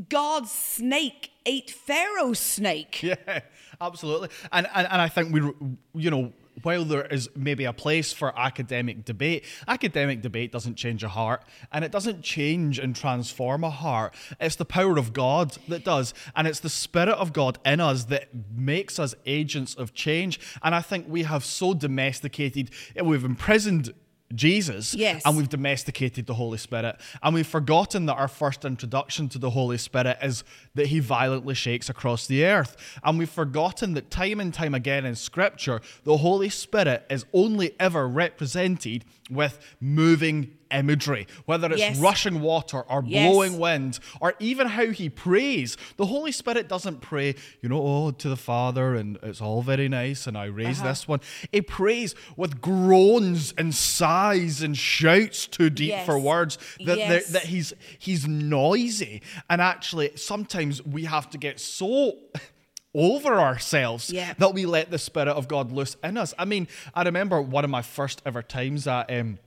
God's 0.09 0.51
snake 0.51 1.31
ate 1.47 1.71
Pharaoh's 1.71 2.39
snake. 2.39 3.03
Yeah, 3.09 3.41
absolutely. 3.81 4.29
And, 4.53 4.67
and 4.75 4.87
and 4.91 5.01
I 5.01 5.09
think 5.09 5.33
we, 5.33 5.41
you 5.95 6.11
know, 6.11 6.33
while 6.63 6.85
there 6.85 7.07
is 7.07 7.29
maybe 7.35 7.65
a 7.65 7.73
place 7.73 8.13
for 8.13 8.39
academic 8.39 9.05
debate, 9.05 9.45
academic 9.67 10.23
debate 10.23 10.53
doesn't 10.53 10.77
change 10.77 11.03
a 11.03 11.09
heart, 11.09 11.43
and 11.73 11.85
it 11.85 11.93
doesn't 11.93 12.23
change 12.23 12.79
and 12.79 12.95
transform 12.95 13.65
a 13.65 13.71
heart. 13.71 14.15
It's 14.41 14.57
the 14.57 14.65
power 14.65 14.99
of 14.99 15.13
God 15.13 15.57
that 15.69 15.85
does, 15.85 16.15
and 16.35 16.47
it's 16.47 16.61
the 16.61 16.69
Spirit 16.69 17.11
of 17.11 17.33
God 17.33 17.59
in 17.65 17.81
us 17.81 18.05
that 18.05 18.29
makes 18.55 18.99
us 18.99 19.15
agents 19.27 19.75
of 19.75 19.95
change. 19.95 20.41
And 20.63 20.75
I 20.75 20.81
think 20.81 21.07
we 21.09 21.25
have 21.25 21.45
so 21.45 21.75
domesticated, 21.75 22.71
we've 23.03 23.25
imprisoned. 23.25 23.95
Jesus, 24.35 24.95
Yes. 24.95 25.23
and 25.25 25.37
we've 25.37 25.49
domesticated 25.49 26.27
the 26.27 26.35
Holy 26.35 26.59
Spirit, 26.59 27.01
and 27.23 27.35
we've 27.35 27.47
forgotten 27.47 28.05
that 28.07 28.17
our 28.17 28.29
first 28.29 28.65
introduction 28.65 29.29
to 29.31 29.39
the 29.39 29.51
Holy 29.51 29.79
Spirit 29.79 30.19
is 30.23 30.45
that 30.75 30.89
He 30.89 31.01
violently 31.01 31.55
shakes 31.55 31.89
across 31.89 32.27
the 32.27 32.45
earth, 32.45 32.77
and 33.03 33.19
we've 33.19 33.31
forgotten 33.31 33.95
that 33.95 34.11
time 34.11 34.39
and 34.41 34.53
time 34.53 34.75
again 34.75 35.07
in 35.07 35.15
Scripture, 35.15 35.81
the 36.05 36.19
Holy 36.19 36.51
Spirit 36.51 37.07
is 37.09 37.25
only 37.33 37.73
ever 37.81 38.07
represented 38.07 39.05
with 39.31 39.59
moving 39.81 40.58
imagery, 40.71 41.27
whether 41.47 41.69
it's 41.71 41.79
Yes. 41.81 41.99
rushing 41.99 42.41
water 42.41 42.81
or 42.83 43.03
Yes. 43.07 43.31
blowing 43.33 43.59
wind, 43.59 43.99
or 44.21 44.35
even 44.39 44.67
how 44.69 44.87
He 44.91 45.09
prays. 45.09 45.77
The 45.97 46.07
Holy 46.07 46.33
Spirit 46.33 46.69
doesn't 46.69 47.01
pray, 47.01 47.35
you 47.63 47.69
know, 47.69 47.81
oh, 47.83 48.11
to 48.13 48.29
the 48.29 48.37
Father, 48.37 48.95
and 48.95 49.19
it's 49.23 49.41
all 49.41 49.63
very 49.63 49.89
nice, 49.89 50.27
and 50.27 50.37
I 50.37 50.45
raise 50.47 50.81
Uh-huh. 50.81 50.89
this 50.89 51.09
one. 51.09 51.21
He 51.53 51.63
prays 51.63 52.15
with 52.37 52.61
groans 52.61 53.53
and 53.57 53.75
sighs 53.75 54.63
and 54.63 54.77
shouts 54.77 55.47
too 55.47 55.71
deep 55.71 55.89
Yes. 55.91 56.07
for 56.07 56.19
words 56.19 56.59
that, 56.85 57.27
that 57.33 57.45
he's 57.45 57.73
he's 57.99 58.27
noisy 58.27 59.23
and 59.51 59.61
actually 59.61 60.11
sometimes 60.17 60.85
we 60.85 61.05
have 61.05 61.29
to 61.31 61.39
get 61.39 61.61
so 61.61 62.17
over 62.95 63.39
ourselves 63.41 64.11
Yeah. 64.11 64.33
that 64.39 64.55
we 64.55 64.65
let 64.67 64.91
the 64.91 64.99
spirit 64.99 65.29
of 65.29 65.47
god 65.49 65.71
loose 65.73 65.97
in 66.03 66.17
us 66.17 66.33
i 66.39 66.45
mean 66.45 66.67
i 66.95 67.03
remember 67.03 67.41
one 67.41 67.65
of 67.65 67.71
my 67.71 67.83
first 67.83 68.23
ever 68.25 68.43
times 68.43 68.87
at 68.87 69.11
um 69.11 69.39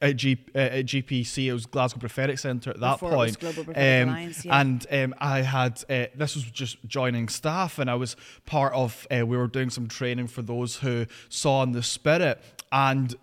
at, 0.00 0.16
G, 0.16 0.38
uh, 0.54 0.58
at 0.58 0.86
GPC, 0.86 1.46
it 1.46 1.52
was 1.52 1.66
Glasgow 1.66 2.00
Prophetic 2.00 2.38
Centre 2.38 2.70
at 2.70 2.80
that 2.80 2.94
Before 3.00 3.12
it 3.12 3.16
was 3.16 3.36
point. 3.36 3.58
Um, 3.76 4.08
Alliance, 4.08 4.44
yeah. 4.44 4.60
And 4.60 4.86
um, 4.90 5.14
I 5.18 5.42
had, 5.42 5.82
uh, 5.90 6.06
this 6.14 6.34
was 6.34 6.44
just 6.44 6.78
joining 6.86 7.28
staff, 7.28 7.78
and 7.78 7.90
I 7.90 7.94
was 7.94 8.16
part 8.46 8.72
of, 8.74 9.06
uh, 9.10 9.26
we 9.26 9.36
were 9.36 9.46
doing 9.48 9.70
some 9.70 9.88
training 9.88 10.26
for 10.28 10.42
those 10.42 10.76
who 10.76 11.06
saw 11.28 11.62
in 11.62 11.72
the 11.72 11.82
Spirit, 11.82 12.40
and 12.70 13.14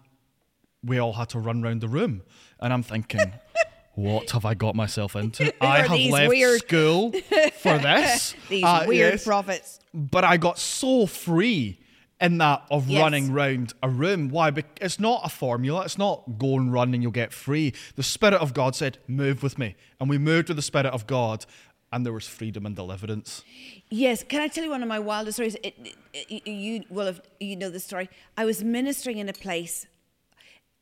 we 0.84 0.98
all 1.00 1.14
had 1.14 1.30
to 1.30 1.40
run 1.40 1.64
around 1.64 1.82
the 1.82 1.88
room. 1.88 2.22
And 2.60 2.72
I'm 2.74 2.84
thinking, 2.84 3.34
what 3.96 4.30
have 4.32 4.46
I 4.46 4.54
got 4.54 4.76
myself 4.76 5.16
into? 5.16 5.54
I 5.64 5.80
have 5.82 6.12
left 6.12 6.30
weird- 6.30 6.62
school 6.62 7.12
for 7.60 7.78
this. 7.80 8.36
These 8.48 8.64
Uh, 8.64 8.86
weird 8.88 9.14
yes 9.14 9.24
prophets. 9.26 9.80
but 9.94 10.24
I 10.24 10.38
got 10.38 10.58
so 10.60 11.06
free 11.06 11.79
in 12.22 12.38
that 12.40 12.64
of 12.70 12.90
Yes. 12.90 13.02
running 13.02 13.32
round 13.32 13.74
a 13.82 13.90
room. 13.90 14.30
Why? 14.30 14.52
It's 14.82 15.00
not 15.00 15.22
a 15.24 15.30
formula. 15.30 15.84
It's 15.84 15.98
not 15.98 16.38
go 16.38 16.56
and 16.58 16.72
run 16.72 16.94
and 16.94 17.02
you'll 17.02 17.12
get 17.12 17.32
free. 17.34 17.74
The 17.96 18.04
Spirit 18.04 18.36
of 18.42 18.54
God 18.54 18.76
said, 18.76 18.98
"Move 19.08 19.42
with 19.44 19.58
me," 19.58 19.76
and 20.00 20.10
we 20.10 20.18
moved 20.18 20.48
with 20.50 20.58
the 20.58 20.62
Spirit 20.62 20.88
of 20.88 21.08
God, 21.08 21.46
and 21.92 22.06
there 22.06 22.14
was 22.14 22.28
freedom 22.28 22.66
and 22.66 22.76
deliverance. 22.76 23.44
Yes, 23.90 24.24
can 24.24 24.42
I 24.42 24.48
tell 24.48 24.64
you 24.64 24.70
one 24.70 24.84
of 24.84 24.90
my 24.90 25.00
wildest 25.00 25.38
stories? 25.38 25.56
It, 25.64 25.76
it, 26.14 26.44
it- 26.46 26.48
you 26.48 26.84
will 26.90 27.06
have 27.08 27.22
you 27.40 27.56
know 27.56 27.70
the 27.70 27.80
story. 27.80 28.10
I 28.38 28.46
was 28.46 28.64
ministering 28.64 29.18
in 29.18 29.30
a 29.30 29.34
place. 29.34 29.88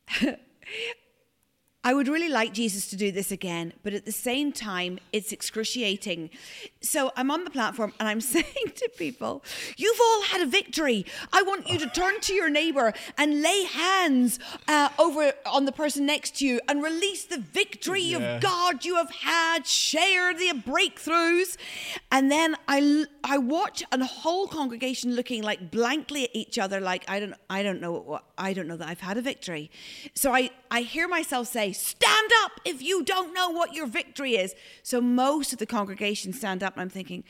I 1.84 1.94
would 1.94 2.08
really 2.08 2.28
like 2.28 2.52
Jesus 2.52 2.88
to 2.90 2.96
do 2.96 3.12
this 3.12 3.30
again, 3.30 3.72
but 3.84 3.94
at 3.94 4.04
the 4.04 4.12
same 4.12 4.50
time, 4.52 4.98
it's 5.12 5.30
excruciating. 5.32 6.28
So 6.82 7.12
I'm 7.16 7.30
on 7.30 7.44
the 7.44 7.50
platform 7.50 7.92
and 8.00 8.08
I'm 8.08 8.20
saying 8.36 8.72
to 8.74 8.90
people, 8.98 9.44
You've 9.76 9.98
all 10.00 10.22
had 10.22 10.40
a 10.40 10.46
victory. 10.46 11.06
I 11.32 11.42
want 11.42 11.68
you 11.70 11.78
to 11.78 11.86
turn 11.88 12.20
to 12.22 12.34
your 12.34 12.50
neighbor 12.50 12.92
and 13.16 13.42
lay 13.42 13.64
hands 13.64 14.38
uh, 14.66 14.88
over 14.98 15.32
on 15.46 15.66
the 15.66 15.72
person 15.72 16.04
next 16.04 16.38
to 16.38 16.46
you 16.46 16.60
and 16.68 16.82
release 16.82 17.24
the 17.24 17.38
victory 17.38 18.02
Yeah. 18.02 18.18
of 18.36 18.42
God 18.42 18.84
you 18.84 18.96
have 18.96 19.10
had, 19.12 19.64
share 19.66 20.34
the 20.34 20.50
breakthroughs. 20.66 21.56
And 22.10 22.30
then 22.30 22.56
I, 22.66 23.06
I 23.22 23.38
watch 23.38 23.84
a 23.92 24.04
whole 24.04 24.48
congregation 24.48 25.14
looking 25.14 25.42
like 25.44 25.70
blankly 25.70 26.24
at 26.24 26.30
each 26.34 26.58
other, 26.58 26.80
like, 26.80 27.08
I 27.08 27.20
don't, 27.20 27.34
I 27.48 27.62
don't 27.62 27.80
know 27.80 27.92
what, 27.92 28.24
I 28.36 28.52
don't 28.52 28.66
know 28.66 28.76
that 28.76 28.88
I've 28.88 29.00
had 29.00 29.16
a 29.16 29.22
victory. 29.22 29.70
So 30.14 30.34
I, 30.34 30.50
I 30.72 30.80
hear 30.80 31.06
myself 31.06 31.46
say, 31.46 31.72
stand 31.78 32.30
up 32.44 32.60
if 32.64 32.82
you 32.82 33.04
don't 33.04 33.32
know 33.32 33.50
what 33.50 33.74
your 33.74 33.86
victory 33.86 34.36
is. 34.36 34.54
So 34.82 35.00
most 35.00 35.52
of 35.52 35.58
the 35.58 35.66
congregation 35.66 36.32
stand 36.32 36.62
up 36.62 36.74
and 36.74 36.82
I'm 36.82 36.90
thinking, 36.90 37.24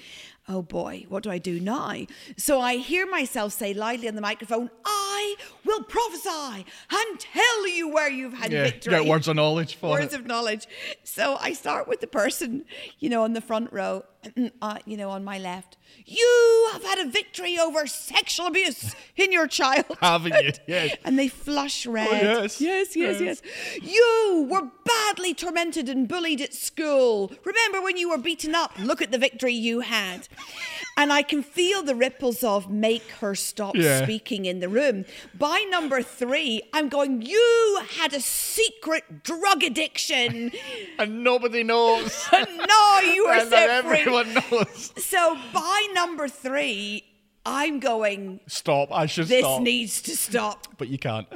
oh 0.48 0.62
boy, 0.62 1.04
what 1.08 1.22
do 1.22 1.30
I 1.30 1.38
do 1.38 1.60
now? 1.60 1.94
So 2.36 2.60
I 2.60 2.76
hear 2.76 3.06
myself 3.06 3.52
say 3.52 3.74
loudly 3.74 4.08
on 4.08 4.14
the 4.14 4.20
microphone, 4.20 4.70
I 4.84 5.36
will 5.64 5.82
prophesy 5.82 6.64
and 6.90 7.20
tell 7.20 7.68
you 7.68 7.88
where 7.88 8.08
you've 8.10 8.32
had 8.34 8.52
Yeah, 8.52 8.64
victory. 8.64 8.92
get 8.94 9.04
words 9.06 9.28
of 9.28 9.36
knowledge 9.36 9.74
for 9.76 9.90
Words 9.90 10.14
it. 10.14 10.20
of 10.20 10.26
knowledge. 10.26 10.66
So 11.04 11.36
I 11.40 11.52
start 11.52 11.86
with 11.88 12.00
the 12.00 12.06
person, 12.06 12.64
you 12.98 13.08
know, 13.10 13.24
on 13.24 13.32
the 13.34 13.40
front 13.40 13.72
row, 13.72 14.04
uh, 14.62 14.78
you 14.86 14.96
know, 14.96 15.10
on 15.10 15.22
my 15.24 15.38
left. 15.38 15.76
You 16.06 16.68
have 16.72 16.82
had 16.82 16.98
a 16.98 17.06
victory 17.10 17.58
over 17.58 17.86
sexual 17.86 18.46
abuse 18.46 18.94
in 19.16 19.32
your 19.32 19.46
childhood. 19.46 19.98
Haven't 20.00 20.34
you? 20.44 20.52
Yes. 20.66 20.96
And 21.04 21.18
they 21.18 21.28
flush 21.28 21.86
red. 21.86 22.08
yes. 22.10 22.60
Yes, 22.60 22.96
yes, 22.96 23.20
Yes. 23.20 23.42
yes. 23.42 23.82
You 23.82 24.46
were 24.50 24.68
badly 24.84 25.34
tormented 25.34 25.88
and 25.88 26.06
bullied 26.08 26.40
at 26.40 26.52
school. 26.54 27.32
Remember 27.44 27.80
when 27.80 27.96
you 27.96 28.10
were 28.10 28.18
beaten 28.18 28.54
up? 28.54 28.72
Look 28.78 29.00
at 29.02 29.10
the 29.12 29.18
victory 29.18 29.54
you 29.54 29.80
had. 29.80 30.28
And 30.96 31.12
I 31.12 31.22
can 31.22 31.44
feel 31.44 31.84
the 31.84 31.94
ripples 31.94 32.42
of 32.42 32.68
make 32.70 33.04
her 33.20 33.36
stop 33.36 33.76
Yeah. 33.76 34.02
speaking 34.02 34.46
in 34.46 34.58
the 34.58 34.68
room. 34.68 35.04
By 35.38 35.64
number 35.70 36.02
three, 36.02 36.60
I'm 36.72 36.88
going, 36.88 37.22
You 37.22 37.80
had 37.98 38.12
a 38.12 38.20
secret 38.20 39.22
drug 39.22 39.62
addiction. 39.62 40.50
And 40.98 41.22
nobody 41.22 41.62
knows. 41.62 42.28
and 42.32 42.48
now 42.66 43.00
you 43.00 43.26
are 43.26 43.38
and 43.38 43.48
set 43.48 43.84
free. 43.84 43.98
everyone 44.00 44.34
knows. 44.34 44.92
So 44.96 45.36
by 45.54 45.86
number 45.92 46.26
three, 46.26 47.04
I'm 47.46 47.78
going, 47.78 48.40
Stop. 48.48 48.88
I 48.92 49.06
should 49.06 49.28
This 49.28 49.44
stop. 49.44 49.62
needs 49.62 50.02
to 50.02 50.16
stop. 50.16 50.66
but 50.78 50.88
you 50.88 50.98
can't. 50.98 51.28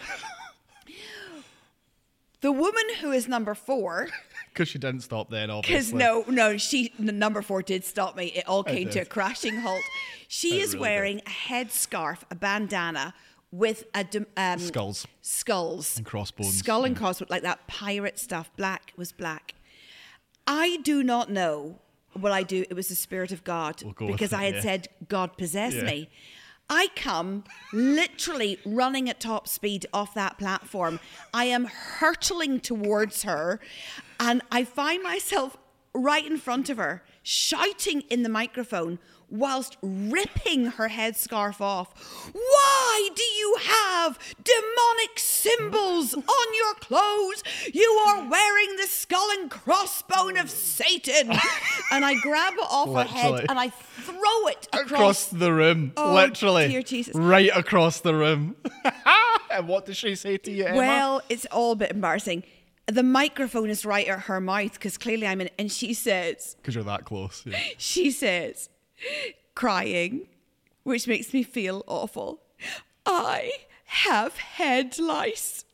The 2.41 2.51
woman 2.51 2.83
who 3.01 3.13
is 3.13 3.29
number 3.29 3.55
four. 3.55 4.09
Because 4.53 4.69
she 4.69 4.79
didn't 4.79 5.01
stop 5.01 5.31
then, 5.31 5.49
Because 5.63 5.93
no, 5.93 6.25
no, 6.29 6.57
she 6.57 6.93
number 6.99 7.41
four 7.43 7.63
did 7.63 7.85
stop 7.85 8.17
me. 8.17 8.27
It 8.27 8.47
all 8.47 8.63
came 8.65 8.91
to 8.91 9.01
a 9.01 9.05
crashing 9.05 9.57
halt. 9.59 9.83
She 10.29 10.59
It 10.59 10.63
is 10.63 10.75
really 10.75 10.81
wearing 10.81 11.19
a 11.21 11.31
headscarf, 11.31 12.19
a 12.31 12.35
bandana 12.35 13.15
with 13.51 13.85
a 13.95 14.07
um, 14.37 14.59
Skulls. 14.59 15.07
skulls 15.21 15.97
And 15.97 16.07
crossbones, 16.07 16.59
skull 16.59 16.85
and 16.85 16.95
yeah. 16.97 17.01
crossbones, 17.01 17.31
like 17.31 17.43
that 17.43 17.67
pirate 17.67 18.19
stuff. 18.19 18.51
Black 18.57 18.93
was 18.97 19.13
black. 19.13 19.55
I 20.47 20.79
do 20.83 21.03
not 21.03 21.31
know 21.31 21.79
what 22.19 22.33
I 22.33 22.43
do. 22.43 22.65
It 22.69 22.75
was 22.75 22.89
the 22.89 22.95
spirit 22.95 23.33
of 23.33 23.45
God 23.45 23.83
We'll 23.83 24.13
because 24.13 24.33
it, 24.33 24.39
I 24.39 24.45
had 24.45 24.55
yeah. 24.57 24.61
said 24.61 24.89
God 25.09 25.37
possessed 25.37 25.77
Yeah. 25.77 25.85
me. 25.85 26.11
I 26.71 26.89
come 26.97 27.45
literally 27.73 28.59
running 28.65 29.11
at 29.11 29.21
top 29.21 29.47
speed 29.47 29.85
off 29.93 30.15
that 30.15 30.39
platform. 30.39 31.01
I 31.35 31.45
am 31.47 31.67
hurtling 31.67 32.61
towards 32.61 33.25
her, 33.25 33.61
and 34.23 34.41
I 34.53 34.63
find 34.63 35.03
myself 35.03 35.57
right 35.93 36.25
in 36.25 36.39
front 36.39 36.71
of 36.71 36.77
her, 36.77 37.03
shouting 37.25 38.03
in 38.03 38.23
the 38.23 38.29
microphone 38.29 39.01
whilst 39.29 39.77
ripping 39.83 40.67
her 40.67 40.89
headscarf 40.89 41.61
off. 41.61 42.31
Why 42.33 43.09
do 43.17 43.23
you 43.23 43.57
have 43.63 44.19
demonic 44.45 45.19
symbols 45.19 46.15
on 46.15 46.55
your 46.55 46.75
clothes? 46.75 47.43
You 47.73 47.91
are 48.07 48.29
wearing 48.29 48.77
the 48.77 48.87
skull 48.87 49.29
and 49.33 49.51
crossbone 49.51 50.41
of 50.41 50.51
Satan. 50.51 51.33
and 51.91 52.05
I 52.05 52.15
grab 52.23 52.55
it 52.55 52.67
off 52.71 52.95
her 52.95 53.13
head 53.13 53.47
and 53.49 53.59
I 53.59 53.71
throw 53.71 54.47
it 54.49 54.69
Across 54.73 54.91
across 54.91 55.27
the 55.27 55.53
room. 55.53 55.93
Oh, 55.97 56.15
literally. 56.15 56.69
dear 56.69 56.83
Jesus. 56.83 57.17
Right 57.17 57.51
across 57.53 58.01
the 58.01 58.15
room. 58.15 58.55
and 59.51 59.67
what 59.67 59.87
does 59.87 59.97
she 59.97 60.15
say 60.15 60.37
to 60.39 60.51
you, 60.53 60.67
Emma? 60.67 60.77
Well, 60.77 61.23
it's 61.29 61.47
all 61.47 61.73
a 61.73 61.77
bit 61.77 61.91
embarrassing. 61.91 62.45
The 62.87 63.03
microphone 63.03 63.71
is 63.71 63.85
right 63.85 64.09
at 64.09 64.21
her 64.23 64.41
mouth 64.41 64.73
because 64.75 64.99
clearly 64.99 65.27
I'm 65.27 65.41
in, 65.41 65.51
and 65.59 65.71
she 65.71 65.95
says, 65.95 66.57
Because 66.57 66.75
you're 66.75 66.85
that 66.85 67.05
close. 67.05 67.43
Yeah. 67.47 67.59
she 67.79 68.11
says, 68.11 68.69
crying, 69.55 70.29
which 70.83 71.07
makes 71.07 71.33
me 71.33 71.43
feel 71.43 71.85
awful. 71.87 72.41
I 73.07 73.53
have 73.85 74.37
head 74.37 74.99
lice. 74.99 75.65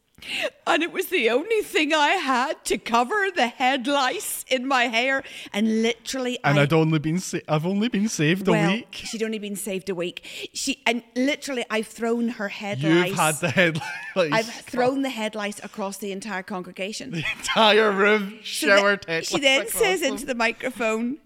And 0.67 0.83
it 0.83 0.93
was 0.93 1.07
the 1.09 1.31
only 1.31 1.63
thing 1.63 1.93
I 1.95 2.09
had 2.11 2.65
to 2.67 2.77
cover 2.79 3.27
the 3.35 3.47
head 3.49 3.87
lice 3.87 4.45
in 4.49 4.67
my 4.67 4.85
hair. 4.89 5.23
And 5.53 5.83
literally, 5.83 6.39
And 6.45 6.59
I, 6.59 6.63
I'd 6.63 6.73
only 6.73 6.99
been 6.99 7.19
sa- 7.21 7.39
I've 7.49 7.65
only 7.67 7.89
been 7.89 8.09
saved 8.09 8.47
well, 8.49 8.71
a 8.71 8.75
week. 8.77 8.89
she'd 8.93 9.23
only 9.23 9.39
been 9.39 9.57
saved 9.57 9.89
a 9.89 9.95
week. 9.95 10.51
She 10.53 10.83
and 10.87 11.03
literally, 11.17 11.65
I've 11.71 11.87
thrown 11.87 12.29
her 12.31 12.49
head 12.49 12.81
You've 12.81 13.07
lice. 13.11 13.17
had 13.17 13.35
the 13.37 13.51
headlights. 13.51 13.85
I've 14.17 14.47
thrown 14.51 15.03
the 15.03 15.11
head 15.11 15.35
lice 15.35 15.61
across 15.65 15.99
the 15.99 16.13
entire 16.13 16.43
congregation. 16.43 17.11
the 17.13 17.25
entire 17.39 17.91
room 17.91 18.41
So 18.45 18.67
the- 18.67 18.77
showered 18.77 19.05
headlights. 19.07 19.29
she 19.31 19.41
then 19.41 19.69
says 19.69 20.01
them. 20.01 20.13
into 20.13 20.27
the 20.27 20.35
microphone, 20.35 21.19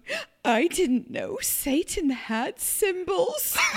I 0.45 0.67
didn't 0.67 1.09
know 1.09 1.37
Satan 1.41 2.09
had 2.11 2.59
symbols. 2.59 3.57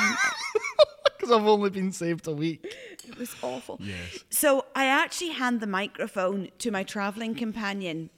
Because 1.27 1.41
I've 1.41 1.49
only 1.49 1.71
been 1.71 1.91
saved 1.91 2.29
a 2.29 2.33
week. 2.33 2.65
it 3.05 3.19
was 3.19 3.35
awful. 3.43 3.81
Yes. 3.83 4.23
So 4.31 4.65
I 4.77 4.87
actually 4.87 5.31
hand 5.31 5.61
the 5.61 5.67
microphone 5.67 6.51
to 6.59 6.71
my 6.71 6.85
traveling 6.85 7.35
companion. 7.35 8.11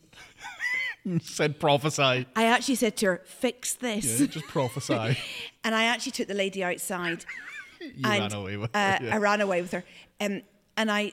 Said 1.23 1.59
prophesy. 1.59 2.27
I 2.37 2.45
actually 2.45 2.75
said 2.75 2.99
to 2.99 3.07
her, 3.07 3.23
fix 3.25 3.73
this. 3.73 4.21
Yeah, 4.21 4.27
just 4.27 4.47
prophesy. 4.47 5.17
and 5.65 5.75
I 5.75 5.85
actually 5.85 6.13
took 6.13 6.29
the 6.29 6.35
lady 6.35 6.63
outside. 6.63 7.25
You 7.81 8.11
and 8.11 8.21
ran 8.21 8.33
away 8.33 8.57
with 8.57 8.75
uh, 8.75 8.99
it. 9.01 9.05
yeah. 9.05 9.15
I 9.15 9.19
ran 9.19 9.41
away 9.41 9.63
with 9.63 9.71
her. 9.71 9.85
Um, 10.21 10.43
and 10.77 10.91
I, 10.91 11.13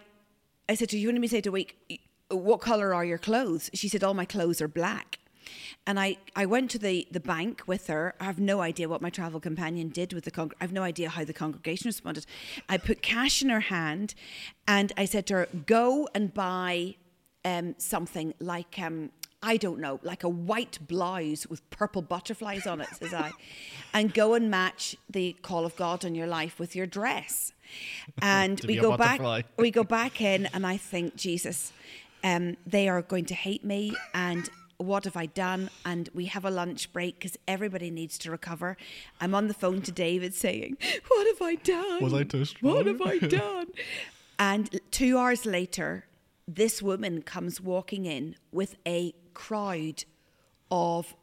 I 0.68 0.74
said 0.74 0.90
to 0.90 0.98
her, 0.98 1.00
you 1.00 1.10
want 1.10 1.18
to 1.18 1.22
be 1.22 1.28
saved 1.28 1.46
a 1.46 1.52
week? 1.52 2.02
What 2.30 2.60
color 2.60 2.92
are 2.92 3.06
your 3.06 3.20
clothes? 3.20 3.70
She 3.76 3.88
said, 3.88 4.04
all 4.04 4.16
my 4.16 4.26
clothes 4.26 4.64
are 4.64 4.68
black. 4.68 5.20
And 5.88 6.00
I, 6.00 6.18
I 6.36 6.46
went 6.46 6.72
to 6.72 6.80
the, 6.80 7.08
the 7.12 7.20
bank 7.20 7.64
with 7.68 7.88
her. 7.88 8.16
I 8.20 8.26
have 8.26 8.40
no 8.40 8.62
idea 8.62 8.90
what 8.90 9.02
my 9.02 9.10
travel 9.10 9.40
companion 9.40 9.90
did 9.90 10.14
with 10.14 10.26
the 10.26 10.32
con- 10.32 10.52
I 10.60 10.64
have 10.64 10.72
no 10.72 10.84
idea 10.84 11.10
how 11.10 11.24
the 11.24 11.34
congregation 11.34 11.88
responded. 11.88 12.26
I 12.68 12.78
put 12.78 13.02
cash 13.02 13.42
in 13.42 13.50
her 13.50 13.60
hand, 13.60 14.16
and 14.68 14.92
I 14.98 15.06
said 15.06 15.28
to 15.28 15.34
her, 15.36 15.48
"Go 15.66 16.10
and 16.14 16.34
buy 16.34 16.96
um, 17.44 17.76
something 17.78 18.34
like 18.40 18.80
um, 18.80 19.12
I 19.44 19.58
don't 19.58 19.80
know, 19.80 20.00
like 20.02 20.24
a 20.24 20.30
white 20.30 20.80
blouse 20.88 21.46
with 21.46 21.68
purple 21.70 22.02
butterflies 22.02 22.66
on 22.66 22.82
it," 22.82 22.90
says 22.94 23.14
I, 23.14 23.32
"and 23.94 24.14
go 24.14 24.34
and 24.34 24.50
match 24.50 24.96
the 25.10 25.34
call 25.42 25.66
of 25.66 25.76
God 25.76 26.04
on 26.04 26.16
your 26.16 26.28
life 26.28 26.60
with 26.60 26.76
your 26.76 26.88
dress." 26.88 27.52
And 28.22 28.62
we 28.68 28.76
go 28.76 28.96
back. 28.96 29.20
We 29.58 29.72
go 29.72 29.84
back 29.84 30.22
in, 30.22 30.46
and 30.54 30.68
I 30.68 30.78
think, 30.78 31.16
Jesus, 31.16 31.74
um, 32.26 32.58
they 32.66 32.90
are 32.90 33.02
going 33.02 33.26
to 33.26 33.36
hate 33.36 33.64
me 33.64 33.96
and 34.14 34.50
what 34.78 35.06
have 35.06 35.16
I 35.16 35.26
done? 35.26 35.70
And 35.86 36.10
we 36.14 36.26
have 36.26 36.46
a 36.46 36.50
lunch 36.52 36.92
break 36.92 37.16
because 37.16 37.38
everybody 37.48 37.90
needs 37.90 38.18
to 38.20 38.32
recover. 38.32 38.78
I'm 39.22 39.34
on 39.34 39.48
the 39.48 39.54
phone 39.54 39.82
to 39.84 39.92
David 39.92 40.34
saying, 40.34 40.78
What 41.08 41.28
have 41.28 41.42
I 41.42 41.56
done? 41.56 42.04
Was 42.04 42.14
I 42.14 42.24
too 42.24 42.46
What 42.62 42.86
have 42.86 43.02
I 43.02 43.18
done? 43.28 43.68
and 44.38 44.80
two 44.92 45.18
hours 45.18 45.46
later, 45.46 46.06
this 46.48 46.82
woman 46.82 47.22
comes 47.22 47.62
walking 47.62 48.06
in 48.06 48.36
with 48.52 48.76
a 48.86 49.14
crowd 49.34 50.04
of 50.70 51.16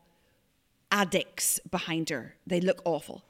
addicts 0.90 1.59
behind 1.70 2.11
her. 2.11 2.36
They 2.46 2.61
look 2.61 2.82
awful. 2.84 3.24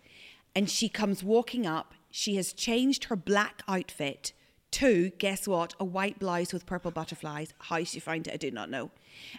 And 0.55 0.69
she 0.69 0.89
comes 0.89 1.23
walking 1.25 1.67
up. 1.67 1.95
She 2.11 2.37
has 2.37 2.53
changed 2.53 3.05
her 3.05 3.17
black 3.17 3.63
outfit 3.67 4.33
to, 4.73 5.11
guess 5.19 5.47
what, 5.47 5.75
a 5.79 5.85
white 5.85 6.19
blouse 6.19 6.53
with 6.53 6.67
purple 6.67 6.91
butterflies. 6.91 7.53
How 7.59 7.85
she 7.85 8.01
found 8.01 8.27
it, 8.27 8.35
I 8.35 8.37
do 8.37 8.51
not 8.51 8.71
know. 8.71 8.91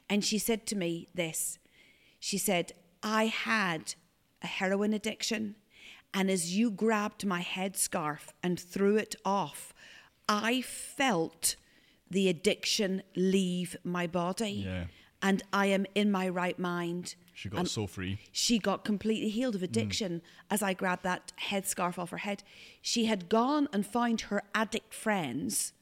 And 0.10 0.24
she 0.24 0.38
said 0.38 0.66
to 0.68 0.76
me 0.76 1.10
this 1.14 1.60
She 2.20 2.38
said, 2.38 2.74
I 3.02 3.26
had 3.26 3.96
a 4.42 4.48
heroin 4.48 4.94
addiction. 4.94 5.56
And 6.14 6.30
as 6.30 6.56
you 6.56 6.70
grabbed 6.70 7.26
my 7.26 7.42
headscarf 7.42 8.30
and 8.44 8.60
threw 8.60 8.98
it 8.98 9.16
off, 9.26 9.74
I 10.30 10.62
felt 10.62 11.56
the 12.10 12.30
addiction 12.30 13.02
leave 13.16 13.76
my 13.84 14.06
body. 14.06 14.64
Yeah. 14.66 14.86
And 15.24 15.42
I 15.54 15.68
am 15.68 15.86
in 15.96 16.12
my 16.12 16.28
right 16.30 16.60
mind. 16.60 17.16
She 17.34 17.50
got 17.50 17.60
And 17.60 17.68
so 17.68 17.88
free. 17.88 18.20
she 18.32 18.60
got 18.60 18.84
completely 18.86 19.30
healed 19.30 19.56
of 19.56 19.64
addiction 19.64 20.22
as 20.52 20.62
I 20.62 20.74
grabbed 20.74 21.04
that 21.04 21.32
headscarf 21.50 21.98
off 21.98 22.12
her 22.12 22.18
head. 22.18 22.44
She 22.82 23.06
had 23.06 23.30
gone 23.30 23.68
and 23.74 23.88
found 23.88 24.22
her 24.22 24.44
addict 24.54 24.94
friends 24.94 25.74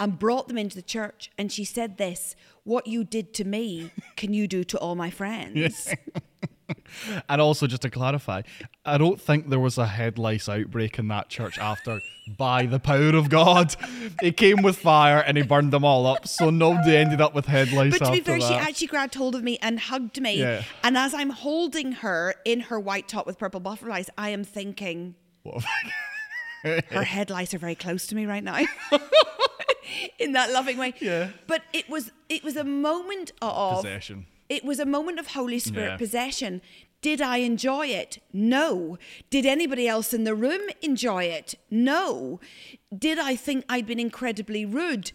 and 0.00 0.18
brought 0.18 0.48
them 0.48 0.58
into 0.58 0.76
the 0.76 0.82
church. 0.82 1.30
And 1.38 1.50
she 1.50 1.64
said 1.64 1.96
this 1.96 2.34
What 2.64 2.86
you 2.88 3.04
did 3.04 3.32
to 3.34 3.44
me, 3.44 3.92
can 4.16 4.34
you 4.34 4.46
do 4.48 4.64
to 4.64 4.78
all 4.78 4.96
my 4.96 5.10
friends? 5.10 5.94
And 7.28 7.40
also, 7.40 7.66
just 7.66 7.82
to 7.82 7.90
clarify, 7.90 8.42
I 8.84 8.98
don't 8.98 9.20
think 9.20 9.48
there 9.48 9.60
was 9.60 9.78
a 9.78 9.86
head 9.86 10.18
lice 10.18 10.48
outbreak 10.48 10.98
in 10.98 11.08
that 11.08 11.28
church 11.28 11.58
after. 11.58 12.00
By 12.38 12.66
the 12.66 12.78
power 12.78 13.16
of 13.16 13.28
God, 13.28 13.74
he 14.20 14.30
came 14.30 14.62
with 14.62 14.78
fire 14.78 15.18
and 15.18 15.36
he 15.36 15.42
burned 15.42 15.72
them 15.72 15.84
all 15.84 16.06
up. 16.06 16.28
So 16.28 16.50
nobody 16.50 16.96
ended 16.96 17.20
up 17.20 17.34
with 17.34 17.46
head 17.46 17.72
lice 17.72 17.98
But 17.98 18.06
to 18.06 18.12
be 18.12 18.20
fair, 18.20 18.40
she 18.40 18.54
actually 18.54 18.86
grabbed 18.86 19.16
hold 19.16 19.34
of 19.34 19.42
me 19.42 19.58
and 19.60 19.80
hugged 19.80 20.20
me. 20.20 20.38
Yeah. 20.38 20.62
And 20.84 20.96
as 20.96 21.14
I'm 21.14 21.30
holding 21.30 21.92
her 21.92 22.34
in 22.44 22.60
her 22.60 22.78
white 22.78 23.08
top 23.08 23.26
with 23.26 23.38
purple 23.38 23.58
butterflies, 23.58 24.08
I 24.16 24.28
am 24.28 24.44
thinking, 24.44 25.16
What 25.42 25.64
her 26.62 27.02
head 27.02 27.28
lice 27.28 27.52
are 27.54 27.58
very 27.58 27.74
close 27.74 28.06
to 28.06 28.14
me 28.14 28.24
right 28.24 28.44
now. 28.44 28.64
in 30.18 30.32
that 30.32 30.52
loving 30.52 30.76
way. 30.76 30.94
Yeah. 31.00 31.30
But 31.46 31.62
it 31.72 31.88
was 31.88 32.12
it 32.28 32.42
was 32.44 32.56
a 32.56 32.64
moment 32.64 33.32
of 33.40 33.82
Possession. 33.82 34.26
It 34.52 34.64
was 34.66 34.78
a 34.78 34.84
moment 34.84 35.18
of 35.18 35.28
Holy 35.28 35.58
Spirit 35.58 35.92
Yeah. 35.92 35.96
possession. 35.96 36.60
Did 37.00 37.22
I 37.22 37.38
enjoy 37.38 37.86
it? 37.86 38.18
No. 38.34 38.98
Did 39.30 39.46
anybody 39.46 39.88
else 39.88 40.12
in 40.12 40.24
the 40.24 40.34
room 40.34 40.60
enjoy 40.82 41.24
it? 41.24 41.54
No. 41.70 42.38
Did 42.96 43.18
I 43.18 43.34
think 43.34 43.64
I'd 43.66 43.86
been 43.86 43.98
incredibly 43.98 44.66
rude? 44.66 45.12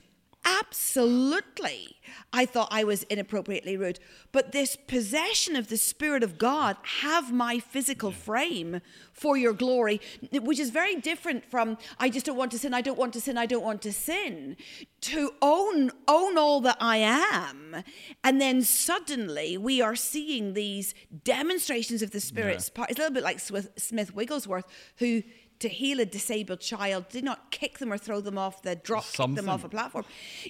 Absolutely. 0.47 1.97
I 2.31 2.45
thought 2.45 2.69
I 2.71 2.85
was 2.85 3.03
inappropriately 3.03 3.75
rude. 3.75 3.99
But 4.31 4.53
this 4.53 4.77
possession 4.77 5.57
of 5.57 5.67
the 5.67 5.75
Spirit 5.75 6.23
of 6.23 6.37
God, 6.37 6.77
have 7.01 7.33
my 7.33 7.59
physical 7.59 8.11
frame 8.11 8.79
for 9.11 9.35
your 9.35 9.51
glory, 9.51 9.99
which 10.31 10.59
is 10.59 10.69
very 10.69 10.95
different 10.95 11.43
from 11.43 11.77
I 11.99 12.09
just 12.09 12.25
don't 12.25 12.37
want 12.37 12.51
to 12.51 12.59
sin, 12.59 12.73
I 12.73 12.81
don't 12.81 12.97
want 12.97 13.11
to 13.13 13.21
sin, 13.21 13.37
I 13.37 13.45
don't 13.45 13.63
want 13.63 13.81
to 13.81 13.91
sin, 13.91 14.55
to 15.01 15.33
own 15.41 15.91
own 16.07 16.37
all 16.37 16.61
that 16.61 16.77
I 16.79 16.97
am. 16.97 17.83
And 18.23 18.39
then 18.39 18.61
suddenly 18.61 19.57
we 19.57 19.81
are 19.81 19.95
seeing 19.95 20.53
these 20.53 20.93
demonstrations 21.23 22.01
of 22.01 22.11
the 22.11 22.21
Spirit's 22.21 22.69
power. 22.69 22.87
It's 22.89 22.99
a 22.99 23.01
little 23.01 23.13
bit 23.13 23.23
like 23.23 23.39
Smith, 23.39 23.69
Smith 23.75 24.15
Wigglesworth, 24.15 24.65
who 24.97 25.23
to 25.59 25.69
heal 25.69 25.99
a 25.99 26.05
disabled 26.05 26.59
child 26.61 27.09
did 27.09 27.23
not 27.23 27.51
kick 27.51 27.79
them 27.79 27.91
or 27.91 27.97
throw 27.97 28.21
them 28.21 28.37
off 28.37 28.61
the 28.61 28.75
drop 28.75 29.05
kick 29.11 29.35
them 29.35 29.49
off 29.49 29.63
a 29.63 29.69
platform. 29.69 30.05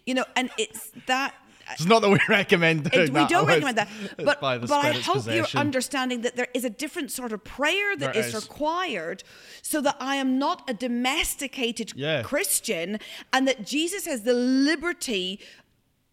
You 0.06 0.14
know, 0.16 0.26
and 0.36 0.50
it's 0.58 0.92
that 1.08 1.34
It's 1.72 1.86
not 1.86 2.02
that 2.02 2.10
we 2.10 2.20
recommend 2.30 2.90
doing 2.90 3.08
it- 3.08 3.14
we 3.14 3.20
that. 3.22 3.30
don't 3.30 3.46
recommend 3.48 3.78
that. 3.78 3.90
But, 4.18 4.40
but 4.42 4.72
I 4.72 4.92
hope 4.94 5.16
possession. 5.16 5.34
you're 5.36 5.62
understanding 5.62 6.22
that 6.22 6.36
there 6.36 6.48
is 6.54 6.64
a 6.66 6.70
different 6.70 7.12
sort 7.12 7.32
of 7.34 7.44
prayer 7.44 7.96
that 7.98 8.16
is, 8.16 8.28
is. 8.28 8.36
required 8.36 9.24
so 9.62 9.82
that 9.82 9.96
I 10.00 10.16
am 10.16 10.38
not 10.40 10.70
a 10.70 10.74
domesticated 10.74 11.94
Yeah. 11.96 12.22
Christian 12.24 13.00
and 13.34 13.48
that 13.48 13.66
Jesus 13.66 14.06
has 14.06 14.22
the 14.24 14.34
liberty 14.34 15.40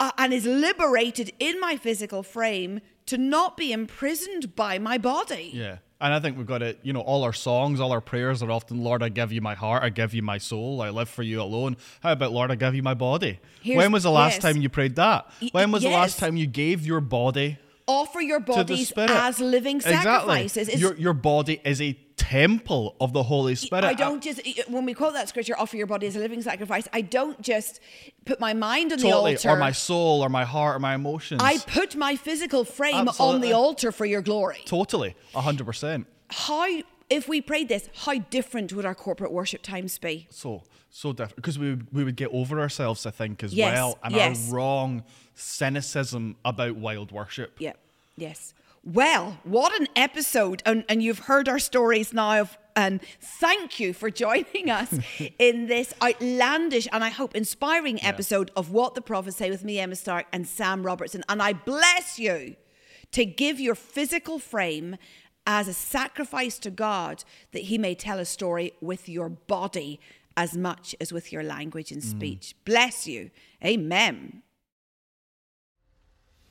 uh, 0.01 0.11
and 0.19 0.33
is 0.33 0.45
liberated 0.45 1.33
in 1.39 1.61
my 1.61 1.77
physical 1.77 2.23
frame 2.23 2.81
to 3.07 3.19
not 3.19 3.57
be 3.57 3.71
imprisoned 3.73 4.57
by 4.57 4.79
my 4.79 4.99
body. 4.99 5.51
Yeah. 5.53 5.77
And 6.05 6.13
I 6.13 6.21
think 6.21 6.37
we've 6.37 6.47
got 6.47 6.61
it, 6.61 6.81
you 6.83 6.93
know, 6.93 7.01
all 7.01 7.25
our 7.25 7.33
songs, 7.33 7.81
all 7.81 7.91
our 7.91 8.03
prayers 8.03 8.43
are 8.43 8.51
often, 8.51 8.85
Lord, 8.85 9.03
I 9.03 9.09
give 9.09 9.33
you 9.33 9.41
my 9.41 9.55
heart, 9.55 9.83
I 9.83 9.89
give 9.89 10.13
you 10.13 10.21
my 10.21 10.37
soul, 10.37 10.83
I 10.83 10.91
live 10.91 11.09
for 11.09 11.23
you 11.23 11.41
alone. 11.41 11.79
How 12.03 12.13
about, 12.13 12.31
Lord, 12.31 12.51
I 12.51 12.57
give 12.57 12.75
you 12.75 12.83
my 12.83 12.93
body? 12.93 13.41
Here's- 13.63 13.79
when 13.79 13.91
was 13.91 14.03
the 14.03 14.11
last 14.11 14.35
yes. 14.35 14.43
time 14.43 14.59
you 14.59 14.69
prayed 14.69 14.97
that? 14.97 15.27
When 15.53 15.73
was 15.73 15.83
the 15.83 15.89
last 15.89 16.19
time 16.19 16.37
you 16.37 16.47
gave 16.47 16.85
your 16.85 17.01
body 17.01 17.57
Offer 17.87 18.21
your 18.23 18.41
bodies 18.41 18.93
as 18.97 19.41
living 19.41 19.81
sacrifices. 19.81 20.69
Exactly. 20.69 20.81
Your, 20.81 20.97
your 20.97 21.13
body 21.13 21.61
is 21.65 21.83
a 21.83 21.93
temple 22.17 22.97
of 23.01 23.13
the 23.13 23.23
Holy 23.23 23.55
Spirit. 23.55 23.85
I 23.85 23.95
don't 23.95 24.23
just 24.23 24.41
when 24.69 24.87
we 24.87 24.95
quote 24.95 25.13
that 25.15 25.29
scripture, 25.29 25.55
offer 25.59 25.77
your 25.77 25.87
body 25.87 26.07
as 26.07 26.17
a 26.17 26.19
living 26.19 26.41
sacrifice. 26.43 26.89
I 26.93 27.03
don't 27.03 27.41
just 27.43 27.81
put 28.25 28.41
my 28.41 28.55
mind 28.55 28.93
on 28.93 28.99
totally, 28.99 29.35
the 29.35 29.39
altar. 29.39 29.51
or 29.51 29.57
my 29.57 29.73
soul, 29.73 30.23
or 30.23 30.29
my 30.29 30.45
heart, 30.45 30.77
or 30.77 30.79
my 30.79 30.95
emotions. 30.95 31.43
I 31.43 31.59
put 31.59 31.97
my 31.97 32.17
physical 32.17 32.65
frame 32.65 33.09
on 33.21 33.41
the 33.41 33.53
altar 33.53 33.93
for 33.93 34.07
your 34.07 34.23
glory. 34.23 34.63
totally, 34.65 35.17
hundred 35.35 35.67
percent. 35.67 36.07
How, 36.47 36.67
if 37.11 37.29
we 37.29 37.41
prayed 37.41 37.69
this, 37.69 37.89
how 38.05 38.19
different 38.19 38.73
would 38.73 38.85
our 38.85 38.95
corporate 38.95 39.33
worship 39.33 39.63
times 39.63 39.99
be? 39.99 40.27
So 40.31 40.63
so 40.91 41.13
different 41.13 41.37
because 41.37 41.59
we 41.59 41.71
would- 41.71 41.93
we 41.93 42.05
would 42.05 42.15
get 42.17 42.29
over 42.33 42.61
ourselves, 42.61 43.05
I 43.05 43.11
think, 43.11 43.43
as 43.43 43.53
Yes, 43.53 43.75
well, 43.75 43.99
and 44.05 44.15
yes. 44.15 44.49
our 44.49 44.55
wrong 44.55 45.03
cynicism 45.35 46.37
about 46.45 46.77
wild 46.77 47.11
worship. 47.13 47.57
Yeah, 47.59 47.73
yes. 48.17 48.55
Well, 48.85 49.39
what 49.45 49.79
an 49.81 49.89
episode. 49.97 50.63
And, 50.67 50.85
and 50.89 51.03
you've 51.03 51.21
heard 51.21 51.49
our 51.49 51.59
stories 51.59 52.13
now 52.13 52.43
of, 52.43 52.59
and 52.77 53.01
thank 53.21 53.81
you 53.81 53.93
for 53.95 54.11
joining 54.11 54.69
us 54.71 54.93
in 55.39 55.67
this 55.67 55.95
outlandish 56.03 56.87
and 56.93 57.03
I 57.03 57.09
hope 57.09 57.35
inspiring 57.35 58.01
episode 58.05 58.51
of 58.57 58.71
What 58.71 58.95
the 58.95 59.01
Prophets 59.01 59.37
Say 59.39 59.51
with 59.51 59.65
me, 59.65 59.79
Emma 59.81 59.97
Stark, 59.97 60.27
and 60.33 60.47
Sam 60.47 60.85
Robertson. 60.85 61.25
And 61.29 61.43
I 61.43 61.55
bless 61.55 62.19
you 62.19 62.57
to 63.13 63.25
give 63.25 63.59
your 63.59 63.75
physical 63.75 64.39
frame 64.39 64.97
as 65.47 65.69
a 65.69 65.75
sacrifice 65.75 66.59
to 66.61 66.71
God 66.71 67.25
that 67.53 67.63
He 67.63 67.79
may 67.79 67.95
tell 67.95 68.19
a 68.19 68.25
story 68.25 68.73
with 68.81 69.09
your 69.09 69.29
body 69.29 70.01
as 70.37 70.57
much 70.57 70.95
as 71.01 71.13
with 71.13 71.33
your 71.33 71.43
language 71.43 71.93
and 71.93 72.03
mm. 72.03 72.11
speech. 72.11 72.55
Bless 72.65 73.07
you. 73.07 73.31
Amen. 73.65 74.43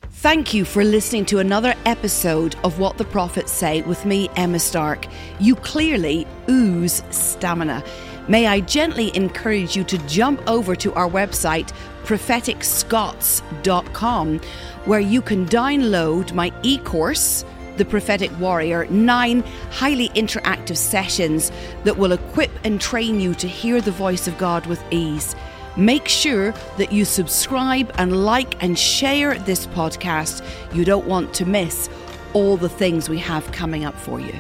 Thank 0.10 0.54
you 0.54 0.66
for 0.66 0.84
listening 0.84 1.26
to 1.28 1.40
another 1.40 1.74
episode 1.86 2.58
of 2.64 2.80
What 2.80 2.98
the 2.98 3.06
Prophets 3.06 3.52
Say 3.52 3.82
with 3.82 4.06
me, 4.06 4.30
Emma 4.36 4.60
Stark. 4.60 5.08
You 5.40 5.56
clearly 5.56 6.28
ooze 6.50 7.04
stamina. 7.10 7.84
May 8.28 8.48
I 8.48 8.60
gently 8.62 9.16
encourage 9.16 9.76
you 9.76 9.84
to 9.86 9.98
jump 10.08 10.42
over 10.48 10.76
to 10.78 10.94
our 10.94 11.10
website, 11.10 11.74
propheticscots.com, 12.04 14.40
where 14.86 15.00
you 15.00 15.22
can 15.22 15.46
download 15.46 16.34
my 16.34 16.54
e 16.62 16.78
course, 16.78 17.44
The 17.78 17.86
Prophetic 17.86 18.32
Warrior, 18.40 18.86
nine 18.88 19.42
highly 19.72 20.10
interactive 20.10 20.78
sessions 20.78 21.52
that 21.84 21.98
will 21.98 22.12
equip 22.12 22.52
and 22.64 22.80
train 22.80 23.20
you 23.20 23.34
to 23.36 23.48
hear 23.48 23.82
the 23.82 23.92
voice 23.92 24.28
of 24.28 24.38
God 24.38 24.66
with 24.68 24.84
ease. 24.92 25.36
Make 25.76 26.08
sure 26.08 26.54
that 26.78 26.92
you 26.92 27.04
subscribe 27.04 27.92
and 27.98 28.24
like 28.26 28.62
and 28.64 28.78
share 28.78 29.40
this 29.40 29.66
podcast. 29.68 30.46
You 30.74 30.86
don't 30.86 31.08
want 31.08 31.34
to 31.36 31.46
miss 31.46 31.90
all 32.34 32.58
the 32.58 32.70
things 32.70 33.10
we 33.10 33.18
have 33.20 33.52
coming 33.52 33.84
up 33.84 33.96
for 33.96 34.20
you. 34.20 34.36